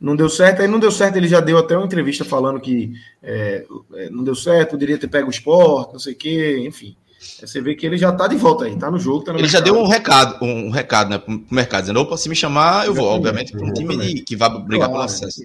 não 0.00 0.16
deu 0.16 0.28
certo. 0.28 0.62
Aí 0.62 0.68
não 0.68 0.78
deu 0.78 0.90
certo, 0.90 1.16
ele 1.16 1.28
já 1.28 1.40
deu 1.40 1.58
até 1.58 1.76
uma 1.76 1.84
entrevista 1.84 2.24
falando 2.24 2.58
que 2.58 2.92
é, 3.22 3.66
é 3.94 4.10
não 4.10 4.24
deu 4.24 4.34
certo, 4.34 4.70
poderia 4.70 4.96
ter 4.96 5.08
pego 5.08 5.26
o 5.26 5.30
esporte, 5.30 5.92
não 5.92 6.00
sei 6.00 6.14
o 6.14 6.16
quê, 6.16 6.64
enfim. 6.66 6.96
Você 7.20 7.60
vê 7.60 7.74
que 7.74 7.84
ele 7.84 7.98
já 7.98 8.10
tá 8.12 8.26
de 8.26 8.36
volta 8.36 8.64
aí, 8.64 8.78
tá 8.78 8.90
no 8.90 8.98
jogo, 8.98 9.22
tá 9.22 9.32
no 9.32 9.38
Ele 9.38 9.42
mercado. 9.42 9.66
já 9.66 9.72
deu 9.72 9.78
um 9.78 9.86
recado, 9.86 10.42
um 10.42 10.70
recado, 10.70 11.10
né, 11.10 11.18
pro 11.18 11.44
mercado, 11.50 11.82
dizendo, 11.82 12.00
opa, 12.00 12.16
se 12.16 12.30
me 12.30 12.34
chamar, 12.34 12.86
eu 12.86 12.94
vou, 12.94 13.06
obviamente, 13.06 13.52
para 13.52 13.66
um 13.66 13.72
time 13.74 13.94
de, 13.98 14.22
que 14.22 14.34
vai 14.34 14.48
brigar 14.48 14.88
claro, 14.88 14.92
pelo 14.92 15.02
acesso. 15.02 15.42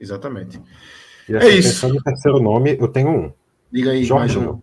Exatamente. 0.00 0.60
E 1.28 1.36
assim, 1.36 1.46
é 1.46 1.50
isso. 1.50 1.68
pensando 1.68 1.94
no 1.94 2.02
terceiro 2.02 2.40
nome, 2.40 2.76
eu 2.78 2.88
tenho 2.88 3.08
um. 3.08 3.32
Diga 3.70 3.92
aí, 3.92 4.02
Jorge 4.02 4.36
mais 4.36 4.48
um. 4.48 4.60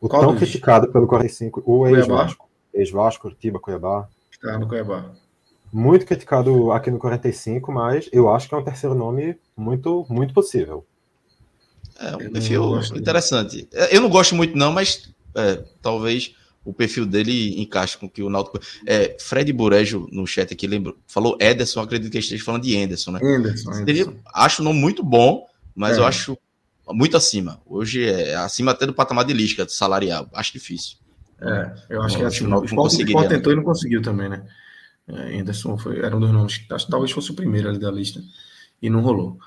O 0.00 0.08
Qual 0.08 0.22
tão 0.22 0.36
criticado 0.36 0.90
pelo 0.90 1.06
45, 1.06 1.62
o 1.64 1.86
ex-Vasco. 1.86 2.48
Ex-Vasco, 2.74 3.22
Curitiba, 3.22 3.60
Cuiabá. 3.60 4.08
Tá 4.42 4.58
no 4.58 4.66
Cuiabá. 4.66 5.12
Muito 5.72 6.04
criticado 6.04 6.72
aqui 6.72 6.90
no 6.90 6.98
45, 6.98 7.70
mas 7.70 8.08
eu 8.12 8.28
acho 8.28 8.48
que 8.48 8.54
é 8.54 8.58
um 8.58 8.64
terceiro 8.64 8.94
nome 8.94 9.38
muito, 9.56 10.04
muito 10.08 10.34
possível. 10.34 10.84
É 12.00 12.16
um 12.16 12.32
perfil 12.32 12.80
interessante. 12.96 13.68
É, 13.72 13.94
eu 13.94 14.00
não 14.00 14.08
gosto 14.08 14.34
muito, 14.34 14.56
não, 14.56 14.72
mas 14.72 15.12
é, 15.34 15.62
talvez 15.80 16.34
o 16.64 16.72
perfil 16.72 17.06
dele 17.06 17.60
encaixe 17.60 17.96
com 17.96 18.08
que 18.08 18.22
o 18.22 18.30
Náutico. 18.30 18.60
É, 18.86 19.16
Fred 19.18 19.52
Burejo 19.52 20.06
no 20.12 20.26
chat 20.26 20.52
aqui 20.52 20.66
lembrou, 20.66 20.96
falou 21.06 21.36
Ederson, 21.40 21.80
acredito 21.80 22.12
que 22.12 22.18
esteja 22.18 22.44
falando 22.44 22.62
de 22.62 22.76
Anderson, 22.76 23.12
né? 23.12 23.20
Anderson, 23.22 23.70
Anderson. 23.72 24.14
acho 24.34 24.62
não 24.62 24.72
muito 24.72 25.02
bom, 25.02 25.46
mas 25.74 25.96
é. 25.96 26.00
eu 26.00 26.04
acho 26.04 26.38
muito 26.88 27.16
acima. 27.16 27.60
Hoje 27.66 28.04
é 28.04 28.34
acima 28.36 28.72
até 28.72 28.86
do 28.86 28.92
patamar 28.92 29.24
de 29.24 29.32
Lisca, 29.32 29.66
salarial. 29.68 30.28
Acho 30.34 30.52
difícil. 30.52 30.96
É, 31.40 31.72
eu 31.88 32.02
acho 32.02 32.14
não, 32.14 32.18
que 32.20 32.24
é 32.24 32.28
assim. 32.28 32.46
O 32.46 32.86
Sport 32.86 33.28
tentou 33.28 33.52
e 33.52 33.56
não 33.56 33.62
conseguiu 33.62 34.02
também, 34.02 34.28
né? 34.28 34.44
É, 35.08 35.40
Anderson 35.40 35.78
foi, 35.78 35.98
era 35.98 36.14
um 36.14 36.20
dos 36.20 36.30
nomes, 36.30 36.64
acho 36.70 36.84
que 36.84 36.90
talvez 36.90 37.10
fosse 37.10 37.30
o 37.30 37.34
primeiro 37.34 37.68
ali 37.68 37.78
da 37.78 37.90
lista 37.90 38.22
e 38.80 38.90
não 38.90 39.00
rolou. 39.00 39.38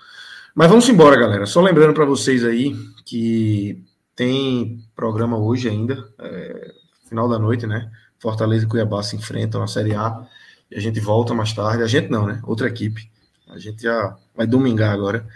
Mas 0.55 0.69
vamos 0.69 0.87
embora, 0.89 1.15
galera. 1.15 1.45
Só 1.45 1.61
lembrando 1.61 1.93
para 1.93 2.05
vocês 2.05 2.43
aí 2.43 2.75
que 3.05 3.83
tem 4.15 4.83
programa 4.95 5.37
hoje 5.37 5.69
ainda, 5.69 6.07
é, 6.19 6.73
final 7.07 7.27
da 7.27 7.39
noite, 7.39 7.65
né? 7.65 7.91
Fortaleza 8.19 8.65
e 8.65 8.67
Cuiabá 8.67 9.03
se 9.03 9.15
enfrentam 9.15 9.59
na 9.59 9.67
Série 9.67 9.93
A 9.93 10.25
e 10.71 10.75
a 10.77 10.79
gente 10.79 10.99
volta 10.99 11.33
mais 11.33 11.51
tarde. 11.53 11.83
A 11.83 11.87
gente 11.87 12.09
não, 12.09 12.25
né? 12.25 12.39
Outra 12.43 12.67
equipe. 12.67 13.11
A 13.49 13.59
gente 13.59 13.83
já 13.83 14.15
vai 14.35 14.47
domingar 14.47 14.93
agora. 14.93 15.27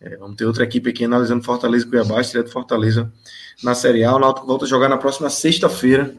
É, 0.00 0.16
vamos 0.16 0.36
ter 0.36 0.44
outra 0.44 0.64
equipe 0.64 0.90
aqui 0.90 1.04
analisando 1.04 1.42
Fortaleza 1.42 1.84
e 1.84 1.88
Cuiabá, 1.88 2.20
estreia 2.20 2.44
de 2.44 2.52
Fortaleza 2.52 3.12
na 3.62 3.74
Série 3.74 4.04
A. 4.04 4.14
O 4.14 4.18
Náutico 4.18 4.46
volta 4.46 4.64
a 4.64 4.68
jogar 4.68 4.88
na 4.88 4.98
próxima 4.98 5.28
sexta-feira 5.30 6.14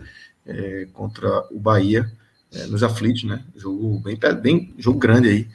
é, 0.45 0.88
contra 0.93 1.45
o 1.51 1.59
Bahia, 1.59 2.11
é, 2.51 2.65
nos 2.68 2.84
aflitos, 2.84 3.24
né? 3.24 3.43
Jogo 3.55 3.99
bem, 3.99 4.18
bem 4.41 4.74
jogo 4.78 4.99
grande 4.99 5.30
aí 5.30 5.47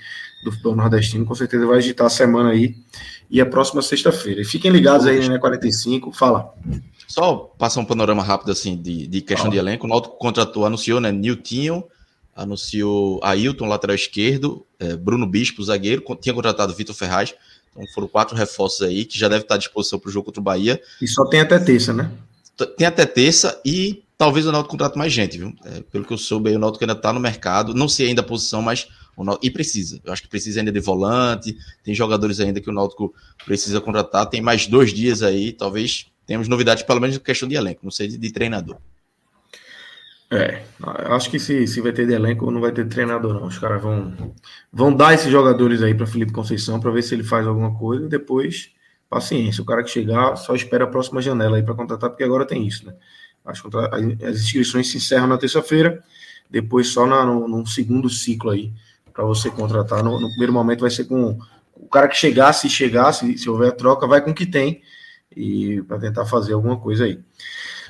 do 0.44 0.50
futebol 0.50 0.74
nordestino, 0.74 1.24
com 1.24 1.34
certeza 1.34 1.66
vai 1.66 1.78
agitar 1.78 2.06
a 2.06 2.10
semana 2.10 2.50
aí 2.50 2.76
e 3.30 3.40
a 3.40 3.46
próxima 3.46 3.82
sexta-feira. 3.82 4.40
E 4.40 4.44
fiquem 4.44 4.70
ligados 4.70 5.06
aí, 5.06 5.28
né, 5.28 5.38
45, 5.38 6.12
fala. 6.12 6.52
Só 7.08 7.52
passar 7.58 7.80
um 7.80 7.84
panorama 7.84 8.22
rápido 8.22 8.52
assim 8.52 8.76
de, 8.76 9.06
de 9.06 9.20
questão 9.20 9.50
de 9.50 9.58
elenco. 9.58 9.86
O 9.86 9.88
Náutico 9.88 10.16
contratou, 10.16 10.64
anunciou, 10.64 11.00
né, 11.00 11.12
Niltinho, 11.12 11.84
anunciou 12.34 13.20
Ailton, 13.22 13.66
lateral 13.66 13.94
esquerdo, 13.94 14.64
é, 14.78 14.96
Bruno 14.96 15.26
Bispo, 15.26 15.62
zagueiro, 15.62 16.02
tinha 16.20 16.34
contratado 16.34 16.74
Vitor 16.74 16.94
Ferraz. 16.94 17.34
Então 17.70 17.86
foram 17.94 18.08
quatro 18.08 18.36
reforços 18.36 18.82
aí 18.82 19.04
que 19.04 19.18
já 19.18 19.28
deve 19.28 19.42
estar 19.42 19.54
à 19.54 19.58
disposição 19.58 19.98
para 19.98 20.08
o 20.08 20.12
jogo 20.12 20.26
contra 20.26 20.40
o 20.40 20.44
Bahia. 20.44 20.80
E 21.00 21.08
só 21.08 21.24
tem 21.26 21.40
até 21.40 21.58
terça, 21.58 21.92
né? 21.92 22.10
Tem 22.76 22.86
até 22.86 23.06
terça 23.06 23.60
e 23.64 24.02
talvez 24.16 24.46
o 24.46 24.52
Náutico 24.52 24.70
contrate 24.70 24.96
mais 24.96 25.12
gente, 25.12 25.38
viu? 25.38 25.54
É, 25.64 25.82
pelo 25.90 26.04
que 26.04 26.12
eu 26.12 26.18
soube, 26.18 26.50
aí, 26.50 26.56
o 26.56 26.58
Náutico 26.58 26.84
ainda 26.84 26.92
está 26.92 27.12
no 27.12 27.18
mercado. 27.18 27.74
Não 27.74 27.88
sei 27.88 28.08
ainda 28.08 28.20
a 28.20 28.24
posição, 28.24 28.62
mas 28.62 28.88
e 29.42 29.50
precisa. 29.50 30.00
Eu 30.04 30.12
acho 30.12 30.22
que 30.22 30.28
precisa 30.28 30.60
ainda 30.60 30.72
de 30.72 30.80
volante. 30.80 31.56
Tem 31.84 31.94
jogadores 31.94 32.40
ainda 32.40 32.60
que 32.60 32.70
o 32.70 32.72
Náutico 32.72 33.14
precisa 33.44 33.80
contratar. 33.80 34.26
Tem 34.26 34.40
mais 34.40 34.66
dois 34.66 34.92
dias 34.92 35.22
aí. 35.22 35.52
Talvez 35.52 36.06
tenhamos 36.26 36.48
novidades, 36.48 36.82
pelo 36.82 37.00
menos 37.00 37.18
questão 37.18 37.48
de 37.48 37.54
elenco. 37.54 37.80
Não 37.82 37.90
sei 37.90 38.08
de, 38.08 38.16
de 38.16 38.32
treinador. 38.32 38.76
É, 40.30 40.62
acho 41.10 41.30
que 41.30 41.38
se, 41.38 41.66
se 41.66 41.80
vai 41.82 41.92
ter 41.92 42.06
de 42.06 42.14
elenco, 42.14 42.50
não 42.50 42.60
vai 42.60 42.72
ter 42.72 42.88
treinador, 42.88 43.34
não. 43.34 43.46
Os 43.46 43.58
caras 43.58 43.82
vão, 43.82 44.34
vão 44.72 44.94
dar 44.94 45.12
esses 45.12 45.30
jogadores 45.30 45.82
aí 45.82 45.94
para 45.94 46.06
Felipe 46.06 46.32
Conceição 46.32 46.80
para 46.80 46.90
ver 46.90 47.02
se 47.02 47.14
ele 47.14 47.22
faz 47.22 47.46
alguma 47.46 47.74
coisa. 47.74 48.06
E 48.06 48.08
depois, 48.08 48.70
paciência. 49.10 49.62
O 49.62 49.66
cara 49.66 49.82
que 49.82 49.90
chegar 49.90 50.36
só 50.36 50.54
espera 50.54 50.84
a 50.84 50.86
próxima 50.86 51.20
janela 51.20 51.58
aí 51.58 51.62
para 51.62 51.74
contratar, 51.74 52.08
porque 52.08 52.24
agora 52.24 52.46
tem 52.46 52.66
isso, 52.66 52.86
né? 52.86 52.94
As, 53.44 53.60
as 54.24 54.40
inscrições 54.40 54.88
se 54.88 54.96
encerram 54.96 55.26
na 55.26 55.36
terça-feira, 55.36 56.02
depois 56.48 56.88
só 56.88 57.06
na, 57.06 57.26
no, 57.26 57.46
no 57.46 57.66
segundo 57.66 58.08
ciclo 58.08 58.50
aí 58.50 58.72
para 59.12 59.24
você 59.24 59.50
contratar. 59.50 60.02
No, 60.02 60.20
no, 60.20 60.28
primeiro 60.28 60.52
momento 60.52 60.80
vai 60.80 60.90
ser 60.90 61.04
com 61.04 61.38
o 61.76 61.88
cara 61.88 62.08
que 62.08 62.16
chegar, 62.16 62.52
se 62.52 62.68
chegar, 62.68 63.12
se, 63.12 63.48
houver 63.48 63.72
troca, 63.72 64.06
vai 64.06 64.20
com 64.20 64.30
o 64.30 64.34
que 64.34 64.46
tem 64.46 64.82
e 65.34 65.82
para 65.82 65.98
tentar 65.98 66.26
fazer 66.26 66.52
alguma 66.52 66.76
coisa 66.76 67.04
aí. 67.04 67.18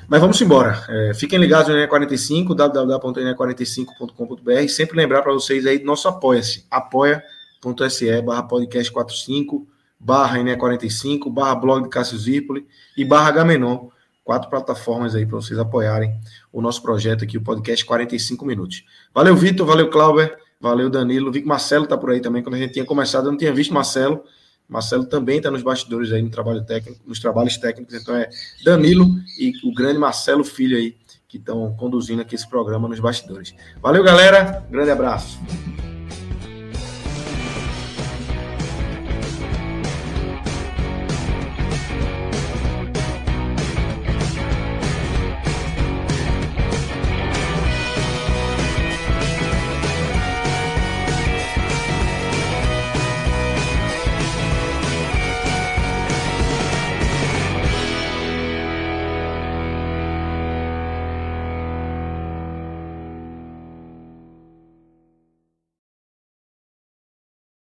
Mas 0.07 0.19
vamos 0.19 0.41
embora. 0.41 0.83
É, 0.89 1.13
fiquem 1.13 1.39
ligados 1.39 1.69
no 1.69 1.75
NE45, 1.75 2.55
www.ne45.com.br. 2.55 4.69
Sempre 4.69 4.97
lembrar 4.97 5.21
para 5.21 5.31
vocês 5.31 5.65
aí 5.65 5.79
do 5.79 5.85
nosso 5.85 6.07
apoia-se, 6.07 6.65
apoia.se 6.69 8.21
barra 8.21 8.43
podcast 8.43 8.91
45, 8.91 9.65
barra 9.99 10.39
NE45, 10.39 11.31
barra 11.31 11.55
blog 11.55 11.83
de 11.83 11.89
Cássio 11.89 12.17
Zirpoli 12.17 12.67
e 12.97 13.05
barra 13.05 13.31
Gamenon. 13.31 13.87
Quatro 14.23 14.49
plataformas 14.49 15.15
aí 15.15 15.25
para 15.25 15.35
vocês 15.35 15.59
apoiarem 15.59 16.17
o 16.51 16.61
nosso 16.61 16.81
projeto 16.81 17.25
aqui, 17.25 17.37
o 17.37 17.41
podcast 17.41 17.83
45 17.83 18.45
minutos. 18.45 18.85
Valeu, 19.13 19.35
Vitor, 19.35 19.67
valeu, 19.67 19.89
Clauber. 19.89 20.37
Valeu, 20.63 20.89
Danilo. 20.89 21.29
Vi 21.29 21.41
que 21.41 21.47
Marcelo 21.47 21.85
tá 21.85 21.97
por 21.97 22.11
aí 22.11 22.21
também. 22.21 22.41
Quando 22.41 22.55
a 22.55 22.57
gente 22.57 22.71
tinha 22.71 22.85
começado, 22.85 23.25
eu 23.25 23.31
não 23.31 23.37
tinha 23.37 23.51
visto 23.51 23.73
Marcelo. 23.73 24.23
Marcelo 24.65 25.03
também 25.03 25.35
está 25.35 25.51
nos 25.51 25.61
bastidores 25.61 26.09
aí 26.13 26.21
no 26.21 26.29
trabalho 26.29 26.63
técnico, 26.63 27.01
nos 27.05 27.19
trabalhos 27.19 27.57
técnicos. 27.57 27.93
Então 27.93 28.15
é 28.15 28.29
Danilo 28.63 29.05
e 29.37 29.51
o 29.61 29.73
grande 29.73 29.99
Marcelo 29.99 30.41
Filho 30.41 30.77
aí 30.77 30.95
que 31.27 31.35
estão 31.35 31.75
conduzindo 31.75 32.21
aqui 32.21 32.35
esse 32.35 32.49
programa 32.49 32.87
nos 32.87 33.01
bastidores. 33.01 33.53
Valeu, 33.81 34.05
galera. 34.05 34.65
Grande 34.71 34.91
abraço. 34.91 35.37